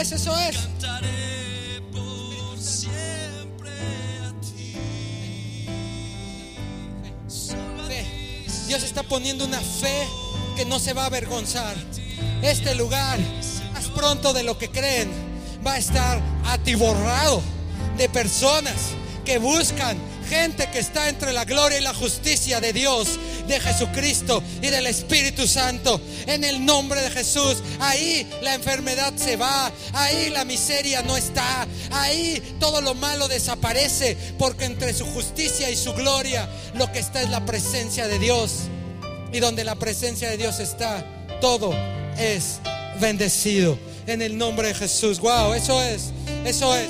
Es, 0.00 0.12
eso 0.12 0.36
es. 0.38 0.56
cantaré 0.56 1.82
por 1.92 2.58
siempre. 2.58 3.18
Dios 8.66 8.82
está 8.82 9.02
poniendo 9.02 9.46
una 9.46 9.60
fe 9.60 10.06
que 10.54 10.66
no 10.66 10.78
se 10.78 10.92
va 10.92 11.04
a 11.04 11.06
avergonzar. 11.06 11.74
Este 12.42 12.74
lugar, 12.74 13.18
más 13.72 13.86
pronto 13.86 14.32
de 14.32 14.42
lo 14.42 14.58
que 14.58 14.70
creen, 14.70 15.10
va 15.66 15.72
a 15.72 15.78
estar 15.78 16.20
atiborrado 16.44 17.42
de 17.96 18.08
personas 18.08 18.74
que 19.24 19.38
buscan 19.38 19.96
gente 20.28 20.68
que 20.70 20.78
está 20.78 21.08
entre 21.08 21.32
la 21.32 21.44
gloria 21.44 21.78
y 21.78 21.82
la 21.82 21.94
justicia 21.94 22.60
de 22.60 22.72
Dios, 22.72 23.18
de 23.46 23.58
Jesucristo 23.58 24.42
y 24.60 24.68
del 24.68 24.86
Espíritu 24.86 25.48
Santo. 25.48 26.00
En 26.28 26.44
el 26.44 26.64
nombre 26.64 27.00
de 27.00 27.10
Jesús, 27.10 27.56
ahí 27.80 28.28
la 28.42 28.54
enfermedad 28.54 29.14
se 29.16 29.36
va, 29.36 29.72
ahí 29.94 30.28
la 30.28 30.44
miseria 30.44 31.00
no 31.00 31.16
está, 31.16 31.66
ahí 31.90 32.56
todo 32.60 32.82
lo 32.82 32.94
malo 32.94 33.28
desaparece, 33.28 34.14
porque 34.38 34.66
entre 34.66 34.92
su 34.92 35.06
justicia 35.06 35.70
y 35.70 35.76
su 35.76 35.94
gloria 35.94 36.46
lo 36.74 36.92
que 36.92 36.98
está 36.98 37.22
es 37.22 37.30
la 37.30 37.46
presencia 37.46 38.06
de 38.06 38.18
Dios. 38.18 38.68
Y 39.32 39.40
donde 39.40 39.64
la 39.64 39.76
presencia 39.76 40.28
de 40.28 40.36
Dios 40.36 40.60
está, 40.60 41.02
todo 41.40 41.74
es 42.18 42.60
bendecido. 43.00 43.78
En 44.06 44.22
el 44.22 44.36
nombre 44.38 44.68
de 44.68 44.74
Jesús. 44.74 45.20
Wow, 45.20 45.54
eso 45.54 45.82
es, 45.82 46.12
eso 46.44 46.74
es, 46.76 46.88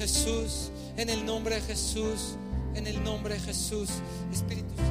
Jesús, 0.00 0.70
en 0.96 1.10
el 1.10 1.26
nombre 1.26 1.56
de 1.56 1.60
Jesús, 1.60 2.38
en 2.74 2.86
el 2.86 3.04
nombre 3.04 3.34
de 3.34 3.40
Jesús. 3.40 3.90
Espíritu 4.32 4.74
Santo. 4.74 4.89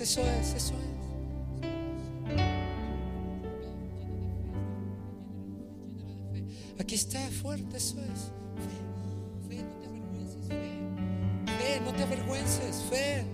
Eso 0.00 0.20
es, 0.22 0.54
eso 0.54 0.74
es. 0.74 0.96
Aquí 6.78 6.94
está 6.94 7.20
fuerte, 7.42 7.76
eso 7.76 7.96
es. 8.00 8.30
Fe, 9.48 9.56
fe, 9.56 9.62
no 9.62 9.80
te 9.80 9.86
avergüences, 9.86 10.48
fe. 10.48 10.62
Fe, 11.58 11.80
no 11.80 11.92
te 11.94 12.02
avergüences, 12.02 12.84
fe. 12.90 13.24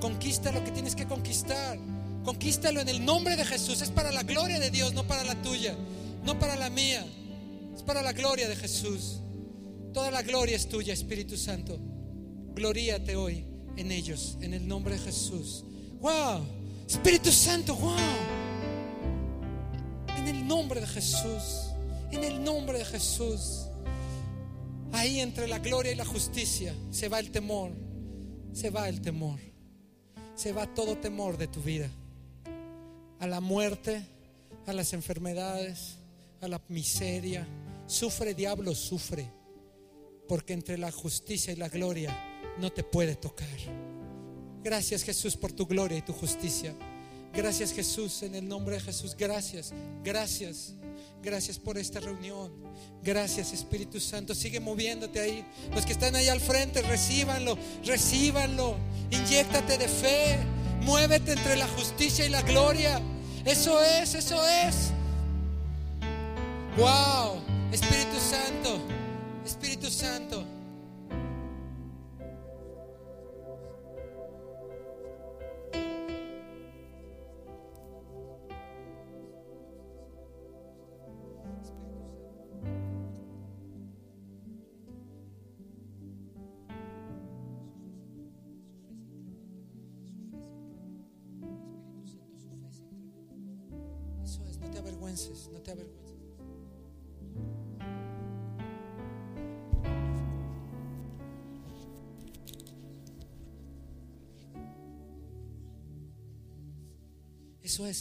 Conquista 0.00 0.52
lo 0.52 0.64
que 0.64 0.70
tienes 0.70 0.96
que 0.96 1.06
conquistar. 1.06 1.78
Conquístalo 2.24 2.80
en 2.80 2.88
el 2.88 3.04
nombre 3.04 3.36
de 3.36 3.44
Jesús. 3.44 3.82
Es 3.82 3.90
para 3.90 4.10
la 4.10 4.22
gloria 4.22 4.58
de 4.58 4.70
Dios, 4.70 4.94
no 4.94 5.06
para 5.06 5.22
la 5.24 5.40
tuya, 5.42 5.76
no 6.24 6.38
para 6.38 6.56
la 6.56 6.70
mía. 6.70 7.04
Es 7.74 7.82
para 7.82 8.00
la 8.02 8.12
gloria 8.12 8.48
de 8.48 8.56
Jesús. 8.56 9.20
Toda 9.92 10.10
la 10.10 10.22
gloria 10.22 10.56
es 10.56 10.68
tuya, 10.68 10.94
Espíritu 10.94 11.36
Santo. 11.36 11.78
Gloríate 12.54 13.16
hoy 13.16 13.44
en 13.76 13.92
ellos, 13.92 14.38
en 14.40 14.54
el 14.54 14.66
nombre 14.66 14.94
de 14.94 15.00
Jesús. 15.00 15.65
Wow, 16.00 16.46
Espíritu 16.86 17.30
Santo, 17.30 17.74
wow. 17.74 17.96
En 20.18 20.28
el 20.28 20.46
nombre 20.46 20.80
de 20.80 20.86
Jesús, 20.86 21.70
en 22.10 22.24
el 22.24 22.42
nombre 22.42 22.78
de 22.78 22.84
Jesús. 22.84 23.66
Ahí 24.92 25.20
entre 25.20 25.48
la 25.48 25.58
gloria 25.58 25.92
y 25.92 25.94
la 25.94 26.04
justicia 26.04 26.74
se 26.90 27.08
va 27.08 27.18
el 27.18 27.30
temor, 27.30 27.72
se 28.52 28.70
va 28.70 28.88
el 28.88 29.00
temor, 29.00 29.38
se 30.34 30.52
va 30.52 30.72
todo 30.72 30.96
temor 30.96 31.36
de 31.36 31.48
tu 31.48 31.60
vida. 31.60 31.90
A 33.18 33.26
la 33.26 33.40
muerte, 33.40 34.06
a 34.66 34.72
las 34.72 34.92
enfermedades, 34.92 35.96
a 36.40 36.48
la 36.48 36.60
miseria. 36.68 37.46
Sufre, 37.86 38.34
diablo, 38.34 38.74
sufre. 38.74 39.30
Porque 40.28 40.52
entre 40.52 40.76
la 40.76 40.90
justicia 40.90 41.52
y 41.52 41.56
la 41.56 41.68
gloria 41.68 42.16
no 42.58 42.70
te 42.72 42.82
puede 42.82 43.14
tocar. 43.14 43.46
Gracias 44.66 45.04
Jesús 45.04 45.36
por 45.36 45.52
tu 45.52 45.64
gloria 45.64 45.96
y 45.96 46.02
tu 46.02 46.12
justicia. 46.12 46.74
Gracias 47.32 47.72
Jesús 47.72 48.24
en 48.24 48.34
el 48.34 48.48
nombre 48.48 48.74
de 48.74 48.80
Jesús. 48.80 49.14
Gracias, 49.16 49.72
gracias. 50.02 50.74
Gracias 51.22 51.56
por 51.56 51.78
esta 51.78 52.00
reunión. 52.00 52.50
Gracias 53.00 53.52
Espíritu 53.52 54.00
Santo. 54.00 54.34
Sigue 54.34 54.58
moviéndote 54.58 55.20
ahí. 55.20 55.44
Los 55.72 55.86
que 55.86 55.92
están 55.92 56.16
ahí 56.16 56.26
al 56.26 56.40
frente, 56.40 56.82
recíbanlo, 56.82 57.56
recíbanlo. 57.84 58.74
Inyéctate 59.12 59.78
de 59.78 59.86
fe. 59.86 60.36
Muévete 60.82 61.34
entre 61.34 61.54
la 61.54 61.68
justicia 61.68 62.26
y 62.26 62.30
la 62.30 62.42
gloria. 62.42 63.00
Eso 63.44 63.80
es, 63.80 64.16
eso 64.16 64.44
es. 64.48 64.90
Wow, 66.76 67.40
Espíritu 67.70 68.18
Santo, 68.18 68.80
Espíritu 69.46 69.88
Santo. 69.88 70.55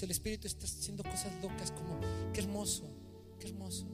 El 0.03 0.11
Espíritu 0.11 0.47
está 0.47 0.65
haciendo 0.65 1.03
cosas 1.03 1.31
locas 1.41 1.71
como, 1.71 1.99
qué 2.33 2.41
hermoso, 2.41 2.83
qué 3.39 3.47
hermoso. 3.47 3.87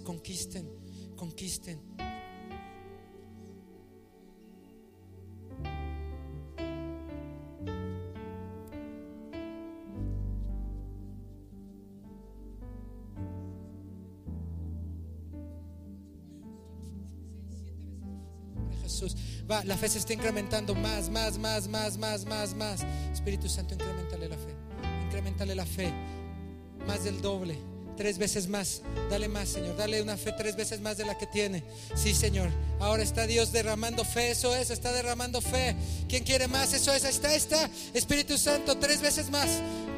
Conquisten, 0.00 0.68
conquisten. 1.16 1.80
Jesús. 18.82 19.16
Va, 19.50 19.64
la 19.64 19.76
fe 19.76 19.88
se 19.88 19.98
está 19.98 20.12
incrementando 20.12 20.74
más, 20.74 21.10
más, 21.10 21.38
más, 21.38 21.68
más, 21.68 21.98
más, 21.98 22.24
más, 22.26 22.54
más. 22.54 22.84
Espíritu 23.12 23.48
Santo, 23.48 23.74
incrementale 23.74 24.28
la 24.28 24.36
fe. 24.36 24.54
Incrementale 25.06 25.54
la 25.54 25.66
fe. 25.66 25.92
Más 26.86 27.04
del 27.04 27.20
doble. 27.20 27.73
Tres 27.96 28.18
veces 28.18 28.48
más. 28.48 28.82
Dale 29.08 29.28
más, 29.28 29.48
Señor. 29.48 29.76
Dale 29.76 30.02
una 30.02 30.16
fe 30.16 30.32
tres 30.36 30.56
veces 30.56 30.80
más 30.80 30.96
de 30.96 31.04
la 31.04 31.16
que 31.16 31.26
tiene. 31.26 31.62
Sí, 31.94 32.14
Señor. 32.14 32.50
Ahora 32.80 33.02
está 33.02 33.26
Dios 33.26 33.52
derramando 33.52 34.04
fe. 34.04 34.32
Eso 34.32 34.54
es, 34.54 34.70
está 34.70 34.92
derramando 34.92 35.40
fe. 35.40 35.76
¿Quién 36.08 36.24
quiere 36.24 36.48
más? 36.48 36.72
Eso 36.72 36.92
es. 36.92 37.04
Está, 37.04 37.34
está. 37.34 37.70
Espíritu 37.92 38.36
Santo, 38.36 38.76
tres 38.78 39.00
veces 39.00 39.30
más. 39.30 39.48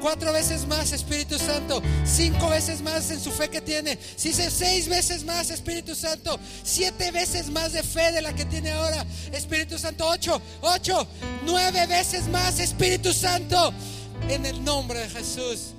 Cuatro 0.01 0.32
veces 0.32 0.66
más, 0.66 0.93
Espíritu 0.93 1.39
Santo. 1.39 1.82
Cinco 2.05 2.51
veces 2.51 2.82
más 2.82 3.10
en 3.10 3.20
su 3.20 3.32
fe 3.32 3.48
que 3.48 3.60
tiene. 3.60 3.98
Se 4.16 4.51
seis 4.51 4.89
veces 4.89 5.24
más, 5.24 5.51
Espíritu 5.51 5.94
Santo. 5.94 6.39
Siete 6.62 7.10
veces 7.10 7.48
más 7.48 7.73
de 7.73 7.82
fe 7.82 8.12
de 8.12 8.20
la 8.20 8.35
que 8.35 8.44
tiene 8.44 8.73
ahora. 8.73 9.06
Espíritu 9.32 9.78
Santo, 9.78 10.06
ocho, 10.06 10.40
ocho, 10.60 11.06
nueve 11.44 11.86
veces 11.86 12.28
más, 12.28 12.60
Espíritu 12.60 13.12
Santo. 13.12 13.73
En 14.28 14.44
el 14.44 14.62
nombre 14.62 14.98
de 14.98 15.09
Jesús. 15.09 15.76